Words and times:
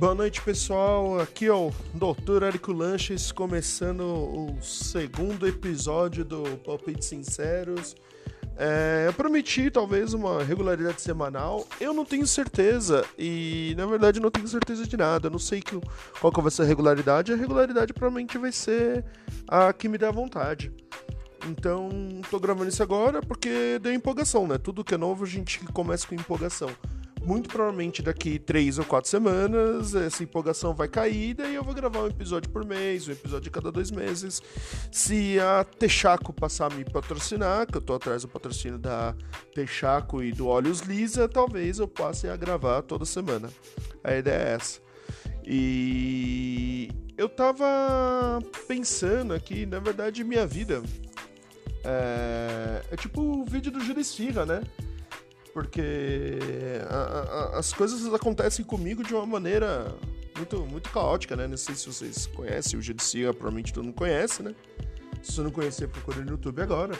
Boa 0.00 0.14
noite, 0.14 0.40
pessoal. 0.40 1.20
Aqui 1.20 1.44
é 1.44 1.52
o 1.52 1.70
Dr. 1.92 2.44
Érico 2.44 2.72
Lanches, 2.72 3.30
começando 3.30 4.00
o 4.00 4.58
segundo 4.62 5.46
episódio 5.46 6.24
do 6.24 6.42
Palpite 6.64 7.04
Sinceros. 7.04 7.94
É, 8.56 9.04
eu 9.06 9.12
prometi 9.12 9.70
talvez 9.70 10.14
uma 10.14 10.42
regularidade 10.42 11.02
semanal. 11.02 11.68
Eu 11.78 11.92
não 11.92 12.06
tenho 12.06 12.26
certeza 12.26 13.04
e 13.18 13.74
na 13.76 13.84
verdade 13.84 14.20
não 14.20 14.30
tenho 14.30 14.48
certeza 14.48 14.86
de 14.86 14.96
nada. 14.96 15.26
Eu 15.26 15.32
não 15.32 15.38
sei 15.38 15.60
que, 15.60 15.78
qual 16.18 16.32
que 16.32 16.40
vai 16.40 16.50
ser 16.50 16.62
a 16.62 16.64
regularidade. 16.64 17.34
A 17.34 17.36
regularidade 17.36 17.92
provavelmente 17.92 18.38
vai 18.38 18.52
ser 18.52 19.04
a 19.46 19.70
que 19.70 19.86
me 19.86 19.98
dá 19.98 20.10
vontade. 20.10 20.72
Então, 21.46 21.90
tô 22.30 22.40
gravando 22.40 22.70
isso 22.70 22.82
agora 22.82 23.20
porque 23.20 23.78
deu 23.78 23.92
empolgação, 23.92 24.46
né? 24.46 24.56
Tudo 24.56 24.82
que 24.82 24.94
é 24.94 24.98
novo 24.98 25.24
a 25.24 25.28
gente 25.28 25.58
começa 25.74 26.06
com 26.06 26.14
empolgação 26.14 26.70
muito 27.24 27.48
provavelmente 27.48 28.02
daqui 28.02 28.38
três 28.38 28.78
ou 28.78 28.84
quatro 28.84 29.10
semanas 29.10 29.94
essa 29.94 30.22
empolgação 30.22 30.74
vai 30.74 30.88
cair, 30.88 31.34
daí 31.34 31.54
eu 31.54 31.62
vou 31.62 31.74
gravar 31.74 32.00
um 32.00 32.06
episódio 32.06 32.50
por 32.50 32.64
mês, 32.64 33.06
um 33.08 33.12
episódio 33.12 33.48
a 33.48 33.52
cada 33.52 33.70
dois 33.70 33.90
meses. 33.90 34.42
Se 34.90 35.38
a 35.38 35.64
Texaco 35.64 36.32
passar 36.32 36.72
a 36.72 36.74
me 36.74 36.84
patrocinar, 36.84 37.66
que 37.66 37.76
eu 37.76 37.82
tô 37.82 37.94
atrás 37.94 38.22
do 38.22 38.28
patrocínio 38.28 38.78
da 38.78 39.14
Texaco 39.54 40.22
e 40.22 40.32
do 40.32 40.46
Olhos 40.46 40.80
Lisa, 40.80 41.28
talvez 41.28 41.78
eu 41.78 41.86
passe 41.86 42.28
a 42.28 42.36
gravar 42.36 42.82
toda 42.82 43.04
semana. 43.04 43.50
A 44.02 44.14
ideia 44.14 44.42
é 44.42 44.52
essa. 44.54 44.80
E 45.44 46.90
eu 47.16 47.28
tava 47.28 48.40
pensando 48.66 49.34
aqui, 49.34 49.66
na 49.66 49.78
verdade, 49.78 50.24
minha 50.24 50.46
vida 50.46 50.82
é, 51.84 52.82
é 52.90 52.96
tipo 52.96 53.20
o 53.20 53.44
vídeo 53.44 53.70
do 53.70 53.80
Jurisfira, 53.80 54.44
né? 54.44 54.62
Porque 55.52 56.78
a, 56.88 56.94
a, 56.94 57.58
as 57.58 57.72
coisas 57.72 58.12
acontecem 58.12 58.64
comigo 58.64 59.02
de 59.02 59.14
uma 59.14 59.26
maneira 59.26 59.94
muito, 60.36 60.64
muito 60.66 60.90
caótica, 60.90 61.36
né? 61.36 61.46
Não 61.46 61.56
sei 61.56 61.74
se 61.74 61.86
vocês 61.86 62.26
conhecem 62.26 62.78
o 62.78 62.82
Judicial, 62.82 63.34
provavelmente 63.34 63.72
todo 63.72 63.84
mundo 63.84 63.94
conhece, 63.94 64.42
né? 64.42 64.54
Se 65.22 65.32
você 65.32 65.42
não 65.42 65.50
conhecer, 65.50 65.88
procure 65.88 66.20
no 66.20 66.30
YouTube 66.30 66.62
agora. 66.62 66.94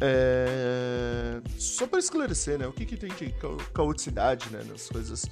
É... 0.00 1.40
Só 1.56 1.86
para 1.86 1.98
esclarecer, 1.98 2.58
né? 2.58 2.66
O 2.66 2.72
que, 2.72 2.84
que 2.84 2.96
tem 2.96 3.10
de 3.14 3.34
caoticidade 3.72 4.50
né, 4.50 4.64
nas 4.68 4.88
coisas. 4.88 5.26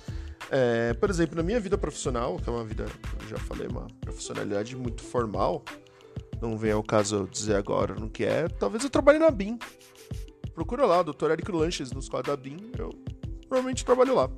É... 0.51 0.95
Por 0.95 1.11
exemplo, 1.11 1.37
na 1.37 1.43
minha 1.43 1.61
vida 1.61 1.79
profissional, 1.79 2.37
que 2.37 2.49
é 2.49 2.53
uma 2.53 2.65
vida, 2.65 2.87
eu 3.23 3.29
já 3.29 3.39
falei, 3.39 3.69
uma 3.69 3.87
profissionalidade 4.01 4.75
muito 4.77 5.03
formal, 5.03 5.65
não 6.41 6.57
vem 6.57 6.73
ao 6.73 6.83
caso 6.83 7.17
eu 7.17 7.27
dizer 7.27 7.57
agora 7.57 7.95
no 7.95 8.09
que 8.09 8.25
é, 8.25 8.49
talvez 8.49 8.83
eu 8.83 8.91
trabalhe 8.91 9.19
na 9.19 9.31
BIM. 9.31 9.59
Procura 10.55 10.87
lá, 10.87 11.03
Dr. 11.03 11.31
Eric 11.31 11.51
Lanches, 11.51 11.93
nos 11.93 12.09
quadros 12.09 12.35
da 12.35 12.41
BIM. 12.41 12.73
Eu 12.79 12.91
provavelmente 13.49 13.85
trabalho 13.85 14.15
lá. 14.15 14.31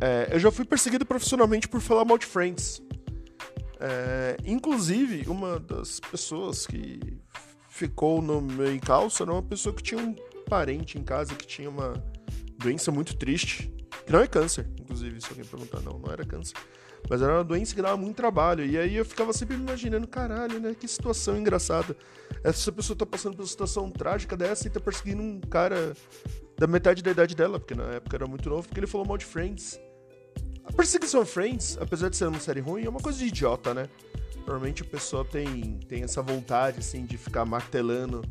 É, 0.00 0.28
eu 0.32 0.38
já 0.38 0.50
fui 0.50 0.64
perseguido 0.64 1.04
profissionalmente 1.04 1.68
por 1.68 1.80
falar 1.80 2.04
mal 2.04 2.18
de 2.18 2.26
Friends. 2.26 2.82
É, 3.80 4.36
inclusive, 4.44 5.28
uma 5.28 5.58
das 5.58 6.00
pessoas 6.00 6.66
que 6.66 7.18
ficou 7.68 8.20
no 8.20 8.40
meu 8.40 8.74
encalço 8.74 9.22
era 9.22 9.32
uma 9.32 9.42
pessoa 9.42 9.74
que 9.74 9.82
tinha 9.82 10.00
um 10.00 10.14
parente 10.48 10.98
em 10.98 11.02
casa 11.02 11.34
que 11.34 11.46
tinha 11.46 11.68
uma 11.68 12.02
doença 12.58 12.90
muito 12.90 13.16
triste. 13.16 13.72
Que 14.06 14.12
não 14.12 14.20
é 14.20 14.26
câncer, 14.26 14.68
inclusive, 14.80 15.20
se 15.20 15.28
alguém 15.28 15.44
perguntar, 15.44 15.80
não, 15.80 15.98
não 15.98 16.10
era 16.10 16.24
câncer. 16.24 16.56
Mas 17.08 17.22
era 17.22 17.34
uma 17.34 17.44
doença 17.44 17.74
que 17.74 17.82
dava 17.82 17.96
muito 17.96 18.16
trabalho. 18.16 18.64
E 18.64 18.76
aí 18.78 18.96
eu 18.96 19.04
ficava 19.04 19.32
sempre 19.32 19.56
me 19.56 19.62
imaginando, 19.62 20.06
caralho, 20.06 20.60
né? 20.60 20.74
Que 20.78 20.86
situação 20.86 21.36
engraçada. 21.36 21.96
Essa 22.44 22.70
pessoa 22.72 22.96
tá 22.96 23.06
passando 23.06 23.34
por 23.36 23.42
uma 23.42 23.48
situação 23.48 23.90
trágica 23.90 24.36
dessa 24.36 24.66
e 24.66 24.70
tá 24.70 24.80
perseguindo 24.80 25.22
um 25.22 25.40
cara 25.40 25.94
da 26.58 26.66
metade 26.66 27.02
da 27.02 27.10
idade 27.10 27.34
dela, 27.34 27.58
porque 27.58 27.74
na 27.74 27.84
época 27.84 28.16
era 28.16 28.26
muito 28.26 28.48
novo, 28.48 28.66
porque 28.66 28.80
ele 28.80 28.86
falou 28.86 29.06
mal 29.06 29.16
de 29.16 29.24
Friends. 29.24 29.80
A 30.64 30.72
perseguição 30.72 31.24
Friends, 31.24 31.78
apesar 31.80 32.08
de 32.10 32.16
ser 32.16 32.26
uma 32.26 32.40
série 32.40 32.60
ruim, 32.60 32.84
é 32.84 32.88
uma 32.88 33.00
coisa 33.00 33.18
de 33.18 33.26
idiota, 33.26 33.72
né? 33.72 33.88
Normalmente 34.38 34.82
o 34.82 34.84
pessoal 34.84 35.24
tem, 35.24 35.78
tem 35.88 36.02
essa 36.02 36.22
vontade, 36.22 36.80
assim, 36.80 37.04
de 37.04 37.16
ficar 37.16 37.44
martelando 37.44 38.22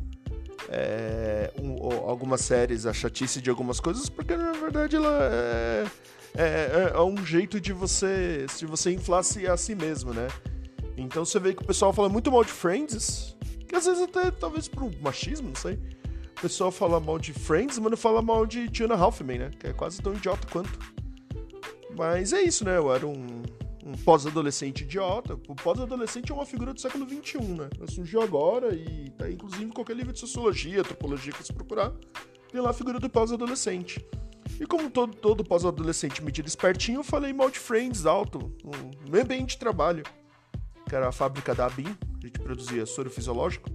é, 0.68 1.52
um, 1.60 1.82
algumas 2.08 2.42
séries, 2.42 2.86
a 2.86 2.92
chatice 2.92 3.40
de 3.40 3.50
algumas 3.50 3.80
coisas, 3.80 4.08
porque 4.08 4.36
na 4.36 4.52
verdade 4.52 4.96
ela 4.96 5.18
é 5.22 5.86
é, 6.34 6.42
é, 6.42 6.92
é, 6.94 7.02
um 7.02 7.24
jeito 7.24 7.60
de 7.60 7.72
você 7.72 8.46
se 8.48 8.66
você 8.66 8.92
inflasse 8.92 9.46
a 9.46 9.56
si 9.56 9.74
mesmo, 9.74 10.12
né? 10.12 10.28
Então 10.96 11.24
você 11.24 11.38
vê 11.38 11.54
que 11.54 11.62
o 11.62 11.66
pessoal 11.66 11.92
fala 11.92 12.08
muito 12.08 12.30
mal 12.30 12.44
de 12.44 12.50
Friends, 12.50 13.36
que 13.66 13.74
às 13.74 13.86
vezes 13.86 14.02
até 14.02 14.30
talvez 14.30 14.68
por 14.68 14.90
machismo, 15.00 15.48
não 15.48 15.54
sei. 15.54 15.74
O 16.38 16.40
pessoal 16.40 16.70
fala 16.70 17.00
mal 17.00 17.18
de 17.18 17.32
Friends, 17.32 17.78
mas 17.78 17.90
não 17.90 17.96
fala 17.96 18.22
mal 18.22 18.46
de 18.46 18.68
Tina 18.68 18.94
Halfman, 18.94 19.38
né? 19.38 19.50
Que 19.58 19.68
é 19.68 19.72
quase 19.72 20.00
tão 20.00 20.14
idiota 20.14 20.46
quanto. 20.50 20.78
Mas 21.96 22.32
é 22.32 22.42
isso, 22.42 22.64
né? 22.64 22.76
Eu 22.76 22.94
era 22.94 23.06
um, 23.06 23.42
um 23.84 23.92
pós-adolescente 24.04 24.82
idiota. 24.82 25.34
O 25.48 25.54
pós-adolescente 25.54 26.30
é 26.30 26.34
uma 26.34 26.46
figura 26.46 26.72
do 26.72 26.80
século 26.80 27.08
XXI, 27.08 27.38
né? 27.38 27.68
Ela 27.76 27.88
surgiu 27.88 28.22
agora 28.22 28.72
e 28.74 29.10
tá 29.10 29.28
inclusive 29.28 29.66
qualquer 29.72 29.96
livro 29.96 30.12
de 30.12 30.20
sociologia, 30.20 30.80
antropologia 30.80 31.32
que 31.32 31.42
você 31.42 31.52
procurar, 31.52 31.92
tem 32.52 32.60
lá 32.60 32.70
a 32.70 32.72
figura 32.72 33.00
do 33.00 33.10
pós-adolescente. 33.10 34.04
E 34.60 34.66
como 34.66 34.90
todo, 34.90 35.14
todo 35.14 35.44
pós-adolescente 35.44 36.22
metido 36.22 36.46
espertinho, 36.46 37.00
eu 37.00 37.04
falei 37.04 37.32
mal 37.32 37.50
de 37.50 37.58
Friends 37.58 38.06
alto, 38.06 38.52
no 38.64 39.10
meu 39.10 39.22
ambiente 39.22 39.50
de 39.50 39.58
trabalho, 39.58 40.02
que 40.88 40.94
era 40.94 41.08
a 41.08 41.12
fábrica 41.12 41.54
da 41.54 41.66
ABIN, 41.66 41.96
a 42.22 42.26
gente 42.26 42.40
produzia 42.40 42.86
soro 42.86 43.10
fisiológico. 43.10 43.70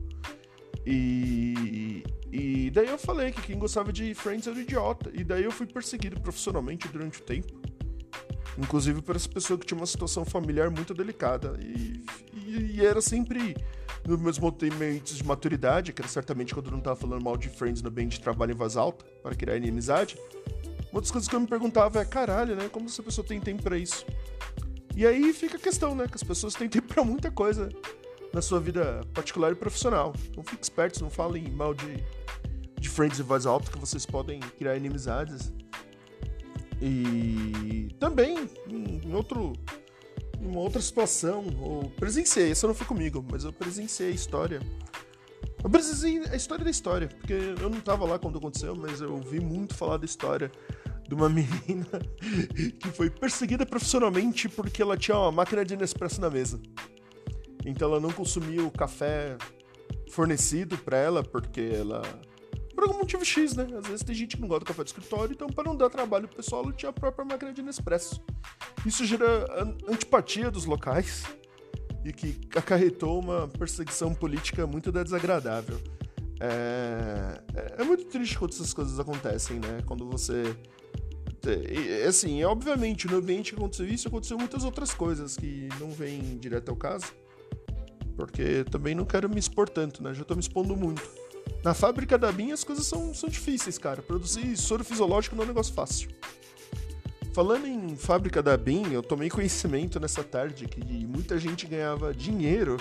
E, 0.85 2.03
e 2.31 2.69
daí 2.71 2.87
eu 2.87 2.97
falei 2.97 3.31
que 3.31 3.41
quem 3.41 3.57
gostava 3.57 3.93
de 3.93 4.13
Friends 4.13 4.47
era 4.47 4.59
idiota. 4.59 5.11
E 5.13 5.23
daí 5.23 5.43
eu 5.43 5.51
fui 5.51 5.65
perseguido 5.65 6.19
profissionalmente 6.19 6.87
durante 6.87 7.19
o 7.19 7.23
tempo. 7.23 7.53
Inclusive 8.57 9.01
por 9.01 9.15
essa 9.15 9.29
pessoa 9.29 9.57
que 9.57 9.65
tinha 9.65 9.79
uma 9.79 9.85
situação 9.85 10.25
familiar 10.25 10.69
muito 10.69 10.93
delicada. 10.93 11.57
E, 11.61 12.03
e, 12.33 12.77
e 12.77 12.85
era 12.85 13.01
sempre 13.01 13.55
nos 14.05 14.19
meus 14.19 14.37
momentos 14.37 15.15
de 15.15 15.23
maturidade, 15.23 15.93
que 15.93 16.01
era 16.01 16.09
certamente 16.09 16.53
quando 16.53 16.65
eu 16.65 16.71
não 16.71 16.79
estava 16.79 16.95
falando 16.95 17.23
mal 17.23 17.37
de 17.37 17.49
Friends 17.49 17.81
no 17.81 17.89
ambiente 17.89 18.17
de 18.17 18.21
trabalho 18.21 18.51
em 18.51 18.55
voz 18.55 18.75
alta, 18.75 19.05
para 19.21 19.33
criar 19.33 19.55
inimizade. 19.55 20.17
Uma 20.93 21.01
das 21.01 21.09
coisas 21.09 21.27
que 21.27 21.35
eu 21.35 21.39
me 21.39 21.47
perguntava 21.47 21.99
é, 21.99 22.05
caralho, 22.05 22.55
né? 22.55 22.69
Como 22.69 22.85
essa 22.85 23.01
pessoa 23.01 23.25
tem 23.25 23.41
tempo 23.41 23.63
para 23.63 23.75
isso? 23.75 24.05
E 24.95 25.07
aí 25.07 25.33
fica 25.33 25.57
a 25.57 25.59
questão, 25.59 25.95
né? 25.95 26.07
Que 26.07 26.13
as 26.13 26.23
pessoas 26.23 26.53
têm 26.53 26.69
tempo 26.69 26.87
pra 26.93 27.03
muita 27.03 27.31
coisa 27.31 27.67
na 28.31 28.43
sua 28.43 28.59
vida 28.59 29.01
particular 29.11 29.51
e 29.51 29.55
profissional. 29.55 30.13
Não 30.37 30.43
fiquem 30.43 30.61
espertos, 30.61 31.01
não 31.01 31.09
falem 31.09 31.49
mal 31.49 31.73
de, 31.73 31.97
de 32.79 32.87
friends 32.89 33.19
em 33.19 33.23
voz 33.23 33.47
alta, 33.47 33.71
que 33.71 33.79
vocês 33.79 34.05
podem 34.05 34.39
criar 34.39 34.77
inimizades. 34.77 35.51
E 36.79 37.89
também, 37.99 38.47
em 38.67 39.15
outro 39.15 39.53
uma 40.39 40.59
outra 40.59 40.81
situação, 40.81 41.45
eu 41.47 41.91
presenciei, 41.95 42.51
essa 42.51 42.67
não 42.67 42.75
foi 42.75 42.85
comigo, 42.85 43.25
mas 43.31 43.45
eu 43.45 43.51
presenciei 43.51 44.11
a 44.11 44.13
história. 44.13 44.61
Eu 45.63 45.69
presenciei 45.71 46.21
a 46.31 46.35
história 46.35 46.63
da 46.63 46.69
história, 46.69 47.07
porque 47.07 47.33
eu 47.33 47.69
não 47.69 47.79
estava 47.79 48.05
lá 48.05 48.19
quando 48.19 48.37
aconteceu, 48.37 48.75
mas 48.75 49.01
eu 49.01 49.13
ouvi 49.13 49.39
muito 49.39 49.73
falar 49.73 49.97
da 49.97 50.05
história 50.05 50.51
de 51.13 51.21
uma 51.21 51.29
menina 51.29 51.87
que 52.79 52.89
foi 52.89 53.09
perseguida 53.09 53.65
profissionalmente 53.65 54.49
porque 54.49 54.81
ela 54.81 54.97
tinha 54.97 55.17
uma 55.17 55.31
máquina 55.31 55.63
de 55.63 55.77
Nespresso 55.77 56.19
na 56.19 56.29
mesa. 56.29 56.59
Então 57.65 57.87
ela 57.87 57.99
não 57.99 58.11
consumia 58.11 58.63
o 58.63 58.71
café 58.71 59.37
fornecido 60.09 60.77
para 60.77 60.97
ela 60.97 61.23
porque 61.23 61.61
ela 61.61 62.01
por 62.73 62.85
algum 62.85 62.97
motivo 62.97 63.23
X, 63.23 63.55
né? 63.55 63.67
Às 63.77 63.87
vezes 63.87 64.03
tem 64.03 64.15
gente 64.15 64.35
que 64.35 64.41
não 64.41 64.47
gosta 64.47 64.65
do 64.65 64.67
café 64.67 64.83
do 64.83 64.87
escritório, 64.87 65.31
então 65.31 65.47
para 65.47 65.63
não 65.63 65.75
dar 65.75 65.89
trabalho 65.91 66.27
pro 66.27 66.37
pessoal, 66.37 66.63
ela 66.63 66.73
tinha 66.73 66.89
a 66.89 66.93
própria 66.93 67.23
máquina 67.23 67.53
de 67.53 67.61
Nespresso. 67.61 68.19
Isso 68.83 69.05
gera 69.05 69.45
antipatia 69.87 70.49
dos 70.49 70.65
locais 70.65 71.23
e 72.03 72.11
que 72.11 72.41
acarretou 72.55 73.19
uma 73.19 73.47
perseguição 73.47 74.13
política 74.13 74.65
muito 74.65 74.91
desagradável. 74.91 75.79
É, 76.39 77.41
é, 77.53 77.81
é 77.81 77.83
muito 77.83 78.05
triste 78.05 78.37
quando 78.37 78.51
essas 78.51 78.73
coisas 78.73 78.99
acontecem, 78.99 79.59
né? 79.59 79.81
Quando 79.85 80.09
você 80.09 80.55
assim, 82.07 82.43
obviamente, 82.43 83.07
no 83.07 83.17
ambiente 83.17 83.51
que 83.53 83.57
aconteceu 83.57 83.87
isso, 83.87 84.07
aconteceu 84.07 84.37
muitas 84.37 84.63
outras 84.63 84.93
coisas 84.93 85.35
que 85.35 85.67
não 85.79 85.91
vêm 85.91 86.37
direto 86.37 86.69
ao 86.69 86.75
caso. 86.75 87.05
Porque 88.15 88.63
também 88.69 88.93
não 88.93 89.05
quero 89.05 89.29
me 89.29 89.39
expor 89.39 89.67
tanto, 89.67 90.03
né? 90.03 90.13
Já 90.13 90.23
tô 90.23 90.35
me 90.35 90.41
expondo 90.41 90.75
muito. 90.75 91.01
Na 91.63 91.73
fábrica 91.73 92.17
da 92.17 92.31
BIM 92.31 92.51
as 92.51 92.63
coisas 92.63 92.85
são, 92.85 93.13
são 93.13 93.29
difíceis, 93.29 93.77
cara. 93.77 94.01
Produzir 94.01 94.55
soro 94.57 94.83
fisiológico 94.83 95.35
não 95.35 95.43
é 95.43 95.45
um 95.45 95.49
negócio 95.49 95.73
fácil. 95.73 96.09
Falando 97.33 97.65
em 97.65 97.95
fábrica 97.95 98.43
da 98.43 98.55
BIM, 98.55 98.93
eu 98.93 99.01
tomei 99.01 99.29
conhecimento 99.29 99.99
nessa 99.99 100.23
tarde 100.23 100.67
que 100.67 100.83
muita 101.05 101.37
gente 101.39 101.65
ganhava 101.65 102.13
dinheiro 102.13 102.77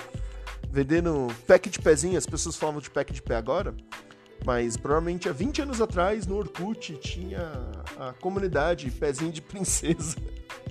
vendendo 0.71 1.29
pack 1.47 1.71
de 1.71 1.79
pezinho. 1.79 2.19
As 2.19 2.27
pessoas 2.27 2.57
falam 2.57 2.81
de 2.81 2.91
pack 2.91 3.13
de 3.13 3.23
pé 3.23 3.37
agora. 3.37 3.75
Mas 4.45 4.77
provavelmente 4.77 5.29
há 5.29 5.33
20 5.33 5.63
anos 5.63 5.81
atrás, 5.81 6.27
no 6.27 6.37
Orkut, 6.37 6.97
tinha 6.97 7.53
a 7.99 8.13
comunidade 8.15 8.91
Pezinho 8.91 9.33
de 9.33 9.41
Princesa. 9.41 10.17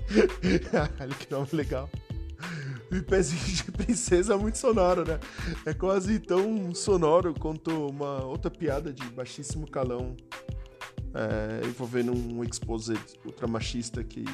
Olha 1.00 1.14
que 1.14 1.30
nome 1.30 1.48
legal. 1.52 1.88
E 2.90 3.00
Pezinho 3.00 3.56
de 3.56 3.72
Princesa 3.72 4.34
é 4.34 4.36
muito 4.36 4.58
sonoro, 4.58 5.06
né? 5.06 5.18
É 5.64 5.72
quase 5.72 6.18
tão 6.18 6.74
sonoro 6.74 7.32
quanto 7.38 7.88
uma 7.88 8.24
outra 8.24 8.50
piada 8.50 8.92
de 8.92 9.02
baixíssimo 9.10 9.70
calão 9.70 10.14
é, 11.14 11.66
envolvendo 11.66 12.12
um 12.12 12.44
exposit 12.44 13.00
ultramachista 13.24 14.04
que, 14.04 14.24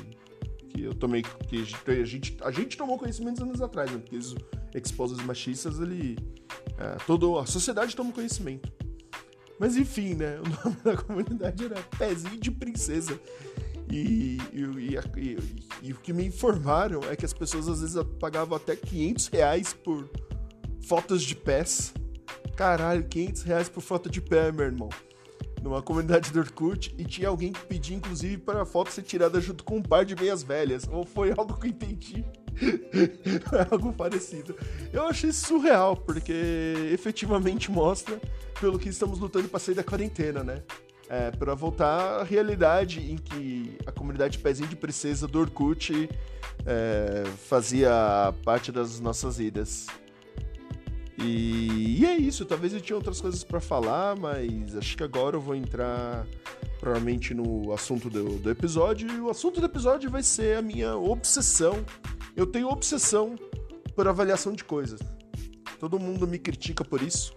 que 0.70 0.82
eu 0.82 0.94
tomei, 0.94 1.22
que 1.22 1.64
a 1.86 2.04
gente, 2.04 2.36
a 2.42 2.50
gente 2.50 2.76
tomou 2.76 2.98
conhecimento 2.98 3.42
anos 3.42 3.60
atrás, 3.60 3.90
né? 3.90 3.98
Porque 3.98 4.16
os 4.16 4.34
exposes 4.74 5.18
machistas, 5.24 5.78
ele. 5.78 6.18
É, 6.76 6.96
toda 7.06 7.40
a 7.40 7.46
sociedade 7.46 7.94
toma 7.94 8.12
conhecimento. 8.12 8.72
Mas 9.58 9.76
enfim, 9.76 10.14
né? 10.14 10.38
O 10.40 10.64
nome 10.64 10.76
da 10.84 10.96
comunidade 10.96 11.64
era 11.64 11.82
Pezinho 11.98 12.38
de 12.38 12.50
Princesa. 12.50 13.18
E, 13.90 14.38
e, 14.52 14.60
e, 15.16 15.38
e, 15.82 15.92
o 15.92 15.96
que 15.96 16.12
me 16.12 16.24
informaram 16.26 17.00
é 17.10 17.16
que 17.16 17.24
as 17.24 17.32
pessoas 17.32 17.68
às 17.68 17.80
vezes 17.80 17.96
pagavam 18.20 18.56
até 18.56 18.76
500 18.76 19.28
reais 19.28 19.72
por 19.72 20.08
fotos 20.82 21.22
de 21.22 21.34
pés. 21.34 21.94
Caralho, 22.54 23.04
500 23.08 23.42
reais 23.42 23.68
por 23.68 23.80
foto 23.80 24.10
de 24.10 24.20
pé, 24.20 24.52
meu 24.52 24.66
irmão 24.66 24.90
numa 25.62 25.82
comunidade 25.82 26.32
do 26.32 26.40
Orkut 26.40 26.94
e 26.96 27.04
tinha 27.04 27.28
alguém 27.28 27.52
que 27.52 27.64
pedia, 27.66 27.96
inclusive, 27.96 28.38
para 28.38 28.62
a 28.62 28.66
foto 28.66 28.92
ser 28.92 29.02
tirada 29.02 29.40
junto 29.40 29.64
com 29.64 29.76
um 29.76 29.82
par 29.82 30.04
de 30.04 30.14
meias 30.14 30.42
velhas. 30.42 30.86
Ou 30.90 31.04
foi 31.04 31.32
algo 31.36 31.58
que 31.58 31.66
eu 31.66 31.70
entendi. 31.70 32.24
algo 33.70 33.92
parecido. 33.92 34.54
Eu 34.92 35.04
achei 35.04 35.32
surreal, 35.32 35.96
porque 35.96 36.90
efetivamente 36.92 37.70
mostra 37.70 38.20
pelo 38.60 38.78
que 38.78 38.88
estamos 38.88 39.18
lutando 39.18 39.48
para 39.48 39.60
sair 39.60 39.74
da 39.74 39.84
quarentena, 39.84 40.42
né? 40.42 40.62
É, 41.08 41.30
para 41.30 41.54
voltar 41.54 42.20
à 42.20 42.22
realidade 42.22 43.00
em 43.00 43.16
que 43.16 43.78
a 43.86 43.92
comunidade 43.92 44.38
Pezinho 44.38 44.68
de 44.68 44.76
Princesa 44.76 45.26
do 45.26 45.40
Orkut 45.40 46.08
é, 46.66 47.24
fazia 47.46 48.34
parte 48.44 48.70
das 48.70 49.00
nossas 49.00 49.38
vidas. 49.38 49.86
E, 51.16 52.00
e, 52.00 52.06
é 52.06 52.16
isso, 52.16 52.44
talvez 52.44 52.72
eu 52.72 52.80
tinha 52.80 52.94
outras 52.94 53.20
coisas 53.20 53.42
para 53.42 53.58
falar, 53.58 54.16
mas 54.16 54.76
acho 54.76 54.96
que 54.96 55.02
agora 55.02 55.36
eu 55.36 55.40
vou 55.40 55.54
entrar 55.54 56.26
provavelmente 56.78 57.34
no 57.34 57.72
assunto 57.72 58.08
do, 58.08 58.38
do 58.38 58.50
episódio. 58.50 59.10
E 59.10 59.20
o 59.20 59.28
assunto 59.28 59.60
do 59.60 59.66
episódio 59.66 60.08
vai 60.10 60.22
ser 60.22 60.58
a 60.58 60.62
minha 60.62 60.96
obsessão. 60.96 61.84
Eu 62.38 62.46
tenho 62.46 62.68
obsessão 62.68 63.34
por 63.96 64.06
avaliação 64.06 64.52
de 64.52 64.62
coisas. 64.62 65.00
Todo 65.80 65.98
mundo 65.98 66.24
me 66.24 66.38
critica 66.38 66.84
por 66.84 67.02
isso. 67.02 67.34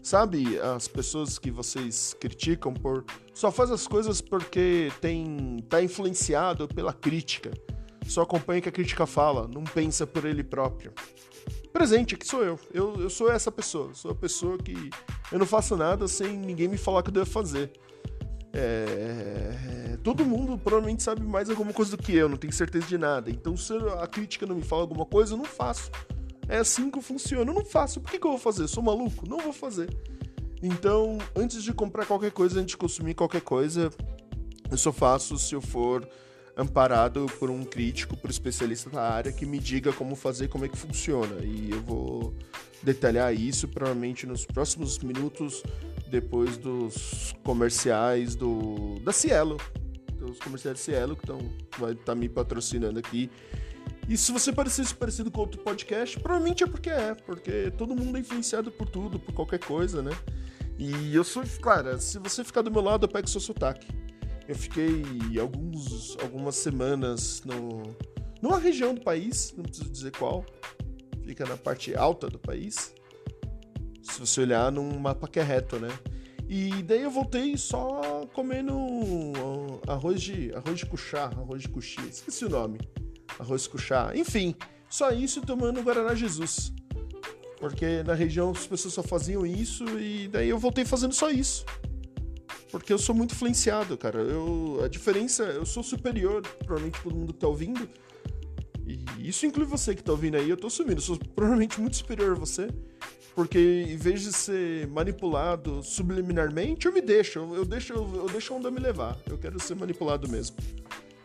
Sabe, 0.00 0.60
as 0.60 0.86
pessoas 0.86 1.40
que 1.40 1.50
vocês 1.50 2.14
criticam 2.20 2.72
por 2.72 3.04
só 3.32 3.50
faz 3.50 3.72
as 3.72 3.88
coisas 3.88 4.20
porque 4.20 4.92
tem 5.00 5.58
tá 5.68 5.82
influenciado 5.82 6.68
pela 6.68 6.92
crítica. 6.92 7.50
Só 8.06 8.22
acompanha 8.22 8.60
o 8.60 8.62
que 8.62 8.68
a 8.68 8.72
crítica 8.72 9.06
fala, 9.06 9.48
não 9.48 9.64
pensa 9.64 10.06
por 10.06 10.24
ele 10.24 10.44
próprio 10.44 10.92
presente, 11.72 12.16
que 12.16 12.24
sou 12.24 12.44
eu. 12.44 12.58
eu. 12.72 12.94
Eu 13.00 13.10
sou 13.10 13.28
essa 13.28 13.50
pessoa. 13.50 13.92
Sou 13.92 14.12
a 14.12 14.14
pessoa 14.14 14.56
que 14.56 14.90
eu 15.32 15.38
não 15.40 15.44
faço 15.44 15.76
nada 15.76 16.06
sem 16.06 16.38
ninguém 16.38 16.68
me 16.68 16.78
falar 16.78 17.00
o 17.00 17.02
que 17.02 17.10
eu 17.10 17.14
devo 17.14 17.26
fazer. 17.26 17.72
É... 18.54 19.98
Todo 20.02 20.24
mundo 20.24 20.56
provavelmente 20.56 21.02
sabe 21.02 21.22
mais 21.22 21.50
alguma 21.50 21.72
coisa 21.72 21.96
do 21.96 22.02
que 22.02 22.14
eu, 22.14 22.28
não 22.28 22.36
tenho 22.36 22.52
certeza 22.52 22.86
de 22.86 22.96
nada. 22.96 23.30
Então, 23.30 23.56
se 23.56 23.72
a 24.00 24.06
crítica 24.06 24.46
não 24.46 24.56
me 24.56 24.62
fala 24.62 24.82
alguma 24.82 25.04
coisa, 25.04 25.34
eu 25.34 25.38
não 25.38 25.44
faço. 25.44 25.90
É 26.48 26.58
assim 26.58 26.90
que 26.90 27.00
funciona. 27.00 27.50
Eu 27.50 27.54
não 27.54 27.64
faço. 27.64 28.00
Por 28.00 28.10
que, 28.10 28.18
que 28.18 28.26
eu 28.26 28.32
vou 28.32 28.40
fazer? 28.40 28.68
sou 28.68 28.82
maluco? 28.82 29.28
Não 29.28 29.38
vou 29.38 29.52
fazer. 29.52 29.88
Então, 30.62 31.18
antes 31.34 31.62
de 31.62 31.72
comprar 31.72 32.06
qualquer 32.06 32.30
coisa, 32.30 32.60
antes 32.60 32.72
de 32.72 32.76
consumir 32.76 33.14
qualquer 33.14 33.40
coisa, 33.40 33.90
eu 34.70 34.78
só 34.78 34.92
faço 34.92 35.36
se 35.38 35.54
eu 35.54 35.60
for 35.60 36.08
amparado 36.56 37.26
por 37.38 37.50
um 37.50 37.64
crítico, 37.64 38.16
por 38.16 38.28
um 38.28 38.30
especialista 38.30 38.88
da 38.88 39.02
área 39.02 39.32
que 39.32 39.44
me 39.44 39.58
diga 39.58 39.92
como 39.92 40.14
fazer, 40.14 40.48
como 40.48 40.64
é 40.64 40.68
que 40.68 40.76
funciona. 40.76 41.42
E 41.42 41.70
eu 41.70 41.82
vou 41.82 42.34
detalhar 42.84 43.34
isso 43.34 43.66
provavelmente 43.66 44.26
nos 44.26 44.44
próximos 44.44 44.98
minutos 44.98 45.62
depois 46.08 46.56
dos 46.56 47.34
comerciais 47.42 48.34
do 48.34 49.00
da 49.00 49.12
Cielo, 49.12 49.56
dos 50.18 50.38
comerciais 50.38 50.78
da 50.78 50.82
Cielo 50.82 51.16
que 51.16 51.24
estão 51.24 51.38
vai 51.78 51.92
estar 51.92 52.04
tá 52.04 52.14
me 52.14 52.28
patrocinando 52.28 52.98
aqui. 52.98 53.30
E 54.08 54.18
se 54.18 54.30
você 54.32 54.52
parecesse 54.52 54.94
parecido 54.94 55.30
com 55.30 55.40
outro 55.40 55.60
podcast, 55.62 56.20
provavelmente 56.20 56.62
é 56.62 56.66
porque 56.66 56.90
é, 56.90 57.14
porque 57.14 57.72
todo 57.76 57.96
mundo 57.96 58.16
é 58.18 58.20
influenciado 58.20 58.70
por 58.70 58.88
tudo, 58.88 59.18
por 59.18 59.34
qualquer 59.34 59.60
coisa, 59.60 60.02
né? 60.02 60.12
E 60.78 61.14
eu 61.14 61.24
sou, 61.24 61.42
claro, 61.60 61.98
se 62.00 62.18
você 62.18 62.44
ficar 62.44 62.60
do 62.62 62.70
meu 62.70 62.82
lado, 62.82 63.04
eu 63.04 63.08
pego 63.08 63.28
seu 63.28 63.40
sotaque. 63.40 63.88
Eu 64.46 64.54
fiquei 64.54 65.02
alguns, 65.40 66.18
algumas 66.20 66.56
semanas 66.56 67.42
no, 67.44 67.82
numa 68.42 68.58
região 68.58 68.94
do 68.94 69.00
país, 69.00 69.54
não 69.56 69.64
preciso 69.64 69.90
dizer 69.90 70.12
qual, 70.12 70.44
fica 71.24 71.44
na 71.46 71.56
parte 71.56 71.94
alta 71.94 72.28
do 72.28 72.38
país. 72.38 72.94
Se 74.02 74.20
você 74.20 74.42
olhar 74.42 74.70
num 74.70 74.98
mapa 74.98 75.26
que 75.26 75.40
é 75.40 75.42
reto, 75.42 75.78
né? 75.78 75.88
E 76.48 76.82
daí 76.82 77.02
eu 77.02 77.10
voltei 77.10 77.56
só 77.56 78.26
comendo 78.32 78.74
arroz 79.86 80.20
de 80.20 80.54
arroz 80.54 80.78
de 80.78 80.86
cuchá, 80.86 81.24
arroz 81.24 81.62
de 81.62 81.68
cuxi, 81.68 82.00
esqueci 82.08 82.44
o 82.44 82.50
nome. 82.50 82.78
Arroz 83.38 83.66
cuchá. 83.66 84.12
Enfim, 84.14 84.54
só 84.88 85.10
isso 85.10 85.40
tomando 85.40 85.82
Guaraná 85.82 86.14
Jesus. 86.14 86.72
Porque 87.58 88.02
na 88.02 88.12
região 88.12 88.50
as 88.50 88.66
pessoas 88.66 88.92
só 88.92 89.02
faziam 89.02 89.46
isso 89.46 89.84
e 89.98 90.28
daí 90.28 90.50
eu 90.50 90.58
voltei 90.58 90.84
fazendo 90.84 91.14
só 91.14 91.30
isso. 91.30 91.64
Porque 92.70 92.92
eu 92.92 92.98
sou 92.98 93.14
muito 93.14 93.34
influenciado, 93.34 93.96
cara. 93.96 94.20
Eu, 94.20 94.80
a 94.84 94.88
diferença, 94.88 95.44
eu 95.44 95.64
sou 95.64 95.82
superior, 95.82 96.42
provavelmente 96.58 97.00
todo 97.02 97.14
mundo 97.14 97.32
que 97.32 97.38
tá 97.38 97.48
ouvindo. 97.48 97.88
E 98.86 99.28
isso 99.28 99.46
inclui 99.46 99.66
você 99.66 99.94
que 99.94 100.02
tá 100.02 100.12
ouvindo 100.12 100.36
aí, 100.36 100.48
eu 100.48 100.56
tô 100.56 100.66
assumindo, 100.66 100.96
eu 100.96 101.00
sou 101.00 101.18
provavelmente 101.34 101.80
muito 101.80 101.96
superior 101.96 102.32
a 102.32 102.38
você. 102.38 102.68
Porque 103.34 103.58
em 103.58 103.96
vez 103.96 104.22
de 104.22 104.32
ser 104.32 104.86
manipulado 104.88 105.82
subliminarmente, 105.82 106.86
eu 106.86 106.92
me 106.92 107.00
deixo, 107.00 107.40
eu, 107.40 107.56
eu 107.56 107.64
deixo, 107.64 107.92
eu, 107.92 108.14
eu 108.14 108.26
deixo 108.26 108.52
a 108.52 108.56
onda 108.56 108.70
me 108.70 108.78
levar. 108.78 109.18
Eu 109.28 109.36
quero 109.36 109.58
ser 109.58 109.74
manipulado 109.74 110.28
mesmo. 110.28 110.56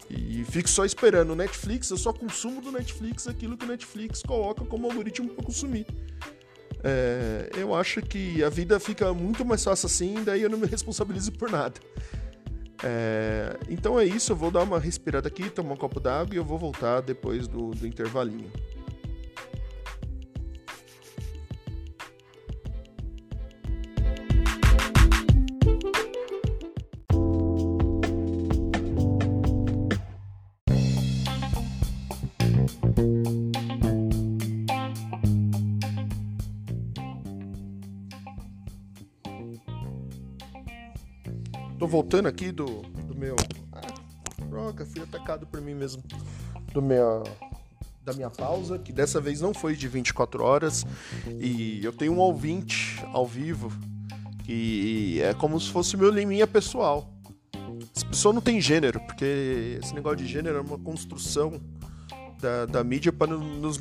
E 0.10 0.44
fico 0.46 0.68
só 0.68 0.84
esperando 0.84 1.32
o 1.32 1.36
Netflix, 1.36 1.90
eu 1.92 1.98
só 1.98 2.12
consumo 2.12 2.62
do 2.62 2.72
Netflix 2.72 3.28
aquilo 3.28 3.56
que 3.56 3.64
o 3.64 3.68
Netflix 3.68 4.24
coloca 4.24 4.66
como 4.66 4.88
algoritmo 4.88 5.30
para 5.30 5.46
consumir. 5.46 5.86
É, 6.84 7.52
eu 7.56 7.76
acho 7.76 8.02
que 8.02 8.44
a 8.44 8.50
vida 8.50 8.80
fica 8.80 9.14
muito 9.14 9.46
mais 9.46 9.64
fácil 9.64 9.86
assim, 9.86 10.24
daí 10.24 10.42
eu 10.42 10.50
não 10.50 10.58
me 10.58 10.66
responsabilizo 10.66 11.32
por 11.34 11.52
nada. 11.52 11.80
É, 12.84 13.58
então 13.70 14.00
é 14.00 14.06
isso, 14.06 14.32
eu 14.32 14.36
vou 14.36 14.52
dar 14.52 14.64
uma 14.64 14.80
respirada 14.80 15.28
aqui, 15.28 15.50
tomar 15.50 15.74
um 15.74 15.78
copo 15.78 16.00
d'água 16.00 16.34
e 16.34 16.38
eu 16.38 16.46
vou 16.46 16.58
voltar 16.58 17.02
depois 17.02 17.48
do, 17.48 17.72
do 17.72 17.86
intervalinho. 17.86 18.52
Voltando 42.00 42.28
aqui 42.28 42.50
do, 42.50 42.66
do 42.66 43.14
meu. 43.14 43.36
Ah, 43.74 43.82
droga, 44.46 44.86
fui 44.86 45.02
atacado 45.02 45.46
por 45.46 45.60
mim 45.60 45.74
mesmo. 45.74 46.02
Do 46.72 46.82
meu. 46.82 47.24
Da 48.06 48.14
minha 48.14 48.30
pausa, 48.30 48.80
que 48.80 48.94
dessa 48.94 49.20
vez 49.20 49.42
não 49.42 49.54
foi 49.54 49.76
de 49.76 49.86
24 49.90 50.42
horas. 50.42 50.86
E 51.28 51.84
eu 51.84 51.92
tenho 51.92 52.14
um 52.14 52.20
ouvinte 52.20 53.04
ao 53.14 53.28
vivo 53.28 53.70
que 54.46 55.22
é 55.22 55.34
como 55.34 55.60
se 55.60 55.70
fosse 55.70 55.98
meu 55.98 56.10
liminha 56.10 56.48
pessoal. 56.48 57.14
Essa 57.94 58.06
pessoa 58.06 58.34
não 58.34 58.42
tem 58.42 58.62
gênero, 58.62 59.02
porque 59.02 59.78
esse 59.84 59.94
negócio 59.94 60.20
de 60.20 60.26
gênero 60.26 60.58
é 60.58 60.62
uma 60.62 60.80
construção 60.80 61.60
da, 62.40 62.66
da 62.66 62.84
mídia 62.84 63.12
para 63.12 63.36
nos, 63.36 63.78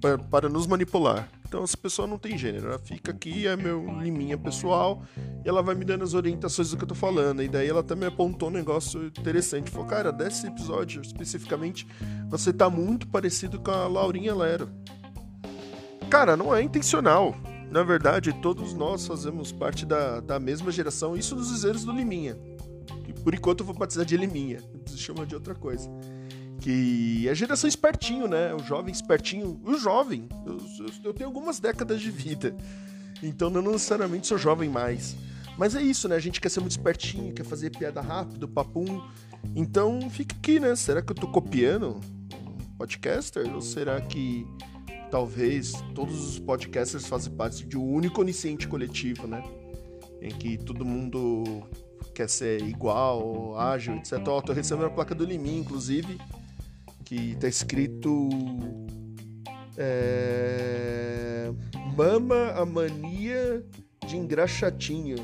para, 0.00 0.18
para 0.18 0.48
nos 0.48 0.66
manipular. 0.66 1.28
Então 1.46 1.62
essa 1.62 1.76
pessoa 1.76 2.08
não 2.08 2.18
tem 2.18 2.36
gênero, 2.36 2.68
ela 2.68 2.78
fica 2.78 3.10
aqui, 3.10 3.46
é 3.46 3.56
meu 3.56 3.86
liminha 4.00 4.38
pessoal, 4.38 5.02
e 5.44 5.48
ela 5.48 5.62
vai 5.62 5.74
me 5.74 5.84
dando 5.84 6.02
as 6.02 6.14
orientações 6.14 6.70
do 6.70 6.76
que 6.76 6.84
eu 6.84 6.88
tô 6.88 6.94
falando. 6.94 7.42
E 7.42 7.48
daí 7.48 7.68
ela 7.68 7.82
também 7.82 8.08
apontou 8.08 8.48
um 8.48 8.52
negócio 8.52 9.06
interessante. 9.06 9.70
Falou, 9.70 9.86
cara, 9.86 10.10
desse 10.10 10.46
episódio 10.46 11.02
especificamente, 11.02 11.86
você 12.28 12.52
tá 12.52 12.68
muito 12.68 13.06
parecido 13.06 13.60
com 13.60 13.70
a 13.70 13.86
Laurinha 13.86 14.34
Lero. 14.34 14.68
Cara, 16.10 16.36
não 16.36 16.54
é 16.54 16.62
intencional. 16.62 17.34
Na 17.70 17.82
verdade, 17.82 18.34
todos 18.34 18.74
nós 18.74 19.06
fazemos 19.06 19.50
parte 19.50 19.86
da, 19.86 20.20
da 20.20 20.38
mesma 20.38 20.70
geração, 20.70 21.16
isso 21.16 21.34
dos 21.34 21.48
dizeres 21.48 21.84
do 21.84 21.92
Liminha. 21.92 22.36
E 23.08 23.12
por 23.12 23.34
enquanto 23.34 23.60
eu 23.60 23.66
vou 23.66 23.74
batizar 23.74 24.04
de 24.04 24.16
Liminha, 24.16 24.60
se 24.86 24.98
chama 24.98 25.24
de 25.24 25.34
outra 25.34 25.54
coisa 25.54 25.90
que 26.62 27.28
a 27.28 27.34
geração 27.34 27.68
espertinho, 27.68 28.28
né? 28.28 28.54
O 28.54 28.60
jovem 28.60 28.92
espertinho. 28.92 29.60
O 29.64 29.76
jovem. 29.76 30.28
Eu, 30.46 30.58
eu, 30.78 30.86
eu, 31.04 31.12
tenho 31.12 31.28
algumas 31.28 31.58
décadas 31.58 32.00
de 32.00 32.10
vida. 32.10 32.56
Então 33.20 33.50
não 33.50 33.62
necessariamente 33.62 34.28
sou 34.28 34.38
jovem 34.38 34.70
mais. 34.70 35.16
Mas 35.58 35.74
é 35.74 35.82
isso, 35.82 36.08
né? 36.08 36.14
A 36.14 36.20
gente 36.20 36.40
quer 36.40 36.48
ser 36.48 36.60
muito 36.60 36.72
espertinho, 36.72 37.34
quer 37.34 37.44
fazer 37.44 37.70
piada 37.70 38.00
rápido, 38.00 38.48
papum. 38.48 39.02
Então 39.56 40.08
fica 40.08 40.36
aqui, 40.36 40.60
né? 40.60 40.76
Será 40.76 41.02
que 41.02 41.10
eu 41.10 41.16
tô 41.16 41.26
copiando 41.26 42.00
um 42.32 42.76
podcaster? 42.78 43.52
Ou 43.52 43.60
será 43.60 44.00
que 44.00 44.46
talvez 45.10 45.72
todos 45.94 46.28
os 46.28 46.38
podcasters 46.38 47.06
fazem 47.06 47.34
parte 47.34 47.66
de 47.66 47.76
um 47.76 47.92
único 47.92 48.20
onisciente 48.20 48.68
coletivo, 48.68 49.26
né? 49.26 49.42
Em 50.20 50.30
que 50.30 50.56
todo 50.58 50.84
mundo 50.84 51.64
quer 52.14 52.28
ser 52.28 52.62
igual, 52.62 53.58
ágil, 53.58 53.96
etc. 53.96 54.22
Ó, 54.28 54.38
oh, 54.38 54.42
tô 54.42 54.52
recebendo 54.52 54.86
a 54.86 54.90
placa 54.90 55.12
do 55.12 55.24
Liminha, 55.24 55.58
inclusive 55.58 56.18
que 57.12 57.36
tá 57.36 57.46
escrito. 57.46 58.30
É, 59.76 61.50
Mama 61.94 62.52
a 62.52 62.64
mania 62.64 63.62
de 64.06 64.16
engraxatinho. 64.16 65.16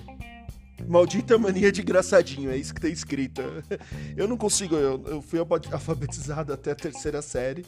Maldita 0.86 1.38
mania 1.38 1.72
de 1.72 1.80
engraçadinho, 1.80 2.50
é 2.50 2.56
isso 2.56 2.74
que 2.74 2.80
tá 2.80 2.88
escrito. 2.88 3.42
Eu 4.16 4.28
não 4.28 4.36
consigo, 4.36 4.76
eu, 4.76 5.02
eu 5.06 5.22
fui 5.22 5.38
alfabetizado 5.38 6.52
até 6.52 6.70
a 6.72 6.74
terceira 6.74 7.20
série. 7.20 7.66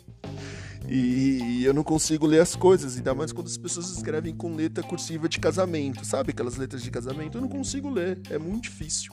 E 0.88 1.62
eu 1.64 1.74
não 1.74 1.84
consigo 1.84 2.26
ler 2.26 2.40
as 2.40 2.56
coisas, 2.56 2.96
ainda 2.96 3.14
mais 3.14 3.32
quando 3.32 3.46
as 3.46 3.56
pessoas 3.56 3.90
escrevem 3.90 4.34
com 4.34 4.54
letra 4.54 4.82
cursiva 4.82 5.28
de 5.28 5.38
casamento, 5.38 6.04
sabe? 6.04 6.30
Aquelas 6.30 6.56
letras 6.56 6.82
de 6.82 6.90
casamento, 6.90 7.36
eu 7.36 7.42
não 7.42 7.48
consigo 7.48 7.90
ler, 7.90 8.18
é 8.30 8.38
muito 8.38 8.64
difícil. 8.64 9.12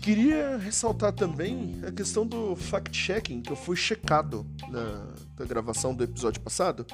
Queria 0.00 0.56
ressaltar 0.56 1.12
também 1.12 1.78
a 1.86 1.92
questão 1.92 2.26
do 2.26 2.56
fact-checking, 2.56 3.42
que 3.42 3.52
eu 3.52 3.56
fui 3.56 3.76
checado 3.76 4.46
na, 4.70 5.14
na 5.38 5.44
gravação 5.44 5.94
do 5.94 6.02
episódio 6.02 6.40
passado. 6.40 6.86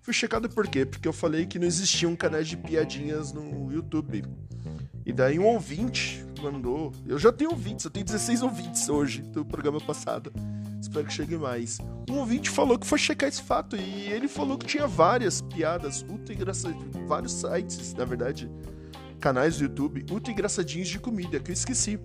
Fui 0.00 0.14
checado 0.14 0.48
por 0.48 0.68
quê? 0.68 0.86
Porque 0.86 1.08
eu 1.08 1.12
falei 1.12 1.44
que 1.44 1.58
não 1.58 1.66
existiam 1.66 2.14
canais 2.14 2.46
de 2.46 2.56
piadinhas 2.56 3.32
no 3.32 3.72
YouTube. 3.72 4.24
E 5.04 5.12
daí 5.12 5.40
um 5.40 5.46
ouvinte 5.46 6.24
mandou. 6.40 6.92
Eu 7.04 7.18
já 7.18 7.32
tenho 7.32 7.50
ouvintes, 7.50 7.84
eu 7.84 7.90
tenho 7.90 8.06
16 8.06 8.42
ouvintes 8.42 8.88
hoje 8.88 9.22
do 9.22 9.44
programa 9.44 9.80
passado. 9.80 10.32
Espero 10.80 11.06
que 11.06 11.12
chegue 11.12 11.36
mais. 11.36 11.78
Um 12.08 12.18
ouvinte 12.18 12.48
falou 12.48 12.78
que 12.78 12.86
foi 12.86 12.98
checar 12.98 13.28
esse 13.28 13.42
fato 13.42 13.76
e 13.76 14.06
ele 14.12 14.28
falou 14.28 14.56
que 14.56 14.66
tinha 14.66 14.86
várias 14.86 15.40
piadas 15.40 16.04
ultra 16.08 16.32
engraçadas, 16.32 16.76
vários 17.08 17.32
sites, 17.32 17.92
na 17.94 18.04
verdade, 18.04 18.48
canais 19.18 19.58
do 19.58 19.64
YouTube 19.64 20.04
ultra 20.10 20.32
engraçadinhos 20.32 20.88
de 20.88 21.00
comida 21.00 21.40
que 21.40 21.50
eu 21.50 21.54
esqueci. 21.54 21.98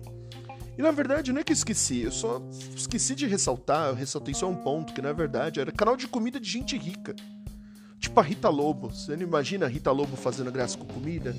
E 0.78 0.82
na 0.82 0.92
verdade 0.92 1.32
não 1.32 1.40
é 1.40 1.44
que 1.44 1.50
eu 1.50 1.56
esqueci, 1.56 2.02
eu 2.02 2.12
só 2.12 2.40
esqueci 2.76 3.16
de 3.16 3.26
ressaltar, 3.26 3.88
eu 3.88 3.94
ressaltei 3.94 4.32
só 4.32 4.48
um 4.48 4.54
ponto, 4.54 4.94
que 4.94 5.02
na 5.02 5.12
verdade 5.12 5.58
era 5.58 5.72
canal 5.72 5.96
de 5.96 6.06
comida 6.06 6.38
de 6.38 6.48
gente 6.48 6.78
rica. 6.78 7.16
Tipo 7.98 8.20
a 8.20 8.22
Rita 8.22 8.48
Lobo. 8.48 8.88
Você 8.88 9.16
não 9.16 9.24
imagina 9.24 9.66
a 9.66 9.68
Rita 9.68 9.90
Lobo 9.90 10.16
fazendo 10.16 10.52
graça 10.52 10.78
com 10.78 10.84
comida? 10.86 11.34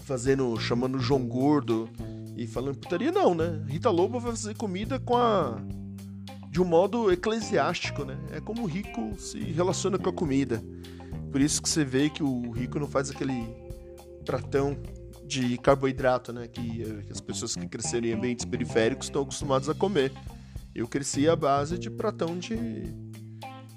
Fazendo, 0.00 0.60
chamando 0.60 0.96
o 0.96 1.00
João 1.00 1.26
Gordo 1.26 1.88
e 2.36 2.46
falando 2.46 2.76
putaria? 2.76 3.10
Não, 3.10 3.34
né? 3.34 3.64
Rita 3.66 3.88
Lobo 3.88 4.20
vai 4.20 4.32
fazer 4.32 4.54
comida 4.54 5.00
com 5.00 5.16
a 5.16 5.58
de 6.50 6.60
um 6.60 6.64
modo 6.64 7.10
eclesiástico, 7.10 8.04
né? 8.04 8.16
É 8.30 8.40
como 8.40 8.62
o 8.62 8.66
rico 8.66 9.18
se 9.18 9.38
relaciona 9.38 9.98
com 9.98 10.10
a 10.10 10.12
comida. 10.12 10.62
Por 11.32 11.40
isso 11.40 11.60
que 11.62 11.68
você 11.68 11.82
vê 11.82 12.10
que 12.10 12.22
o 12.22 12.50
rico 12.52 12.78
não 12.78 12.86
faz 12.86 13.10
aquele 13.10 13.48
pratão 14.24 14.76
de 15.26 15.58
carboidrato, 15.58 16.32
né? 16.32 16.46
Que, 16.46 17.02
que 17.02 17.12
as 17.12 17.20
pessoas 17.20 17.54
que 17.54 17.66
cresceram 17.66 18.06
em 18.06 18.12
ambientes 18.12 18.44
periféricos 18.44 19.06
estão 19.06 19.22
acostumadas 19.22 19.68
a 19.68 19.74
comer. 19.74 20.12
Eu 20.74 20.88
cresci 20.88 21.28
à 21.28 21.36
base 21.36 21.78
de 21.78 21.90
pratão 21.90 22.38
de, 22.38 22.56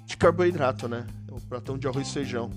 de 0.06 0.16
carboidrato, 0.16 0.88
né? 0.88 1.06
O 1.30 1.40
pratão 1.40 1.78
de 1.78 1.86
arroz 1.86 2.08
e 2.08 2.12
feijão. 2.12 2.50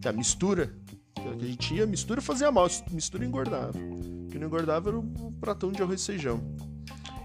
Que 0.00 0.08
a 0.08 0.12
mistura, 0.12 0.74
que 1.14 1.28
a 1.28 1.46
gente 1.46 1.74
ia, 1.74 1.86
mistura 1.86 2.20
fazia 2.20 2.50
mal, 2.50 2.66
mistura 2.90 3.24
engordava. 3.24 3.78
O 3.78 4.28
que 4.28 4.38
não 4.38 4.46
engordava 4.46 4.90
era 4.90 4.98
o 4.98 5.32
pratão 5.40 5.70
de 5.70 5.82
arroz 5.82 6.02
e 6.02 6.06
feijão. 6.06 6.40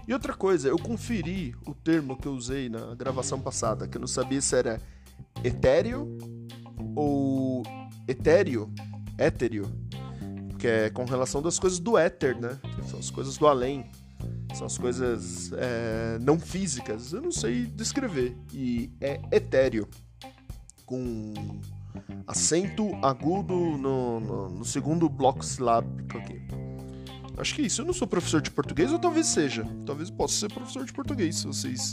E 0.06 0.12
outra 0.12 0.32
coisa, 0.32 0.68
eu 0.68 0.78
conferi 0.78 1.54
o 1.66 1.74
termo 1.74 2.16
que 2.16 2.26
eu 2.26 2.32
usei 2.32 2.70
na 2.70 2.94
gravação 2.94 3.38
passada, 3.38 3.86
que 3.86 3.96
eu 3.96 4.00
não 4.00 4.08
sabia 4.08 4.40
se 4.40 4.56
era 4.56 4.80
etéreo 5.44 6.16
ou 6.96 7.62
etéreo, 8.06 8.72
étéreo, 9.18 9.70
que 10.58 10.66
é 10.66 10.90
com 10.90 11.04
relação 11.04 11.40
das 11.40 11.58
coisas 11.58 11.78
do 11.78 11.96
éter, 11.96 12.38
né? 12.38 12.58
São 12.88 12.98
as 12.98 13.10
coisas 13.10 13.38
do 13.38 13.46
além, 13.46 13.90
são 14.54 14.66
as 14.66 14.76
coisas 14.76 15.52
é, 15.52 16.18
não 16.20 16.38
físicas. 16.38 17.12
Eu 17.12 17.22
não 17.22 17.32
sei 17.32 17.66
descrever. 17.66 18.36
E 18.52 18.90
é 19.00 19.20
etéreo, 19.30 19.88
com 20.84 21.32
acento 22.26 22.94
agudo 23.02 23.54
no, 23.54 24.20
no, 24.20 24.48
no 24.50 24.64
segundo 24.64 25.08
bloco 25.08 25.44
silábico 25.44 26.18
aqui. 26.18 26.42
Acho 27.36 27.54
que 27.54 27.62
é 27.62 27.66
isso. 27.66 27.82
Eu 27.82 27.86
não 27.86 27.92
sou 27.92 28.08
professor 28.08 28.40
de 28.40 28.50
português, 28.50 28.92
ou 28.92 28.98
talvez 28.98 29.26
seja. 29.26 29.64
Talvez 29.86 30.10
possa 30.10 30.34
ser 30.34 30.52
professor 30.52 30.84
de 30.84 30.92
português, 30.92 31.36
se 31.36 31.46
vocês 31.46 31.92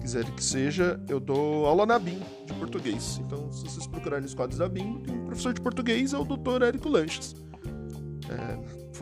quiserem 0.00 0.32
que 0.32 0.42
seja. 0.42 1.00
Eu 1.08 1.20
dou 1.20 1.66
aula 1.66 1.86
na 1.86 1.98
BIM 1.98 2.20
de 2.46 2.52
português. 2.54 3.20
Então, 3.24 3.52
se 3.52 3.62
vocês 3.62 3.86
procurarem 3.86 4.22
nos 4.22 4.34
quadros 4.34 4.58
da 4.58 4.68
BIM, 4.68 5.02
tem 5.02 5.14
um 5.14 5.24
professor 5.26 5.54
de 5.54 5.60
português, 5.60 6.12
é 6.12 6.18
o 6.18 6.24
Dr. 6.24 6.64
Érico 6.64 6.88
Lanches. 6.88 7.36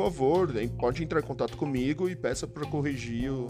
Favor, 0.00 0.48
pode 0.78 1.04
entrar 1.04 1.20
em 1.20 1.22
contato 1.22 1.58
comigo 1.58 2.08
e 2.08 2.16
peça 2.16 2.46
para 2.46 2.64
corrigir 2.64 3.30
o, 3.30 3.48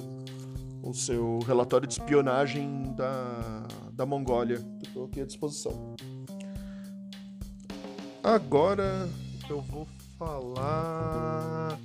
o 0.82 0.92
seu 0.92 1.38
relatório 1.46 1.86
de 1.86 1.94
espionagem 1.94 2.92
da, 2.96 3.68
da 3.92 4.04
Mongólia. 4.04 4.60
Estou 4.82 5.04
aqui 5.04 5.20
à 5.20 5.24
disposição. 5.24 5.94
Agora 8.20 9.08
eu 9.48 9.60
vou 9.60 9.86
falar 10.18 11.78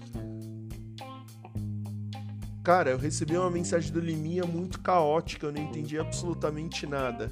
Cara, 2.63 2.89
eu 2.89 2.97
recebi 2.97 3.37
uma 3.37 3.51
mensagem 3.51 3.93
do 3.93 3.99
Liminha 3.99 4.43
muito 4.43 4.81
caótica, 4.81 5.45
eu 5.45 5.51
não 5.51 5.61
entendi 5.61 5.99
absolutamente 5.99 6.87
nada. 6.87 7.31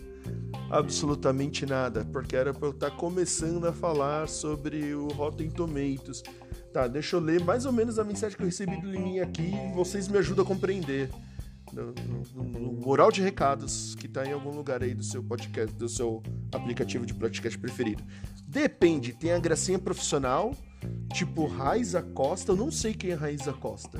Absolutamente 0.69 1.65
nada, 1.65 2.05
porque 2.05 2.35
era 2.35 2.53
pra 2.53 2.67
eu 2.67 2.71
estar 2.71 2.91
tá 2.91 2.95
começando 2.95 3.65
a 3.65 3.73
falar 3.73 4.29
sobre 4.29 4.93
o 4.93 5.07
Rotten 5.07 5.49
Tomatoes. 5.49 6.21
Tá, 6.73 6.87
deixa 6.87 7.15
eu 7.15 7.19
ler 7.19 7.39
mais 7.43 7.67
ou 7.67 7.71
menos 7.71 7.99
a 7.99 8.03
mensagem 8.03 8.35
que 8.35 8.41
eu 8.41 8.47
recebi 8.47 8.81
do 8.81 8.89
Liminha 8.89 9.21
aqui 9.21 9.53
e 9.53 9.75
vocês 9.75 10.07
me 10.07 10.17
ajudam 10.17 10.43
a 10.43 10.47
compreender. 10.47 11.07
No, 11.71 11.93
no, 12.43 13.11
de 13.11 13.21
recados 13.21 13.93
que 13.95 14.07
tá 14.07 14.25
em 14.25 14.31
algum 14.31 14.49
lugar 14.49 14.81
aí 14.81 14.93
do 14.95 15.03
seu 15.03 15.23
podcast, 15.23 15.73
do 15.75 15.87
seu 15.87 16.21
aplicativo 16.51 17.05
de 17.05 17.13
podcast 17.13 17.57
preferido. 17.59 18.03
Depende, 18.47 19.13
tem 19.13 19.31
a 19.31 19.39
gracinha 19.39 19.77
profissional, 19.77 20.55
tipo 21.13 21.45
Raiza 21.45 22.01
Costa, 22.01 22.51
eu 22.51 22.55
não 22.55 22.71
sei 22.71 22.93
quem 22.93 23.11
é 23.11 23.13
Raiza 23.13 23.53
Costa 23.53 23.99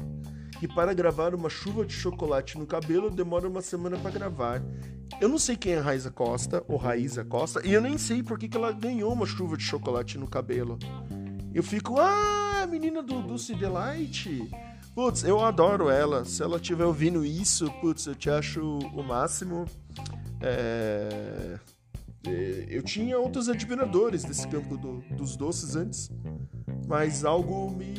que 0.60 0.68
para 0.68 0.94
gravar 0.94 1.36
uma 1.36 1.50
chuva 1.50 1.86
de 1.86 1.92
chocolate 1.92 2.58
no 2.58 2.65
cabelo 2.65 3.12
demora 3.12 3.50
uma 3.50 3.62
semana 3.62 3.98
para 3.98 4.12
gravar. 4.12 4.63
Eu 5.20 5.27
não 5.27 5.38
sei 5.38 5.58
quem 5.58 5.74
é 5.74 5.80
Raiza 5.80 6.10
Costa, 6.10 6.63
ou 6.70 6.77
Raiza 6.77 7.25
Costa, 7.25 7.62
e 7.68 7.74
eu 7.74 7.82
nem 7.82 7.98
sei 7.98 8.24
por 8.24 8.39
que, 8.39 8.48
que 8.48 8.56
ela 8.56 8.72
ganhou 8.72 9.12
uma 9.12 9.25
chuva 9.25 9.58
de 9.58 9.63
chocolate 9.63 10.18
no 10.18 10.25
cabelo. 10.25 10.80
Eu 11.54 11.64
fico, 11.64 12.00
ah, 12.00 12.62
a 12.64 12.68
menina 12.68 13.02
do 13.04 13.22
Dulce 13.22 13.54
Delight. 13.56 14.50
Putz, 14.96 15.24
eu 15.24 15.40
adoro 15.44 15.90
ela. 15.90 16.26
Se 16.26 16.42
ela 16.42 16.58
estiver 16.58 16.86
ouvindo 16.86 17.26
isso, 17.26 17.72
putz, 17.82 18.06
eu 18.06 18.16
te 18.16 18.30
acho 18.30 18.62
o 18.62 19.04
máximo. 19.04 19.66
É... 20.42 21.60
é 22.28 22.66
eu 22.70 22.82
tinha 22.82 23.18
outros 23.20 23.50
admiradores 23.50 24.24
desse 24.24 24.48
campo 24.48 24.78
do, 24.78 25.04
dos 25.16 25.36
doces 25.36 25.76
antes, 25.76 26.12
mas 26.88 27.24
algo 27.24 27.70
me 27.70 27.94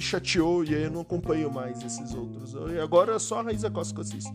chateou 0.00 0.64
e 0.64 0.74
aí 0.74 0.84
eu 0.84 0.90
não 0.90 1.02
acompanho 1.02 1.52
mais 1.52 1.82
esses 1.82 2.14
outros. 2.14 2.54
E 2.72 2.80
agora 2.80 3.14
é 3.14 3.18
só 3.18 3.40
a 3.40 3.42
Raíza 3.42 3.70
Costa 3.70 3.92
que 3.92 4.00
eu 4.00 4.04
assisto. 4.04 4.34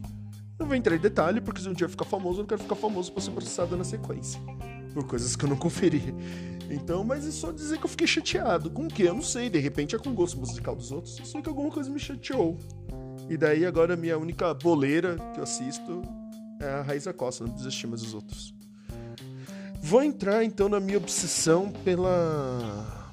Não 0.60 0.68
vou 0.68 0.76
entrar 0.76 0.96
em 0.96 1.00
detalhe, 1.00 1.42
porque 1.42 1.60
se 1.60 1.68
um 1.68 1.74
dia 1.74 1.90
ficar 1.90 2.06
famoso, 2.06 2.38
eu 2.38 2.44
não 2.44 2.48
quero 2.48 2.62
ficar 2.62 2.76
famoso 2.76 3.12
pra 3.12 3.22
ser 3.22 3.32
processado 3.32 3.76
na 3.76 3.84
sequência. 3.84 4.40
Por 4.94 5.06
coisas 5.06 5.36
que 5.36 5.44
eu 5.44 5.50
não 5.50 5.58
conferi. 5.58 6.14
Então, 6.70 7.04
mas 7.04 7.28
é 7.28 7.32
só 7.32 7.52
dizer 7.52 7.78
que 7.78 7.86
eu 7.86 7.90
fiquei 7.90 8.08
chateado. 8.08 8.70
Com 8.70 8.86
o 8.86 8.88
quê? 8.88 9.04
Eu 9.04 9.14
não 9.14 9.22
sei. 9.22 9.50
De 9.50 9.60
repente 9.60 9.96
é 9.96 10.00
com 10.00 10.10
o 10.10 10.14
gosto 10.14 10.40
musical 10.40 10.76
dos 10.76 10.92
outros. 10.92 11.16
Sei 11.24 11.42
que 11.42 11.50
alguma 11.50 11.70
coisa 11.70 11.90
me 11.90 12.00
chateou. 12.00 12.58
E 13.30 13.38
daí 13.38 13.66
agora 13.66 13.94
a 13.94 13.98
minha 13.98 14.18
única 14.18 14.54
boleira 14.54 15.16
que 15.34 15.40
eu 15.40 15.44
assisto 15.44 16.02
é 16.60 16.68
a 16.68 16.82
Raíza 16.82 17.14
Costa. 17.14 17.46
Não 17.46 17.54
desisti 17.54 17.88
mais 17.88 18.02
dos 18.02 18.14
outros. 18.14 18.54
Vou 19.82 20.02
entrar 20.02 20.44
então 20.44 20.68
na 20.68 20.80
minha 20.80 20.98
obsessão 20.98 21.72
pela 21.84 23.06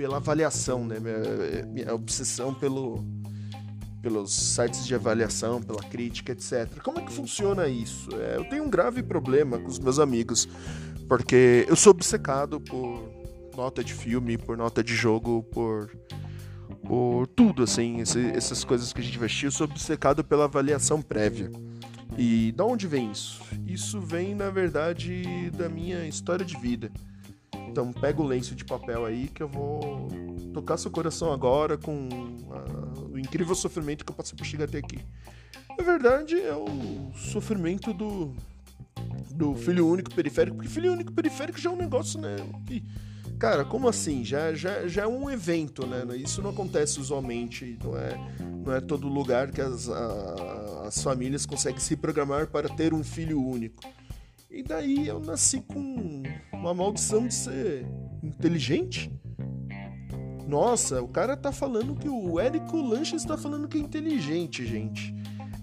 pela 0.00 0.16
avaliação, 0.16 0.82
né? 0.86 0.98
Minha, 0.98 1.66
minha 1.66 1.94
obsessão 1.94 2.54
pelo, 2.54 3.04
pelos 4.00 4.32
sites 4.32 4.86
de 4.86 4.94
avaliação, 4.94 5.60
pela 5.62 5.82
crítica, 5.82 6.32
etc. 6.32 6.80
Como 6.82 6.98
é 6.98 7.02
que 7.02 7.12
funciona 7.12 7.68
isso? 7.68 8.08
É, 8.16 8.36
eu 8.36 8.44
tenho 8.48 8.64
um 8.64 8.70
grave 8.70 9.02
problema 9.02 9.58
com 9.58 9.68
os 9.68 9.78
meus 9.78 9.98
amigos, 9.98 10.48
porque 11.10 11.66
eu 11.68 11.74
sou 11.74 11.90
obcecado 11.90 12.60
por 12.60 13.02
nota 13.56 13.82
de 13.82 13.92
filme, 13.92 14.38
por 14.38 14.56
nota 14.56 14.80
de 14.80 14.94
jogo, 14.94 15.42
por, 15.42 15.90
por 16.86 17.26
tudo, 17.26 17.64
assim, 17.64 17.98
esse, 17.98 18.26
essas 18.26 18.62
coisas 18.62 18.92
que 18.92 19.00
a 19.00 19.02
gente 19.02 19.16
investiu. 19.16 19.48
Eu 19.48 19.52
sou 19.52 19.66
obcecado 19.66 20.22
pela 20.22 20.44
avaliação 20.44 21.02
prévia. 21.02 21.50
E 22.16 22.52
de 22.52 22.62
onde 22.62 22.86
vem 22.86 23.10
isso? 23.10 23.42
Isso 23.66 24.00
vem, 24.00 24.36
na 24.36 24.50
verdade, 24.50 25.50
da 25.50 25.68
minha 25.68 26.06
história 26.06 26.44
de 26.44 26.56
vida. 26.56 26.92
Então 27.56 27.92
pega 27.92 28.22
o 28.22 28.24
lenço 28.24 28.54
de 28.54 28.64
papel 28.64 29.04
aí 29.04 29.26
que 29.26 29.42
eu 29.42 29.48
vou 29.48 30.06
tocar 30.54 30.76
seu 30.76 30.92
coração 30.92 31.32
agora 31.32 31.76
com 31.76 32.08
a, 32.52 33.10
o 33.12 33.18
incrível 33.18 33.56
sofrimento 33.56 34.04
que 34.04 34.12
eu 34.12 34.16
passei 34.16 34.38
por 34.38 34.46
chegar 34.46 34.66
até 34.66 34.78
aqui. 34.78 35.00
Na 35.76 35.82
verdade, 35.82 36.40
é 36.40 36.54
o 36.54 37.10
sofrimento 37.16 37.92
do, 37.92 38.32
do 39.34 39.54
filho 39.54 39.86
único 39.86 40.14
periférico, 40.14 40.56
porque 40.56 40.70
filho 40.70 40.92
único 40.92 41.12
periférico 41.12 41.58
já 41.58 41.70
é 41.70 41.72
um 41.72 41.76
negócio, 41.76 42.20
né? 42.20 42.36
Que 42.66 42.84
Cara, 43.40 43.64
como 43.64 43.88
assim? 43.88 44.22
Já, 44.22 44.52
já, 44.52 44.86
já 44.86 45.04
é 45.04 45.06
um 45.06 45.30
evento, 45.30 45.86
né? 45.86 46.04
Isso 46.14 46.42
não 46.42 46.50
acontece 46.50 47.00
usualmente, 47.00 47.78
não 47.82 47.96
é, 47.96 48.34
não 48.38 48.74
é 48.74 48.82
todo 48.82 49.08
lugar 49.08 49.50
que 49.50 49.62
as, 49.62 49.88
a, 49.88 50.84
as 50.86 51.02
famílias 51.02 51.46
conseguem 51.46 51.80
se 51.80 51.96
programar 51.96 52.48
para 52.48 52.68
ter 52.68 52.92
um 52.92 53.02
filho 53.02 53.42
único. 53.42 53.82
E 54.50 54.62
daí 54.62 55.08
eu 55.08 55.18
nasci 55.20 55.62
com 55.62 56.22
uma 56.52 56.74
maldição 56.74 57.26
de 57.26 57.32
ser 57.32 57.86
inteligente. 58.22 59.10
Nossa, 60.46 61.00
o 61.00 61.08
cara 61.08 61.34
tá 61.34 61.50
falando 61.50 61.94
que 61.94 62.10
o 62.10 62.38
Érico 62.38 62.76
Lanches 62.76 63.24
tá 63.24 63.38
falando 63.38 63.68
que 63.68 63.78
é 63.78 63.80
inteligente, 63.80 64.66
gente. 64.66 65.14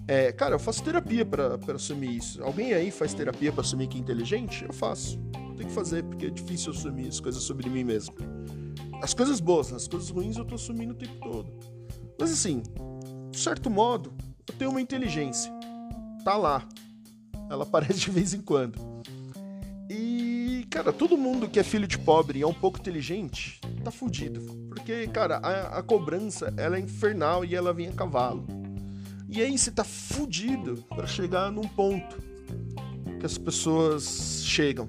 É, 0.08 0.32
cara, 0.32 0.54
eu 0.54 0.58
faço 0.58 0.82
terapia 0.82 1.22
para 1.26 1.58
assumir 1.74 2.16
isso. 2.16 2.42
Alguém 2.42 2.72
aí 2.72 2.90
faz 2.90 3.12
terapia 3.12 3.52
para 3.52 3.60
assumir 3.60 3.88
que 3.88 3.98
é 3.98 4.00
inteligente? 4.00 4.64
Eu 4.64 4.72
faço. 4.72 5.18
Tem 5.54 5.66
que 5.66 5.72
fazer, 5.72 6.02
porque 6.02 6.26
é 6.26 6.30
difícil 6.30 6.72
assumir 6.72 7.08
as 7.08 7.20
coisas 7.20 7.42
sobre 7.42 7.68
mim 7.68 7.84
mesmo. 7.84 8.14
As 9.02 9.12
coisas 9.12 9.38
boas, 9.38 9.70
as 9.70 9.86
coisas 9.86 10.08
ruins 10.08 10.38
eu 10.38 10.46
tô 10.46 10.54
assumindo 10.54 10.94
o 10.94 10.96
tempo 10.96 11.14
todo. 11.20 11.52
Mas 12.18 12.32
assim, 12.32 12.62
de 13.30 13.38
certo 13.38 13.68
modo, 13.68 14.14
eu 14.48 14.54
tenho 14.54 14.70
uma 14.70 14.80
inteligência. 14.80 15.52
Tá 16.24 16.38
lá. 16.38 16.66
Ela 17.50 17.64
aparece 17.68 18.00
de 18.00 18.10
vez 18.10 18.32
em 18.32 18.40
quando. 18.40 18.80
E, 19.90 20.66
cara, 20.70 20.90
todo 20.90 21.18
mundo 21.18 21.50
que 21.50 21.60
é 21.60 21.62
filho 21.62 21.86
de 21.86 21.98
pobre 21.98 22.38
e 22.38 22.42
é 22.42 22.46
um 22.46 22.54
pouco 22.54 22.78
inteligente, 22.78 23.60
tá 23.84 23.90
fudido. 23.90 24.40
Porque, 24.70 25.06
cara, 25.08 25.36
a, 25.36 25.78
a 25.78 25.82
cobrança, 25.82 26.52
ela 26.56 26.78
é 26.78 26.80
infernal 26.80 27.44
e 27.44 27.54
ela 27.54 27.74
vem 27.74 27.88
a 27.88 27.92
cavalo. 27.92 28.46
E 29.28 29.42
aí 29.42 29.58
você 29.58 29.70
tá 29.70 29.84
fudido 29.84 30.82
para 30.88 31.06
chegar 31.06 31.52
num 31.52 31.68
ponto 31.68 32.16
que 33.20 33.26
as 33.26 33.36
pessoas 33.36 34.42
chegam. 34.44 34.88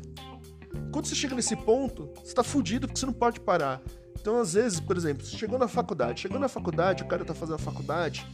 Quando 0.92 1.08
você 1.08 1.16
chega 1.16 1.36
nesse 1.36 1.56
ponto, 1.56 2.10
você 2.24 2.34
tá 2.34 2.44
fudido 2.44 2.88
porque 2.88 3.00
você 3.00 3.06
não 3.06 3.14
pode 3.14 3.40
parar. 3.40 3.82
Então, 4.20 4.40
às 4.40 4.54
vezes, 4.54 4.80
por 4.80 4.96
exemplo, 4.96 5.26
você 5.26 5.38
chegou 5.38 5.60
na 5.60 5.68
faculdade, 5.68 6.22
chegou 6.22 6.40
na 6.40 6.48
faculdade, 6.48 7.04
o 7.04 7.08
cara 7.08 7.26
tá 7.26 7.34
fazendo 7.34 7.56
a 7.56 7.60
faculdade, 7.60 8.26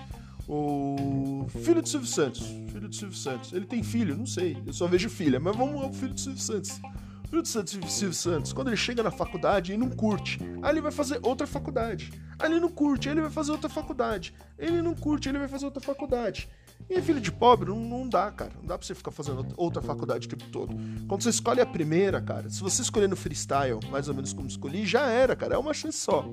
o 0.47 1.47
filho 1.49 1.81
do 1.81 1.89
Silvio 1.89 2.07
Santos, 2.07 2.45
filho 2.71 2.87
do 2.87 2.95
Silvio 2.95 3.17
Santos, 3.17 3.53
ele 3.53 3.65
tem 3.65 3.81
filho? 3.81 4.15
Não 4.17 4.25
sei, 4.25 4.57
eu 4.65 4.73
só 4.73 4.87
vejo 4.87 5.09
filha, 5.09 5.39
mas 5.39 5.55
vamos 5.55 5.81
ao 5.81 5.93
filho 5.93 6.13
do 6.13 6.19
Silvio 6.19 6.41
Santos. 6.41 6.79
Filho 7.27 7.41
do 7.41 7.47
Silvio 7.89 8.13
Santos, 8.13 8.53
quando 8.53 8.67
ele 8.67 8.77
chega 8.77 9.01
na 9.01 9.11
faculdade 9.11 9.73
e 9.73 9.77
não 9.77 9.89
curte, 9.89 10.39
aí 10.61 10.71
ele 10.71 10.81
vai 10.81 10.91
fazer 10.91 11.19
outra 11.21 11.47
faculdade. 11.47 12.11
Aí 12.39 12.51
ele 12.51 12.59
não 12.59 12.69
curte, 12.69 13.09
ele 13.09 13.21
vai 13.21 13.29
fazer 13.29 13.51
outra 13.51 13.69
faculdade. 13.69 14.33
Ele 14.57 14.81
não 14.81 14.93
curte, 14.93 15.29
ele 15.29 15.39
vai 15.39 15.47
fazer 15.47 15.65
outra 15.65 15.81
faculdade. 15.81 16.49
E 16.89 17.01
filho 17.01 17.19
de 17.19 17.31
pobre 17.31 17.69
não, 17.69 17.79
não 17.79 18.07
dá, 18.07 18.31
cara. 18.31 18.51
Não 18.57 18.65
dá 18.65 18.77
pra 18.77 18.85
você 18.85 18.93
ficar 18.93 19.11
fazendo 19.11 19.45
outra 19.57 19.81
faculdade 19.81 20.27
o 20.27 20.29
tempo 20.29 20.45
todo. 20.51 20.75
Quando 21.07 21.23
você 21.23 21.29
escolhe 21.29 21.61
a 21.61 21.65
primeira, 21.65 22.21
cara, 22.21 22.49
se 22.49 22.61
você 22.61 22.81
escolher 22.81 23.09
no 23.09 23.15
freestyle, 23.15 23.79
mais 23.89 24.07
ou 24.07 24.13
menos 24.13 24.33
como 24.33 24.47
escolhi, 24.47 24.85
já 24.85 25.07
era, 25.07 25.35
cara. 25.35 25.55
É 25.55 25.57
uma 25.57 25.73
chance 25.73 25.97
só. 25.97 26.29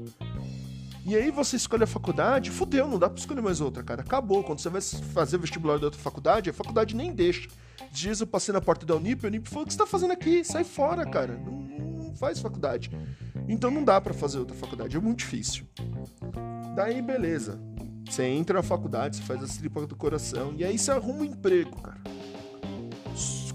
E 1.05 1.17
aí 1.17 1.31
você 1.31 1.57
escolhe 1.57 1.83
a 1.83 1.87
faculdade, 1.87 2.51
fudeu, 2.51 2.87
não 2.87 2.99
dá 2.99 3.09
pra 3.09 3.19
escolher 3.19 3.41
mais 3.41 3.61
outra, 3.61 3.83
cara. 3.83 4.03
Acabou. 4.03 4.45
Quando 4.45 4.61
você 4.61 4.69
vai 4.69 4.81
fazer 4.81 5.39
vestibular 5.39 5.79
de 5.79 5.85
outra 5.85 6.01
faculdade, 6.01 6.51
a 6.51 6.53
faculdade 6.53 6.95
nem 6.95 7.13
deixa. 7.13 7.49
Dias 7.93 8.23
eu 8.23 8.27
passei 8.27 8.55
na 8.55 8.61
porta 8.61 8.87
da 8.87 8.97
Unip, 8.97 9.25
a 9.25 9.29
Unip 9.29 9.49
falou: 9.51 9.65
o 9.65 9.67
que 9.67 9.75
você 9.75 9.79
tá 9.79 9.87
fazendo 9.87 10.13
aqui? 10.13 10.43
Sai 10.43 10.65
fora, 10.65 11.05
cara. 11.05 11.37
Não, 11.37 11.53
não 11.53 12.17
faz 12.17 12.39
faculdade. 12.39 12.91
Então 13.47 13.71
não 13.71 13.85
dá 13.85 14.01
para 14.01 14.15
fazer 14.15 14.39
outra 14.39 14.57
faculdade, 14.57 14.97
é 14.97 15.01
muito 15.01 15.19
difícil. 15.19 15.67
Daí, 16.75 17.03
beleza. 17.03 17.61
Você 18.09 18.25
entra 18.25 18.57
na 18.57 18.63
faculdade, 18.63 19.17
você 19.17 19.23
faz 19.23 19.43
as 19.43 19.59
tripas 19.59 19.87
do 19.87 19.95
coração, 19.95 20.55
e 20.57 20.65
aí 20.65 20.79
você 20.79 20.91
arruma 20.91 21.21
um 21.21 21.25
emprego, 21.25 21.81
cara. 21.83 22.01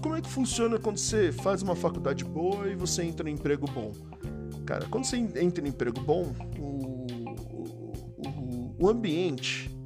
Como 0.00 0.14
é 0.14 0.20
que 0.20 0.28
funciona 0.28 0.78
quando 0.78 0.98
você 0.98 1.32
faz 1.32 1.60
uma 1.60 1.74
faculdade 1.74 2.24
boa 2.24 2.68
e 2.68 2.76
você 2.76 3.02
entra 3.02 3.28
em 3.28 3.34
emprego 3.34 3.66
bom? 3.68 3.92
Cara, 4.64 4.86
quando 4.86 5.04
você 5.04 5.16
entra 5.16 5.64
em 5.64 5.68
emprego 5.68 6.00
bom, 6.00 6.32
o, 6.58 7.06
o, 8.24 8.76
o 8.78 8.88
ambiente 8.88 9.76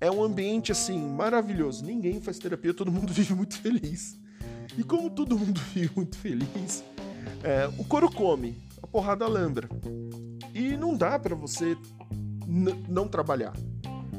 é 0.00 0.10
um 0.10 0.22
ambiente 0.22 0.72
assim 0.72 0.98
maravilhoso. 0.98 1.84
Ninguém 1.84 2.20
faz 2.20 2.38
terapia, 2.38 2.72
todo 2.72 2.90
mundo 2.90 3.12
vive 3.14 3.34
muito 3.34 3.58
feliz. 3.58 4.18
E 4.76 4.82
como 4.82 5.10
todo 5.10 5.38
mundo 5.38 5.60
vive 5.74 5.90
muito 5.94 6.16
feliz, 6.18 6.84
é, 7.42 7.68
o 7.78 7.84
couro 7.84 8.10
come, 8.10 8.56
a 8.82 8.86
porrada 8.86 9.26
lambra. 9.26 9.68
E 10.54 10.76
não 10.76 10.96
dá 10.96 11.18
para 11.18 11.34
você 11.34 11.76
não 12.88 13.06
trabalhar. 13.06 13.52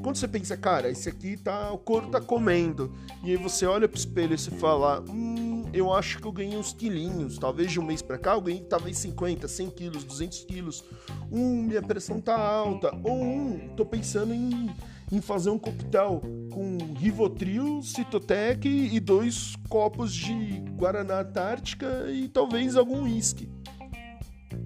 Quando 0.04 0.16
você 0.16 0.28
pensa, 0.28 0.56
cara, 0.56 0.90
esse 0.90 1.10
aqui 1.10 1.36
tá, 1.36 1.72
o 1.74 1.78
couro 1.78 2.08
tá 2.08 2.22
comendo, 2.22 2.94
e 3.24 3.32
aí 3.32 3.38
você 3.38 3.66
olha 3.66 3.88
pro 3.88 3.98
espelho 3.98 4.34
e 4.34 4.38
você 4.38 4.52
fala, 4.52 5.04
hum, 5.10 5.66
eu 5.74 5.94
acho 5.94 6.20
que 6.20 6.26
eu 6.26 6.32
ganhei 6.32 6.58
uns 6.58 6.72
quilinhos, 6.72 7.38
talvez 7.38 7.72
de 7.72 7.80
um 7.80 7.84
mês 7.84 8.02
para 8.02 8.18
cá 8.18 8.34
eu 8.34 8.42
ganhei 8.42 8.62
talvez 8.62 8.98
50, 8.98 9.48
100 9.48 9.70
quilos, 9.72 10.04
200 10.06 10.46
quilos, 10.46 10.84
um, 11.30 11.64
minha 11.64 11.82
pressão 11.82 12.22
tá 12.22 12.38
alta, 12.38 12.98
ou 13.04 13.22
um, 13.22 13.70
tô 13.76 13.86
pensando 13.86 14.34
em 14.34 14.74
em 15.12 15.22
fazer 15.22 15.50
um 15.50 15.58
coquetel 15.58 16.22
com 16.52 16.78
Rivotril, 16.96 17.82
Citotec 17.82 18.68
e 18.68 19.00
dois 19.00 19.56
copos 19.68 20.14
de 20.14 20.60
Guaraná 20.78 21.22
Antártica 21.22 22.06
e 22.12 22.28
talvez 22.28 22.76
algum 22.76 23.04
uísque. 23.04 23.50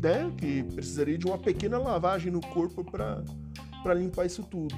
Né? 0.02 0.32
Que 0.38 0.64
precisaria 0.64 1.18
de 1.18 1.26
uma 1.26 1.38
pequena 1.38 1.78
lavagem 1.78 2.32
no 2.32 2.42
corpo 2.42 2.84
para 2.84 3.94
limpar 3.94 4.26
isso 4.26 4.44
tudo. 4.44 4.76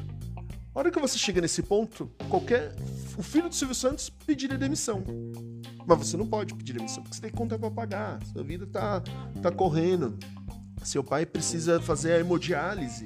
A 0.74 0.80
hora 0.80 0.92
que 0.92 1.00
você 1.00 1.18
chega 1.18 1.40
nesse 1.40 1.64
ponto, 1.64 2.12
qualquer. 2.30 2.76
O 3.18 3.24
filho 3.24 3.48
do 3.48 3.56
Silvio 3.56 3.74
Santos 3.74 4.10
pediria 4.10 4.58
demissão. 4.58 5.04
Mas 5.88 5.98
você 6.00 6.18
não 6.18 6.28
pode 6.28 6.54
pedir 6.54 6.74
demissão, 6.74 7.02
porque 7.02 7.16
você 7.16 7.22
tem 7.22 7.32
conta 7.32 7.58
para 7.58 7.72
pagar, 7.72 8.20
sua 8.26 8.44
vida 8.44 8.68
tá, 8.68 9.02
tá 9.42 9.52
correndo. 9.52 10.18
Seu 10.84 11.04
pai 11.04 11.26
precisa 11.26 11.80
fazer 11.80 12.14
a 12.14 12.20
hemodiálise 12.20 13.06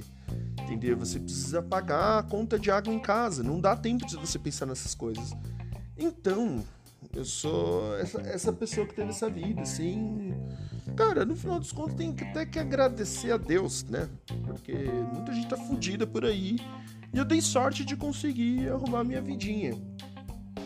entender? 0.69 0.95
Você 0.95 1.19
precisa 1.19 1.61
pagar 1.61 2.19
a 2.19 2.23
conta 2.23 2.59
de 2.59 2.69
água 2.69 2.93
em 2.93 2.99
casa, 2.99 3.41
não 3.43 3.59
dá 3.59 3.75
tempo 3.75 4.05
de 4.05 4.15
você 4.15 4.37
pensar 4.37 4.65
nessas 4.65 4.93
coisas. 4.93 5.33
Então, 5.97 6.63
eu 7.15 7.25
sou 7.25 7.97
essa, 7.97 8.21
essa 8.21 8.53
pessoa 8.53 8.85
que 8.85 8.93
teve 8.93 9.09
essa 9.09 9.29
vida, 9.29 9.61
assim. 9.61 10.33
Cara, 10.95 11.25
no 11.25 11.35
final 11.35 11.59
dos 11.59 11.71
contos 11.71 11.95
tem 11.95 12.15
até 12.29 12.45
que 12.45 12.59
agradecer 12.59 13.31
a 13.31 13.37
Deus, 13.37 13.83
né? 13.83 14.07
Porque 14.45 14.73
muita 15.13 15.33
gente 15.33 15.47
tá 15.47 15.57
fudida 15.57 16.05
por 16.05 16.23
aí. 16.23 16.57
E 17.11 17.17
eu 17.17 17.25
dei 17.25 17.41
sorte 17.41 17.83
de 17.83 17.95
conseguir 17.95 18.69
arrumar 18.69 19.03
minha 19.03 19.21
vidinha. 19.21 19.73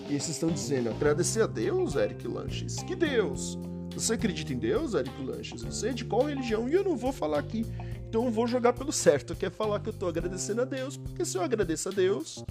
E 0.09 0.19
vocês 0.19 0.29
estão 0.29 0.49
dizendo, 0.49 0.89
agradecer 0.89 1.41
a 1.41 1.47
Deus, 1.47 1.95
Eric 1.95 2.27
Lanches? 2.27 2.75
Que 2.83 2.95
Deus? 2.95 3.57
Você 3.93 4.13
acredita 4.13 4.51
em 4.51 4.57
Deus, 4.57 4.93
Eric 4.95 5.23
Lanches? 5.23 5.63
Você 5.63 5.89
é 5.89 5.93
de 5.93 6.03
qual 6.03 6.23
religião? 6.23 6.67
E 6.67 6.73
eu 6.73 6.83
não 6.83 6.97
vou 6.97 7.11
falar 7.11 7.39
aqui. 7.39 7.65
Então 8.13 8.25
eu 8.25 8.31
vou 8.31 8.45
jogar 8.45 8.73
pelo 8.73 8.91
certo, 8.91 9.33
que 9.33 9.43
é 9.43 9.49
falar 9.49 9.79
que 9.79 9.89
eu 9.89 9.93
tô 9.93 10.07
agradecendo 10.07 10.61
a 10.61 10.65
Deus, 10.65 10.97
porque 10.97 11.25
se 11.25 11.35
eu 11.35 11.41
agradeço 11.41 11.89
a 11.89 11.91
Deus, 11.91 12.45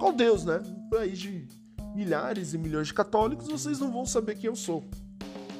qual 0.00 0.12
Deus, 0.12 0.44
né? 0.44 0.60
Um 0.66 0.88
país 0.88 1.20
de 1.20 1.46
milhares 1.94 2.52
e 2.52 2.58
milhões 2.58 2.88
de 2.88 2.94
católicos, 2.94 3.46
vocês 3.46 3.78
não 3.78 3.92
vão 3.92 4.04
saber 4.04 4.34
quem 4.34 4.48
eu 4.48 4.56
sou. 4.56 4.82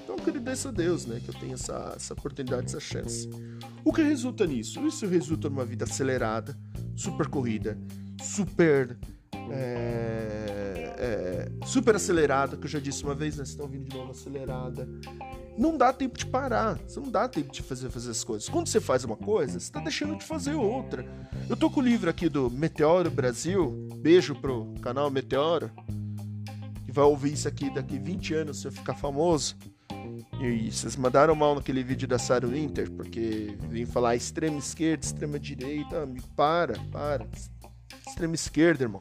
Então 0.03 0.17
eu 0.17 0.21
agradeço 0.21 0.67
a 0.67 0.71
Deus, 0.73 1.07
né? 1.07 1.21
Que 1.25 1.29
eu 1.29 1.35
tenho 1.35 1.55
essa, 1.55 1.93
essa 1.95 2.15
oportunidade, 2.15 2.65
essa 2.65 2.81
chance. 2.81 3.31
O 3.85 3.93
que 3.93 4.03
resulta 4.03 4.45
nisso? 4.45 4.85
Isso 4.89 5.07
resulta 5.07 5.49
numa 5.49 5.65
vida 5.65 5.85
acelerada, 5.85 6.59
super 6.97 7.29
corrida, 7.29 7.79
super. 8.21 8.99
É, 9.53 10.97
é, 10.99 11.53
super 11.65 11.95
acelerada, 11.95 12.57
que 12.57 12.65
eu 12.65 12.71
já 12.71 12.81
disse 12.81 13.05
uma 13.05 13.15
vez, 13.15 13.37
né? 13.37 13.45
Vocês 13.45 13.51
estão 13.51 13.69
vindo 13.69 13.89
de 13.89 13.97
novo 13.97 14.11
acelerada 14.11 14.89
não 15.57 15.77
dá 15.77 15.93
tempo 15.93 16.19
de 16.19 16.27
parar. 16.27 16.79
Você 16.87 17.01
não 17.01 17.11
dá 17.11 17.29
tempo 17.29 17.53
de 17.53 17.63
fazer, 17.63 17.91
fazer 17.91 18.11
as 18.11 18.25
coisas. 18.25 18.49
Quando 18.49 18.69
você 18.69 18.81
faz 18.81 19.05
uma 19.05 19.17
coisa, 19.17 19.53
você 19.53 19.67
está 19.67 19.81
deixando 19.81 20.17
de 20.17 20.25
fazer 20.25 20.55
outra. 20.55 21.05
Eu 21.49 21.57
tô 21.57 21.71
com 21.71 21.81
o 21.81 21.83
livro 21.83 22.11
aqui 22.11 22.29
do 22.29 22.51
Meteoro 22.51 23.11
Brasil. 23.11 23.89
Beijo 23.97 24.35
pro 24.35 24.75
canal 24.83 25.11
Meteoro. 25.11 25.71
Que 26.85 26.93
vai 26.93 27.05
ouvir 27.05 27.33
isso 27.33 27.49
aqui 27.49 27.71
daqui 27.71 27.99
20 27.99 28.35
anos 28.35 28.61
se 28.61 28.67
eu 28.67 28.73
ficar 28.73 28.95
famoso. 28.95 29.57
E 30.41 30.71
vocês 30.71 30.97
mandaram 30.97 31.35
mal 31.35 31.55
naquele 31.55 31.83
vídeo 31.83 32.07
da 32.07 32.19
Sarah 32.19 32.47
Winter, 32.47 32.91
porque 32.91 33.57
vim 33.69 33.87
falar 33.87 34.17
extrema 34.17 34.59
esquerda, 34.59 35.05
extrema 35.05 35.39
direita. 35.39 36.03
Amigo, 36.03 36.27
para, 36.37 36.75
para. 36.91 37.27
Extrema 38.07 38.35
esquerda, 38.35 38.85
irmão. 38.85 39.01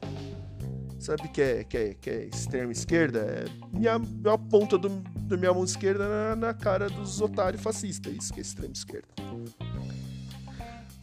Sabe 1.04 1.28
que 1.28 1.42
é, 1.42 1.64
que 1.66 1.78
é, 1.78 1.94
que 1.96 2.10
é 2.10 2.24
extrema 2.28 2.72
esquerda? 2.72 3.20
É 3.20 3.78
minha, 3.78 3.96
a 3.96 4.38
ponta 4.38 4.78
do, 4.78 4.88
da 5.28 5.36
minha 5.36 5.54
mão 5.54 5.66
esquerda 5.66 6.08
na, 6.08 6.36
na 6.38 6.54
cara 6.54 6.90
dos 6.90 7.20
otários 7.20 7.62
fascistas. 7.62 8.14
Isso 8.14 8.34
que 8.34 8.40
é 8.40 8.42
extrema 8.42 8.72
esquerda. 8.72 9.10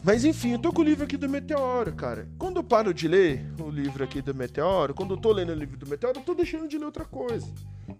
Mas 0.02 0.24
enfim, 0.24 0.52
eu 0.52 0.58
tô 0.58 0.72
com 0.72 0.80
o 0.80 0.84
livro 0.84 1.04
aqui 1.04 1.16
do 1.18 1.28
Meteoro, 1.28 1.92
cara. 1.92 2.26
Quando 2.38 2.56
eu 2.56 2.64
paro 2.64 2.94
de 2.94 3.06
ler 3.06 3.44
o 3.60 3.68
livro 3.68 4.02
aqui 4.02 4.22
do 4.22 4.34
Meteoro, 4.34 4.94
quando 4.94 5.12
eu 5.12 5.16
tô 5.18 5.30
lendo 5.30 5.50
o 5.50 5.54
livro 5.54 5.76
do 5.76 5.86
Meteoro, 5.86 6.18
eu 6.18 6.22
tô 6.22 6.34
deixando 6.34 6.66
de 6.66 6.78
ler 6.78 6.86
outra 6.86 7.04
coisa. 7.04 7.46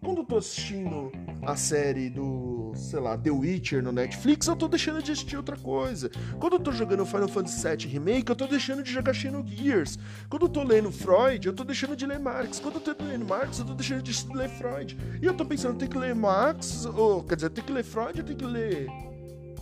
Quando 0.02 0.18
eu 0.18 0.24
tô 0.24 0.38
assistindo 0.38 1.12
a 1.42 1.56
série 1.56 2.08
do, 2.08 2.72
sei 2.74 3.00
lá, 3.00 3.18
The 3.18 3.30
Witcher 3.30 3.82
no 3.82 3.92
Netflix, 3.92 4.46
eu 4.46 4.56
tô 4.56 4.66
deixando 4.66 5.02
de 5.02 5.12
assistir 5.12 5.36
outra 5.36 5.58
coisa. 5.58 6.10
Quando 6.38 6.54
eu 6.54 6.60
tô 6.60 6.72
jogando 6.72 7.04
Final 7.04 7.28
Fantasy 7.28 7.68
VII 7.68 7.86
Remake, 7.92 8.30
eu 8.30 8.36
tô 8.36 8.46
deixando 8.46 8.82
de 8.82 8.90
jogar 8.90 9.12
Xenogears. 9.12 9.98
Quando 10.30 10.46
eu 10.46 10.48
tô 10.48 10.62
lendo 10.62 10.90
Freud, 10.90 11.46
eu 11.46 11.52
tô 11.52 11.64
deixando 11.64 11.94
de 11.94 12.06
ler 12.06 12.18
Marx. 12.18 12.58
Quando 12.60 12.76
eu 12.76 12.94
tô 12.94 13.04
lendo 13.04 13.26
Marx, 13.26 13.58
eu 13.58 13.66
tô 13.66 13.74
deixando 13.74 14.02
de 14.02 14.26
ler 14.34 14.48
Freud. 14.48 14.96
E 15.20 15.26
eu 15.26 15.34
tô 15.34 15.44
pensando, 15.44 15.76
tem 15.76 15.88
que 15.88 15.98
ler 15.98 16.14
Marx, 16.14 16.86
ou 16.86 17.22
quer 17.22 17.34
dizer, 17.34 17.50
tem 17.50 17.62
que 17.62 17.72
ler 17.72 17.84
Freud 17.84 18.20
ou 18.20 18.26
tem 18.26 18.36
que 18.36 18.44
ler 18.46 19.09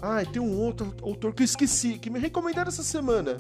Ah, 0.01 0.25
tem 0.25 0.41
um 0.41 0.57
outro 0.59 0.95
autor 1.03 1.35
que 1.35 1.43
eu 1.43 1.45
esqueci, 1.45 1.99
que 1.99 2.09
me 2.09 2.19
recomendaram 2.19 2.69
essa 2.69 2.83
semana. 2.83 3.37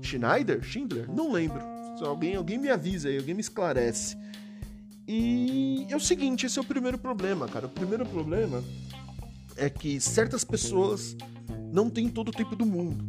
Schneider? 0.00 0.62
Schindler? 0.62 1.10
Não 1.10 1.32
lembro. 1.32 1.60
Alguém, 2.00 2.36
alguém 2.36 2.58
me 2.58 2.70
avisa 2.70 3.08
aí, 3.08 3.18
alguém 3.18 3.34
me 3.34 3.40
esclarece. 3.40 4.16
E 5.06 5.86
é 5.90 5.96
o 5.96 6.00
seguinte, 6.00 6.46
esse 6.46 6.58
é 6.58 6.62
o 6.62 6.64
primeiro 6.64 6.98
problema, 6.98 7.48
cara. 7.48 7.66
O 7.66 7.70
primeiro 7.70 8.06
problema 8.06 8.62
é 9.56 9.68
que 9.68 10.00
certas 10.00 10.44
pessoas 10.44 11.16
não 11.72 11.90
têm 11.90 12.08
todo 12.08 12.28
o 12.28 12.32
tempo 12.32 12.54
do 12.54 12.64
mundo. 12.64 13.04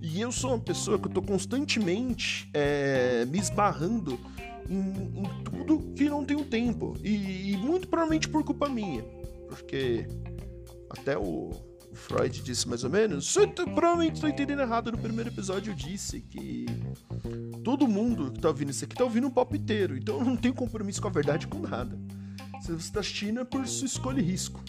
E 0.00 0.20
eu 0.20 0.32
sou 0.32 0.50
uma 0.50 0.58
pessoa 0.58 0.98
que 0.98 1.06
eu 1.06 1.12
tô 1.12 1.22
constantemente 1.22 2.50
é, 2.52 3.24
me 3.26 3.38
esbarrando 3.38 4.18
em, 4.68 5.20
em, 5.20 5.44
tudo 5.44 5.92
que 5.94 6.10
não 6.10 6.24
tenho 6.24 6.44
tempo. 6.44 6.96
E, 7.02 7.52
e, 7.52 7.56
muito 7.56 7.86
provavelmente 7.86 8.28
por 8.28 8.42
culpa 8.42 8.68
minha. 8.68 9.04
Porque 9.48 10.06
até 10.90 11.16
o, 11.16 11.52
o 11.92 11.94
Freud 11.94 12.42
disse 12.42 12.66
mais 12.66 12.82
ou 12.84 12.90
menos. 12.90 13.34
provavelmente 13.74 14.14
estou 14.14 14.28
entendendo 14.28 14.62
errado. 14.62 14.90
No 14.90 14.98
primeiro 14.98 15.28
episódio 15.28 15.72
eu 15.72 15.76
disse 15.76 16.20
que 16.20 16.64
todo 17.62 17.86
mundo 17.86 18.32
que 18.32 18.40
tá 18.40 18.48
ouvindo 18.48 18.70
isso 18.70 18.84
aqui 18.84 18.96
tá 18.96 19.04
ouvindo 19.04 19.26
um 19.26 19.30
pop 19.30 19.54
inteiro. 19.56 19.96
Então 19.96 20.18
eu 20.18 20.24
não 20.24 20.36
tenho 20.36 20.54
compromisso 20.54 21.02
com 21.02 21.08
a 21.08 21.10
verdade 21.10 21.46
com 21.46 21.58
nada. 21.58 21.98
Se 22.62 22.72
você 22.72 22.86
está 22.86 23.00
assistindo 23.00 23.40
é 23.40 23.44
por 23.44 23.66
sua 23.66 23.86
escolha 23.86 24.20
e 24.20 24.24
risco. 24.24 24.60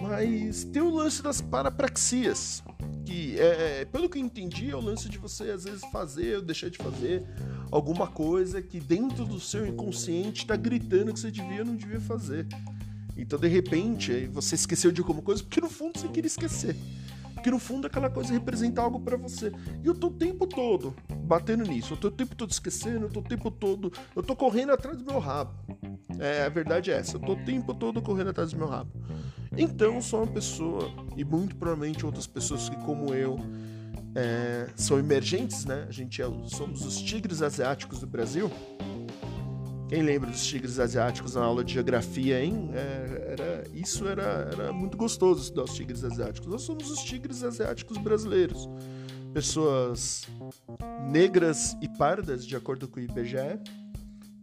Mas 0.00 0.62
tem 0.64 0.80
o 0.80 0.94
lance 0.94 1.22
das 1.22 1.40
parapraxias, 1.40 2.62
que 3.04 3.36
é, 3.40 3.84
pelo 3.86 4.08
que 4.08 4.18
eu 4.18 4.22
entendi, 4.22 4.70
é 4.70 4.76
o 4.76 4.80
lance 4.80 5.08
de 5.08 5.18
você 5.18 5.50
às 5.50 5.64
vezes 5.64 5.80
fazer 5.90 6.36
ou 6.36 6.42
deixar 6.42 6.70
de 6.70 6.78
fazer 6.78 7.24
alguma 7.72 8.06
coisa 8.06 8.62
que 8.62 8.78
dentro 8.78 9.24
do 9.24 9.40
seu 9.40 9.66
inconsciente 9.66 10.42
está 10.42 10.54
gritando 10.54 11.12
que 11.12 11.18
você 11.18 11.30
devia 11.30 11.60
ou 11.60 11.64
não 11.64 11.76
devia 11.76 12.00
fazer. 12.00 12.46
Então, 13.16 13.38
de 13.38 13.48
repente, 13.48 14.26
você 14.26 14.54
esqueceu 14.54 14.92
de 14.92 15.00
alguma 15.00 15.22
coisa 15.22 15.42
porque 15.42 15.60
no 15.60 15.68
fundo 15.68 15.98
você 15.98 16.08
queria 16.08 16.26
esquecer. 16.26 16.76
Porque 17.34 17.50
no 17.50 17.58
fundo 17.58 17.86
aquela 17.86 18.10
coisa 18.10 18.32
representa 18.32 18.82
algo 18.82 18.98
para 18.98 19.16
você. 19.16 19.52
E 19.82 19.86
eu 19.86 19.94
tô 19.94 20.08
o 20.08 20.10
tempo 20.10 20.46
todo 20.46 20.94
batendo 21.24 21.64
nisso. 21.64 21.94
Eu 21.94 21.96
tô 21.96 22.08
o 22.08 22.10
tempo 22.10 22.34
todo 22.34 22.50
esquecendo, 22.50 23.06
eu 23.06 23.10
tô 23.10 23.20
o 23.20 23.22
tempo 23.22 23.50
todo. 23.50 23.92
Eu 24.14 24.22
tô 24.22 24.34
correndo 24.34 24.72
atrás 24.72 24.98
do 24.98 25.04
meu 25.04 25.20
rabo. 25.20 25.52
É, 26.18 26.44
a 26.44 26.48
verdade 26.48 26.90
é 26.90 26.94
essa. 26.94 27.16
Eu 27.16 27.20
tô 27.20 27.32
o 27.32 27.44
tempo 27.44 27.72
todo 27.74 28.02
correndo 28.02 28.30
atrás 28.30 28.50
do 28.50 28.58
meu 28.58 28.66
rabo. 28.66 28.90
Então, 29.56 30.00
sou 30.02 30.22
uma 30.22 30.32
pessoa, 30.32 30.90
e 31.16 31.24
muito 31.24 31.56
provavelmente 31.56 32.04
outras 32.04 32.26
pessoas 32.26 32.68
que, 32.68 32.76
como 32.84 33.14
eu, 33.14 33.38
é, 34.14 34.68
são 34.74 34.98
emergentes, 34.98 35.64
né? 35.64 35.86
A 35.88 35.92
gente 35.92 36.20
é, 36.20 36.26
somos 36.48 36.84
os 36.84 37.00
tigres 37.00 37.42
asiáticos 37.42 38.00
do 38.00 38.06
Brasil. 38.06 38.50
Quem 39.88 40.02
lembra 40.02 40.30
dos 40.30 40.44
tigres 40.44 40.80
asiáticos 40.80 41.36
na 41.36 41.44
aula 41.44 41.62
de 41.62 41.74
geografia, 41.74 42.42
hein? 42.42 42.70
É, 42.74 43.34
era, 43.38 43.64
isso 43.72 44.06
era, 44.08 44.48
era 44.52 44.72
muito 44.72 44.96
gostoso 44.96 45.42
estudar 45.42 45.64
os 45.64 45.74
tigres 45.74 46.02
asiáticos. 46.02 46.48
Nós 46.48 46.62
somos 46.62 46.90
os 46.90 46.98
tigres 47.04 47.44
asiáticos 47.44 47.96
brasileiros. 47.98 48.68
Pessoas 49.32 50.26
negras 51.08 51.76
e 51.80 51.88
pardas, 51.88 52.44
de 52.44 52.56
acordo 52.56 52.88
com 52.88 52.98
o 52.98 53.02
IBGE, 53.02 53.60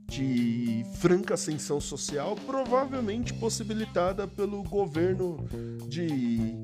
de 0.08 0.86
franca 0.96 1.34
ascensão 1.34 1.82
social, 1.82 2.36
provavelmente 2.46 3.34
possibilitada 3.34 4.28
pelo 4.28 4.64
governo 4.64 5.46
de 5.90 6.56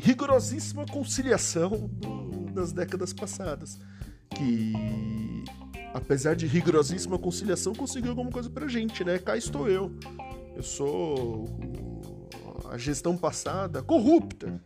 rigorosíssima 0.00 0.84
conciliação 0.86 1.88
do, 1.92 2.50
das 2.52 2.72
décadas 2.72 3.12
passadas, 3.12 3.78
que 4.34 4.72
apesar 5.94 6.34
de 6.34 6.46
rigorosíssima 6.46 7.18
conciliação 7.18 7.72
conseguiu 7.72 8.10
alguma 8.10 8.30
coisa 8.30 8.50
pra 8.50 8.66
gente, 8.66 9.04
né? 9.04 9.18
Cá 9.18 9.36
estou 9.36 9.68
eu. 9.68 9.90
Eu 10.56 10.62
sou 10.62 11.46
a 12.70 12.76
gestão 12.76 13.16
passada 13.16 13.82
corrupta, 13.82 14.60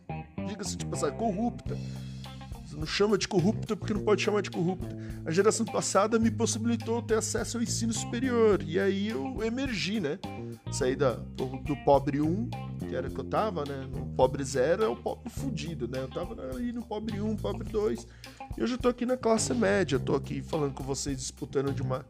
diga-se 0.47 0.75
de 0.75 0.85
passar 0.85 1.11
corrupta 1.11 1.77
não 2.79 2.87
chama 2.87 3.17
de 3.17 3.27
corrupta 3.27 3.75
porque 3.75 3.93
não 3.93 4.01
pode 4.01 4.21
chamar 4.21 4.41
de 4.41 4.49
corrupta. 4.49 4.95
A 5.25 5.31
geração 5.31 5.65
passada 5.65 6.17
me 6.17 6.31
possibilitou 6.31 7.01
ter 7.01 7.15
acesso 7.15 7.57
ao 7.57 7.63
ensino 7.63 7.93
superior 7.93 8.63
e 8.65 8.79
aí 8.79 9.09
eu 9.09 9.43
emergi, 9.43 9.99
né? 9.99 10.17
Saí 10.71 10.95
da, 10.95 11.13
do, 11.13 11.75
pobre 11.83 12.21
1, 12.21 12.49
que 12.79 12.95
era 12.95 13.09
que 13.09 13.19
eu 13.19 13.23
tava, 13.23 13.65
né? 13.65 13.87
No 13.91 14.05
pobre 14.15 14.43
0 14.43 14.83
é 14.83 14.87
o 14.87 14.95
pobre 14.95 15.29
fudido, 15.29 15.87
né? 15.87 16.01
Eu 16.01 16.07
tava 16.07 16.35
ali 16.49 16.71
no 16.71 16.83
pobre 16.83 17.19
1, 17.19 17.35
pobre 17.35 17.67
2. 17.69 18.07
E 18.59 18.61
hoje 18.61 18.73
eu 18.73 18.77
tô 18.77 18.89
aqui 18.89 19.05
na 19.05 19.15
classe 19.15 19.53
média, 19.53 19.97
tô 19.97 20.13
aqui 20.13 20.41
falando 20.41 20.73
com 20.73 20.83
vocês, 20.83 21.15
disputando 21.15 21.73
de 21.73 21.81
uma. 21.81 22.05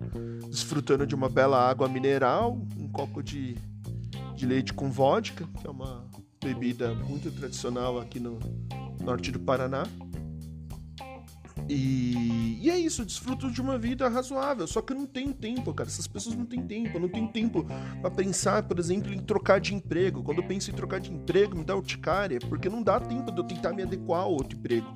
desfrutando 0.50 1.06
de 1.06 1.14
uma 1.14 1.30
bela 1.30 1.70
água 1.70 1.88
mineral, 1.88 2.60
um 2.76 2.88
copo 2.88 3.22
de, 3.22 3.56
de 4.36 4.48
leite 4.48 4.74
com 4.74 4.90
vodka, 4.90 5.46
que 5.62 5.68
é 5.68 5.70
uma 5.70 6.04
bebida 6.44 6.92
muito 6.92 7.30
tradicional 7.30 8.00
aqui 8.00 8.20
no 8.20 8.40
norte 9.00 9.32
do 9.32 9.40
Paraná. 9.40 9.84
E, 11.67 12.60
e, 12.62 12.69
é 12.69 12.78
isso, 12.78 13.06
desfruto 13.06 13.52
de 13.52 13.62
uma 13.62 13.78
vida 13.78 14.08
razoável. 14.08 14.67
Só 14.67 14.82
que 14.82 14.93
eu 14.93 14.98
não 14.98 15.06
tenho 15.06 15.34
tempo, 15.34 15.74
cara. 15.74 15.89
Essas 15.89 16.08
pessoas 16.08 16.36
não 16.36 16.45
têm 16.45 16.62
tempo. 16.62 16.98
Eu 16.98 17.02
não 17.02 17.10
tenho 17.10 17.28
tempo 17.30 17.65
para 18.02 18.12
pensar, 18.12 18.63
por 18.63 18.80
exemplo, 18.80 19.13
em 19.13 19.19
trocar 19.19 19.60
de 19.60 19.74
emprego. 19.74 20.24
Quando 20.24 20.39
eu 20.39 20.48
penso 20.48 20.69
em 20.72 20.74
trocar 20.74 21.00
de 21.00 21.12
emprego, 21.12 21.58
me 21.58 21.63
dá 21.63 21.76
urticária, 21.76 22.39
porque 22.39 22.69
não 22.69 22.82
dá 22.82 23.00
tempo 23.00 23.32
de 23.32 23.39
eu 23.39 23.43
tentar 23.43 23.74
me 23.74 23.84
adequar 23.84 24.22
ao 24.22 24.32
outro 24.32 24.58
emprego. 24.58 24.93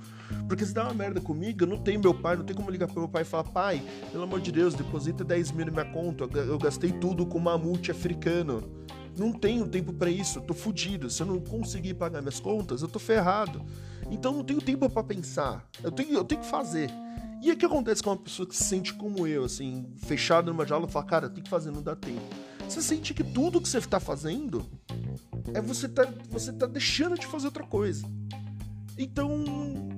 Porque 0.48 0.66
se 0.66 0.74
dá 0.74 0.84
uma 0.84 0.94
merda 0.94 1.22
comigo, 1.22 1.64
eu 1.64 1.68
não 1.68 1.78
tenho 1.78 2.00
meu 2.00 2.14
pai, 2.14 2.36
não 2.36 2.46
tem 2.46 2.56
como 2.56 2.70
ligar 2.70 2.88
pro 2.88 3.00
meu 3.00 3.10
pai 3.10 3.22
e 3.22 3.26
falar: 3.26 3.46
pai, 3.46 3.84
pelo 4.12 4.24
amor 4.24 4.42
de 4.42 4.52
Deus, 4.52 4.74
deposita 4.74 5.24
10 5.24 5.52
mil 5.52 5.66
na 5.66 5.72
minha 5.72 5.86
conta. 5.86 6.26
Eu 6.38 6.58
gastei 6.58 6.92
tudo 6.92 7.26
com 7.26 7.40
mamute 7.40 7.92
africano. 7.92 8.64
Não 9.18 9.32
tenho 9.32 9.68
tempo 9.68 9.94
para 9.94 10.10
isso, 10.10 10.40
eu 10.40 10.44
tô 10.44 10.54
fudido. 10.54 11.10
Se 11.10 11.22
eu 11.22 11.28
não 11.28 11.40
conseguir 11.40 11.94
pagar 11.94 12.22
minhas 12.22 12.40
contas, 12.40 12.82
eu 12.82 12.88
tô 12.88 12.98
ferrado. 12.98 13.64
Então 14.12 14.34
não 14.34 14.44
tenho 14.44 14.62
tempo 14.62 14.90
para 14.90 15.04
pensar. 15.04 15.68
Eu 15.84 15.92
tenho, 15.92 16.14
eu 16.14 16.24
tenho 16.24 16.42
que 16.42 16.48
fazer. 16.48 16.90
E 17.42 17.52
o 17.52 17.58
que 17.58 17.66
acontece 17.66 18.02
com 18.02 18.10
uma 18.12 18.18
pessoa 18.18 18.48
que 18.48 18.56
se 18.56 18.64
sente 18.64 18.94
como 18.94 19.28
eu, 19.28 19.44
assim, 19.44 19.86
fechada 19.98 20.50
numa 20.50 20.66
jaula 20.66 20.88
e 20.88 20.92
fala, 20.92 21.06
cara, 21.06 21.30
tem 21.30 21.44
que 21.44 21.50
fazer, 21.50 21.72
não 21.72 21.82
dá 21.82 21.94
tempo. 21.94 22.22
Você 22.68 22.82
sente 22.82 23.14
que 23.14 23.24
tudo 23.24 23.60
que 23.60 23.68
você 23.68 23.80
está 23.80 24.00
fazendo 24.00 24.66
é 25.54 25.62
você 25.62 25.90
tá, 25.90 26.08
você 26.30 26.54
tá 26.54 26.66
deixando 26.66 27.20
de 27.20 27.28
fazer 27.28 27.48
outra 27.48 27.66
coisa. 27.66 28.08
Então, 28.98 29.44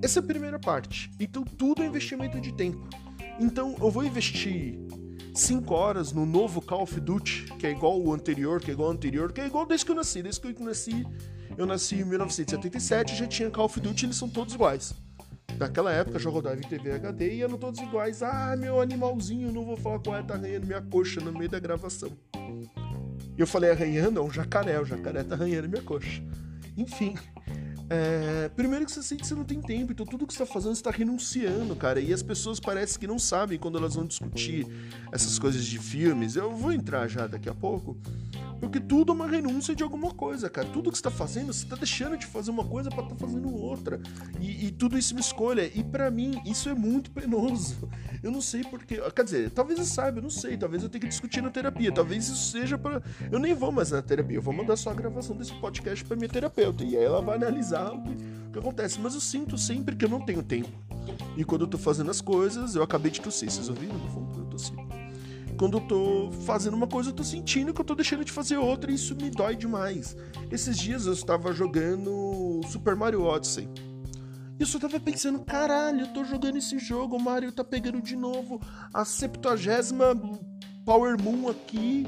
essa 0.01 0.19
é 0.19 0.21
a 0.21 0.25
primeira 0.25 0.57
parte. 0.57 1.11
Então, 1.19 1.43
tudo 1.43 1.83
é 1.83 1.85
investimento 1.85 2.41
de 2.41 2.51
tempo. 2.51 2.89
Então, 3.39 3.75
eu 3.79 3.91
vou 3.91 4.03
investir 4.03 4.79
5 5.35 5.73
horas 5.73 6.11
no 6.11 6.25
novo 6.25 6.61
Call 6.61 6.83
of 6.83 6.99
Duty, 6.99 7.45
que 7.59 7.67
é 7.67 7.71
igual 7.71 8.01
o 8.01 8.13
anterior, 8.13 8.59
que 8.61 8.71
é 8.71 8.73
igual 8.73 8.89
o 8.89 8.91
anterior, 8.91 9.31
que 9.31 9.41
é 9.41 9.45
igual 9.45 9.65
desde 9.65 9.85
que 9.85 9.91
eu 9.91 9.95
nasci. 9.95 10.23
Desde 10.23 10.41
que 10.41 10.47
eu 10.47 10.65
nasci, 10.65 11.05
eu 11.57 11.65
nasci 11.65 11.95
em 11.95 12.05
1977, 12.05 13.15
já 13.15 13.27
tinha 13.27 13.49
Call 13.49 13.65
of 13.65 13.79
Duty, 13.79 14.05
eles 14.05 14.15
são 14.17 14.29
todos 14.29 14.53
iguais. 14.53 14.93
Naquela 15.57 15.91
época 15.91 16.19
já 16.19 16.29
rodava 16.29 16.57
em 16.57 16.67
TV 16.67 16.91
HD 16.91 17.35
e 17.35 17.41
eram 17.41 17.57
todos 17.57 17.79
iguais. 17.79 18.21
Ah, 18.21 18.55
meu 18.57 18.81
animalzinho, 18.81 19.51
não 19.51 19.63
vou 19.63 19.77
falar 19.77 19.99
qual 19.99 20.17
é, 20.17 20.21
tá 20.21 20.33
arranhando 20.33 20.67
minha 20.67 20.81
coxa 20.81 21.21
no 21.21 21.31
meio 21.31 21.49
da 21.49 21.59
gravação. 21.59 22.11
E 23.37 23.39
eu 23.39 23.47
falei 23.47 23.71
arranhando, 23.71 24.19
é 24.19 24.23
um 24.23 24.31
jacaré, 24.31 24.79
o 24.79 24.85
jacaré 24.85 25.23
tá 25.23 25.35
arranhando 25.35 25.69
minha 25.69 25.81
coxa. 25.81 26.21
Enfim, 26.77 27.15
é, 27.89 28.49
primeiro 28.49 28.85
que 28.85 28.91
você 28.91 29.03
sente 29.03 29.21
que 29.21 29.27
você 29.27 29.35
não 29.35 29.43
tem 29.43 29.61
tempo, 29.61 29.91
então 29.91 30.05
tudo 30.05 30.25
que 30.25 30.33
você 30.33 30.41
está 30.41 30.51
fazendo 30.51 30.73
você 30.73 30.79
está 30.79 30.91
renunciando, 30.91 31.75
cara. 31.75 31.99
E 31.99 32.11
as 32.11 32.23
pessoas 32.23 32.59
parecem 32.59 32.99
que 32.99 33.07
não 33.07 33.19
sabem 33.19 33.59
quando 33.59 33.77
elas 33.77 33.95
vão 33.95 34.05
discutir 34.05 34.67
essas 35.11 35.37
coisas 35.37 35.63
de 35.65 35.77
filmes. 35.77 36.35
Eu 36.35 36.55
vou 36.55 36.71
entrar 36.71 37.07
já 37.07 37.27
daqui 37.27 37.49
a 37.49 37.53
pouco. 37.53 37.97
Porque 38.59 38.79
tudo 38.79 39.11
é 39.11 39.15
uma 39.15 39.27
renúncia 39.27 39.75
de 39.75 39.83
alguma 39.83 40.11
coisa, 40.11 40.49
cara. 40.49 40.67
Tudo 40.67 40.89
que 40.89 40.97
você 40.97 41.03
tá 41.03 41.11
fazendo, 41.11 41.53
você 41.53 41.65
tá 41.65 41.75
deixando 41.75 42.17
de 42.17 42.25
fazer 42.25 42.51
uma 42.51 42.63
coisa 42.63 42.89
para 42.89 43.03
tá 43.03 43.15
fazendo 43.15 43.53
outra. 43.53 43.99
E, 44.39 44.67
e, 44.67 44.71
tudo 44.71 44.97
isso 44.97 45.13
é 45.13 45.15
uma 45.15 45.21
escolha. 45.21 45.69
E 45.75 45.83
para 45.83 46.09
mim, 46.09 46.41
isso 46.45 46.69
é 46.69 46.73
muito 46.73 47.11
penoso. 47.11 47.89
Eu 48.23 48.31
não 48.31 48.41
sei 48.41 48.63
porque. 48.63 48.97
Quer 49.11 49.23
dizer, 49.23 49.51
talvez 49.51 49.77
eu 49.77 49.85
saiba, 49.85 50.19
eu 50.19 50.23
não 50.23 50.29
sei. 50.29 50.57
Talvez 50.57 50.81
eu 50.83 50.89
tenha 50.89 51.01
que 51.01 51.07
discutir 51.07 51.41
na 51.41 51.49
terapia. 51.49 51.91
Talvez 51.91 52.27
isso 52.27 52.51
seja 52.51 52.77
para. 52.77 53.01
Eu 53.31 53.39
nem 53.39 53.53
vou 53.53 53.71
mais 53.71 53.91
na 53.91 54.01
terapia. 54.01 54.37
Eu 54.37 54.41
vou 54.41 54.53
mandar 54.53 54.77
só 54.77 54.91
a 54.91 54.93
gravação 54.93 55.35
desse 55.35 55.53
podcast 55.53 56.03
pra 56.05 56.15
minha 56.15 56.29
terapeuta. 56.29 56.83
E 56.83 56.97
aí 56.97 57.03
ela 57.03 57.21
vai 57.21 57.35
analisar 57.35 57.74
o 57.83 58.51
que, 58.51 58.59
acontece. 58.59 58.99
Mas 58.99 59.13
eu 59.13 59.21
sinto 59.21 59.57
sempre 59.57 59.95
que 59.95 60.05
eu 60.05 60.09
não 60.09 60.21
tenho 60.21 60.41
tempo. 60.41 60.69
E 61.35 61.43
quando 61.43 61.61
eu 61.61 61.67
tô 61.67 61.77
fazendo 61.77 62.09
as 62.09 62.21
coisas, 62.21 62.75
eu 62.75 62.83
acabei 62.83 63.11
de 63.11 63.21
tossir. 63.21 63.51
Vocês 63.51 63.69
ouviram? 63.69 63.97
No 63.97 64.07
fundo, 64.09 64.39
eu 64.39 64.45
tossi 64.45 64.73
quando 65.57 65.77
eu 65.77 65.81
tô 65.81 66.31
fazendo 66.45 66.73
uma 66.73 66.87
coisa, 66.87 67.09
eu 67.09 67.13
tô 67.13 67.23
sentindo 67.23 67.73
que 67.73 67.79
eu 67.79 67.85
tô 67.85 67.95
deixando 67.95 68.25
de 68.25 68.31
fazer 68.31 68.57
outra 68.57 68.91
e 68.91 68.95
isso 68.95 69.15
me 69.15 69.29
dói 69.29 69.55
demais. 69.55 70.15
Esses 70.51 70.77
dias 70.77 71.05
eu 71.05 71.13
estava 71.13 71.53
jogando 71.53 72.61
Super 72.69 72.95
Mario 72.95 73.23
Odyssey. 73.23 73.67
E 74.57 74.61
eu 74.61 74.67
só 74.67 74.79
tava 74.79 74.99
pensando, 74.99 75.39
caralho, 75.39 76.01
eu 76.01 76.13
tô 76.13 76.23
jogando 76.23 76.57
esse 76.57 76.77
jogo, 76.79 77.17
o 77.17 77.21
Mario 77.21 77.51
tá 77.51 77.63
pegando 77.63 78.01
de 78.01 78.15
novo 78.15 78.61
a 78.93 79.03
70 79.03 79.55
Power 80.85 81.21
Moon 81.21 81.49
aqui. 81.49 82.07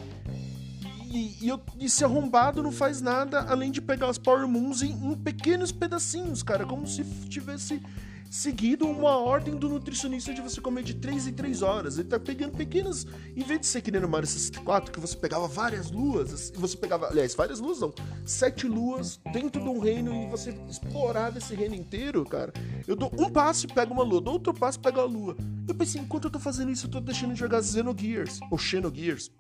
E, 1.18 1.36
e, 1.42 1.50
eu, 1.50 1.60
esse 1.80 2.04
arrombado 2.04 2.62
não 2.62 2.72
faz 2.72 3.02
nada 3.02 3.42
além 3.50 3.72
de 3.72 3.82
pegar 3.82 4.08
as 4.08 4.20
Power 4.20 4.48
Moons 4.48 4.84
em, 4.84 4.92
em 4.92 5.16
pequenos 5.16 5.72
pedacinhos, 5.72 6.44
cara. 6.44 6.64
Como 6.64 6.86
se 6.86 7.04
tivesse 7.28 7.82
seguido 8.30 8.86
uma 8.86 9.18
ordem 9.18 9.56
do 9.56 9.68
nutricionista 9.68 10.32
de 10.32 10.42
você 10.42 10.62
comer 10.62 10.84
de 10.84 10.94
3 10.94 11.26
em 11.26 11.34
3 11.34 11.64
horas. 11.64 11.98
Ele 11.98 12.08
tá 12.08 12.20
pegando 12.20 12.56
pequenas. 12.56 13.08
Em 13.36 13.42
vez 13.42 13.62
de 13.62 13.66
ser 13.66 13.82
que 13.82 13.90
nem 13.90 14.00
no 14.00 14.08
Mario 14.08 14.28
64, 14.28 14.92
que 14.92 15.00
você 15.00 15.18
pegava 15.18 15.48
várias 15.48 15.90
luas, 15.90 16.50
e 16.50 16.58
você 16.60 16.78
pegava, 16.78 17.08
aliás, 17.08 17.34
várias 17.34 17.60
luas 17.60 17.80
não, 17.80 17.92
sete 18.24 18.68
luas 18.68 19.20
dentro 19.34 19.60
de 19.60 19.68
um 19.68 19.80
reino 19.80 20.14
e 20.14 20.30
você 20.30 20.52
explorava 20.70 21.40
esse 21.40 21.56
reino 21.56 21.74
inteiro, 21.74 22.24
cara. 22.26 22.54
Eu 22.88 22.96
dou 22.96 23.12
um 23.18 23.28
passo 23.28 23.66
e 23.66 23.74
pego 23.74 23.92
uma 23.92 24.04
lua, 24.04 24.22
dou 24.22 24.34
outro 24.34 24.54
passo 24.54 24.78
e 24.78 24.82
pego 24.82 25.00
a 25.00 25.06
lua. 25.06 25.36
Eu 25.68 25.74
pensei, 25.74 26.00
enquanto 26.00 26.26
eu 26.26 26.32
tô 26.32 26.40
fazendo 26.40 26.70
isso, 26.70 26.86
eu 26.86 26.92
tô 26.92 27.00
deixando 27.00 27.34
de 27.34 27.40
jogar 27.40 27.64
Xenogears, 27.64 28.40
ou 28.52 28.58
Xenogears. 28.60 29.32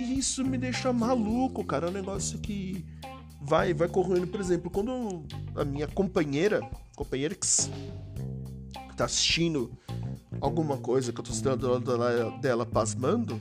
E 0.00 0.18
isso 0.18 0.44
me 0.44 0.58
deixa 0.58 0.92
maluco, 0.92 1.64
cara. 1.64 1.86
É 1.86 1.90
um 1.90 1.92
negócio 1.92 2.38
que 2.38 2.84
vai, 3.40 3.74
vai 3.74 3.88
correndo. 3.88 4.26
Por 4.26 4.40
exemplo, 4.40 4.70
quando 4.70 5.24
a 5.54 5.64
minha 5.64 5.86
companheira, 5.88 6.60
companheira 6.94 7.34
que 7.34 7.46
tá 8.96 9.04
assistindo 9.04 9.70
alguma 10.40 10.76
coisa 10.76 11.12
que 11.12 11.20
eu 11.20 11.24
tô 11.24 11.30
assistindo 11.30 11.56
do 11.56 11.96
lado 11.96 12.40
dela 12.40 12.64
pasmando, 12.66 13.40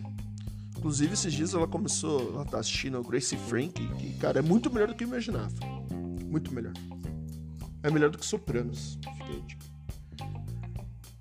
inclusive 0.77 1.13
esses 1.13 1.33
dias 1.33 1.53
ela 1.53 1.67
começou, 1.67 2.35
ela 2.35 2.45
tá 2.45 2.59
assistindo 2.59 2.99
o 2.99 3.03
Gracie 3.03 3.37
Frank, 3.37 3.73
que, 3.95 4.13
cara, 4.17 4.39
é 4.39 4.41
muito 4.41 4.71
melhor 4.71 4.87
do 4.87 4.95
que 4.95 5.03
eu 5.03 5.07
imaginava. 5.07 5.53
Muito 6.25 6.53
melhor. 6.53 6.73
É 7.83 7.89
melhor 7.89 8.09
do 8.09 8.17
que 8.17 8.25
Sopranos. 8.25 8.97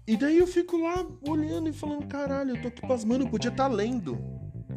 E 0.07 0.17
daí 0.17 0.39
eu 0.39 0.47
fico 0.47 0.77
lá 0.77 1.07
olhando 1.27 1.69
e 1.69 1.73
falando, 1.73 2.07
caralho, 2.07 2.57
eu 2.57 2.63
tô 2.63 2.69
aqui 2.69 2.87
pasmando, 2.87 3.25
eu 3.25 3.31
podia 3.31 3.51
estar 3.51 3.69
tá 3.69 3.75
lendo. 3.75 4.19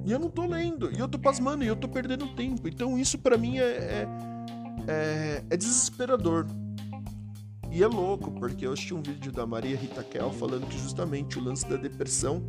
E 0.05 0.11
eu 0.11 0.19
não 0.19 0.29
tô 0.29 0.45
lendo, 0.45 0.91
e 0.91 0.99
eu 0.99 1.07
tô 1.07 1.17
pasmando, 1.17 1.63
e 1.63 1.67
eu 1.67 1.75
tô 1.75 1.87
perdendo 1.87 2.27
tempo. 2.35 2.67
Então 2.67 2.97
isso 2.97 3.17
para 3.17 3.37
mim 3.37 3.57
é, 3.57 3.63
é, 3.63 4.07
é, 4.87 5.43
é, 5.49 5.57
desesperador. 5.57 6.45
E 7.71 7.81
é 7.81 7.87
louco, 7.87 8.31
porque 8.31 8.67
eu 8.67 8.73
assisti 8.73 8.93
um 8.93 9.01
vídeo 9.01 9.31
da 9.31 9.47
Maria 9.47 9.75
Rita 9.75 10.03
Kel 10.03 10.31
falando 10.31 10.67
que 10.67 10.77
justamente 10.77 11.39
o 11.39 11.43
lance 11.43 11.67
da 11.67 11.75
depressão 11.75 12.45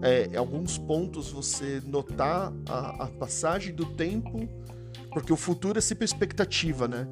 é, 0.00 0.26
em 0.26 0.36
alguns 0.36 0.78
pontos 0.78 1.30
você 1.30 1.82
notar 1.84 2.52
a, 2.68 3.04
a 3.04 3.06
passagem 3.08 3.74
do 3.74 3.84
tempo, 3.84 4.48
porque 5.12 5.32
o 5.32 5.36
futuro 5.36 5.78
é 5.78 5.82
sempre 5.82 6.04
expectativa, 6.04 6.86
né? 6.86 7.06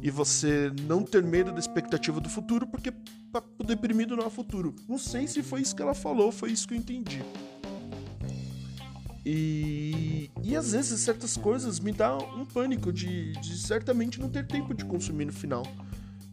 E 0.00 0.10
você 0.10 0.72
não 0.86 1.02
ter 1.02 1.24
medo 1.24 1.50
da 1.50 1.58
expectativa 1.58 2.20
do 2.20 2.28
futuro, 2.28 2.66
porque 2.66 2.92
o 3.58 3.64
deprimido 3.64 4.16
não 4.16 4.24
é 4.24 4.30
futuro. 4.30 4.74
Não 4.88 4.96
sei 4.96 5.26
se 5.26 5.42
foi 5.42 5.60
isso 5.60 5.74
que 5.74 5.82
ela 5.82 5.94
falou, 5.94 6.30
foi 6.30 6.52
isso 6.52 6.68
que 6.68 6.74
eu 6.74 6.78
entendi. 6.78 7.20
E, 9.30 10.30
e 10.42 10.56
às 10.56 10.72
vezes 10.72 10.98
certas 11.00 11.36
coisas 11.36 11.78
me 11.78 11.92
dá 11.92 12.16
um 12.16 12.46
pânico 12.46 12.90
de, 12.90 13.32
de 13.32 13.58
certamente 13.58 14.18
não 14.18 14.30
ter 14.30 14.46
tempo 14.46 14.72
de 14.72 14.86
consumir 14.86 15.26
no 15.26 15.34
final. 15.34 15.66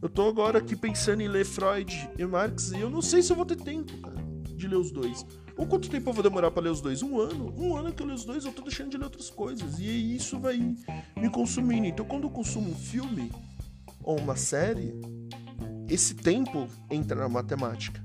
Eu 0.02 0.08
tô 0.08 0.26
agora 0.30 0.60
aqui 0.60 0.78
pensando 0.78 1.20
em 1.20 1.28
ler 1.28 1.44
Freud 1.44 2.10
e 2.18 2.26
Marx 2.26 2.72
e 2.72 2.80
eu 2.80 2.90
não 2.90 3.02
sei 3.02 3.22
se 3.22 3.34
eu 3.34 3.36
vou 3.36 3.46
ter 3.46 3.58
tempo, 3.58 3.98
cara, 3.98 4.16
de 4.56 4.66
ler 4.66 4.78
os 4.78 4.92
dois. 4.92 5.26
Ou 5.58 5.68
quanto 5.68 5.90
tempo 5.90 6.10
eu 6.10 6.14
vou 6.14 6.24
demorar 6.24 6.52
para 6.52 6.64
ler 6.64 6.70
os 6.70 6.80
dois? 6.80 7.04
Um 7.04 7.20
ano. 7.20 7.54
Um 7.58 7.76
ano 7.76 7.92
que 7.92 8.02
eu 8.02 8.06
leio 8.06 8.18
os 8.18 8.24
dois, 8.24 8.46
eu 8.46 8.54
tô 8.54 8.62
deixando 8.62 8.92
de 8.92 8.98
ler 8.98 9.04
outras 9.04 9.30
coisas. 9.30 9.78
E 9.78 10.16
isso 10.16 10.40
vai 10.40 10.58
me 11.18 11.30
consumindo. 11.30 11.88
Então, 11.88 12.06
quando 12.06 12.24
eu 12.24 12.30
consumo 12.30 12.70
um 12.70 12.76
filme 12.76 13.30
ou 14.02 14.18
uma 14.18 14.38
série, 14.38 14.94
esse 15.90 16.16
tempo 16.16 16.70
entra 16.90 17.20
na 17.20 17.28
matemática. 17.28 18.02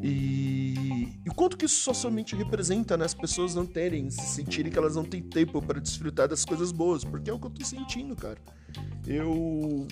E 0.00 0.91
quanto 1.34 1.56
que 1.56 1.66
isso 1.66 1.82
socialmente 1.82 2.34
representa 2.34 2.96
né, 2.96 3.04
as 3.04 3.14
pessoas 3.14 3.54
não 3.54 3.66
terem, 3.66 4.10
se 4.10 4.26
sentirem 4.26 4.70
que 4.70 4.78
elas 4.78 4.96
não 4.96 5.04
têm 5.04 5.22
tempo 5.22 5.60
para 5.62 5.80
desfrutar 5.80 6.28
das 6.28 6.44
coisas 6.44 6.72
boas, 6.72 7.04
porque 7.04 7.30
é 7.30 7.32
o 7.32 7.38
que 7.38 7.46
eu 7.46 7.50
tô 7.50 7.64
sentindo, 7.64 8.14
cara. 8.16 8.38
Eu 9.06 9.86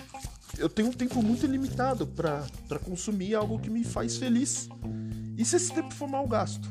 eu 0.59 0.68
tenho 0.68 0.88
um 0.88 0.92
tempo 0.92 1.22
muito 1.22 1.46
limitado 1.46 2.07
para 2.07 2.79
consumir 2.85 3.35
algo 3.35 3.59
que 3.59 3.70
me 3.70 3.85
faz 3.85 4.16
feliz. 4.16 4.68
E 5.37 5.44
se 5.44 5.57
esse 5.57 5.72
tempo 5.72 5.92
for 5.94 6.09
mal 6.09 6.26
gasto? 6.26 6.68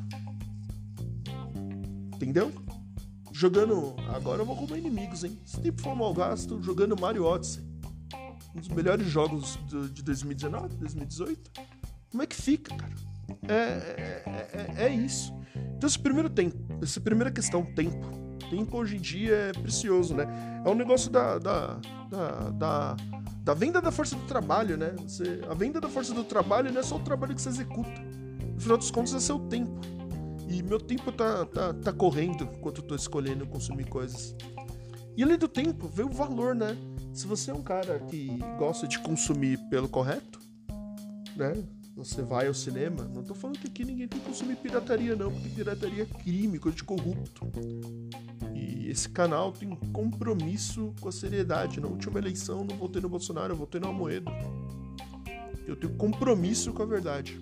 Entendeu? 2.15 2.51
Jogando. 3.31 3.95
Agora 4.13 4.41
eu 4.41 4.45
vou 4.45 4.55
comer 4.55 4.79
inimigos, 4.79 5.23
hein? 5.23 5.37
Se 5.45 5.59
tempo 5.59 5.81
for 5.81 5.95
mal 5.95 6.13
gasto, 6.13 6.61
jogando 6.61 6.99
Mario 6.99 7.23
Odyssey. 7.25 7.63
Um 8.53 8.59
dos 8.59 8.69
melhores 8.69 9.07
jogos 9.07 9.57
de 9.93 10.03
2019, 10.03 10.75
2018. 10.75 11.51
Como 12.11 12.23
é 12.23 12.27
que 12.27 12.35
fica, 12.35 12.75
cara? 12.75 13.08
É, 13.47 13.53
é, 13.53 14.23
é, 14.53 14.85
é, 14.85 14.89
isso. 14.89 15.33
Então, 15.77 15.87
esse 15.87 15.99
primeiro 15.99 16.29
tempo, 16.29 16.57
essa 16.81 16.99
primeira 16.99 17.31
questão, 17.31 17.63
tempo. 17.73 18.07
Tempo 18.49 18.77
hoje 18.77 18.97
em 18.97 18.99
dia 18.99 19.33
é 19.33 19.51
precioso, 19.51 20.15
né? 20.15 20.25
É 20.65 20.69
um 20.69 20.75
negócio 20.75 21.11
da, 21.11 21.37
da, 21.37 21.79
da, 22.09 22.49
da, 22.49 22.97
da 23.43 23.53
venda 23.53 23.81
da 23.81 23.91
força 23.91 24.15
do 24.15 24.23
trabalho, 24.23 24.75
né? 24.75 24.95
Você, 25.03 25.41
a 25.47 25.53
venda 25.53 25.79
da 25.79 25.87
força 25.87 26.13
do 26.13 26.23
trabalho 26.23 26.71
não 26.71 26.79
é 26.79 26.83
só 26.83 26.95
o 26.95 26.99
trabalho 26.99 27.35
que 27.35 27.41
você 27.41 27.49
executa. 27.49 28.01
No 28.53 28.59
final 28.59 28.77
dos 28.77 28.89
contos, 28.89 29.13
é 29.13 29.19
seu 29.19 29.39
tempo. 29.39 29.79
E 30.49 30.63
meu 30.63 30.79
tempo 30.79 31.11
tá, 31.11 31.45
tá, 31.45 31.73
tá 31.73 31.93
correndo 31.93 32.43
enquanto 32.43 32.81
eu 32.81 32.87
tô 32.87 32.95
escolhendo 32.95 33.45
consumir 33.45 33.85
coisas. 33.85 34.35
E 35.15 35.23
além 35.23 35.37
do 35.37 35.47
tempo, 35.47 35.87
vem 35.87 36.05
o 36.05 36.11
valor, 36.11 36.55
né? 36.55 36.75
Se 37.13 37.27
você 37.27 37.51
é 37.51 37.53
um 37.53 37.61
cara 37.61 37.99
que 37.99 38.39
gosta 38.57 38.87
de 38.87 38.97
consumir 38.99 39.57
pelo 39.69 39.87
correto, 39.87 40.39
né? 41.35 41.53
Você 41.99 42.21
vai 42.21 42.47
ao 42.47 42.53
cinema, 42.53 43.03
não 43.13 43.21
tô 43.23 43.35
falando 43.35 43.59
que 43.59 43.67
aqui 43.67 43.83
ninguém 43.83 44.07
tem 44.07 44.19
que 44.21 44.25
consumir 44.25 44.55
pirataria, 44.55 45.17
não, 45.17 45.29
porque 45.29 45.49
pirataria 45.49 46.03
é 46.03 46.05
crime, 46.05 46.57
coisa 46.57 46.77
de 46.77 46.83
corrupto. 46.85 47.45
E 48.55 48.89
esse 48.89 49.09
canal 49.09 49.51
tem 49.51 49.67
um 49.67 49.75
compromisso 49.75 50.93
com 51.01 51.09
a 51.09 51.11
seriedade. 51.11 51.81
Na 51.81 51.89
última 51.89 52.17
eleição, 52.17 52.63
não 52.63 52.77
votei 52.77 53.01
no 53.01 53.09
Bolsonaro, 53.09 53.51
eu 53.51 53.57
votei 53.57 53.81
no 53.81 53.89
Amoedo. 53.89 54.31
Eu 55.67 55.75
tenho 55.75 55.93
compromisso 55.95 56.71
com 56.71 56.81
a 56.83 56.85
verdade. 56.85 57.37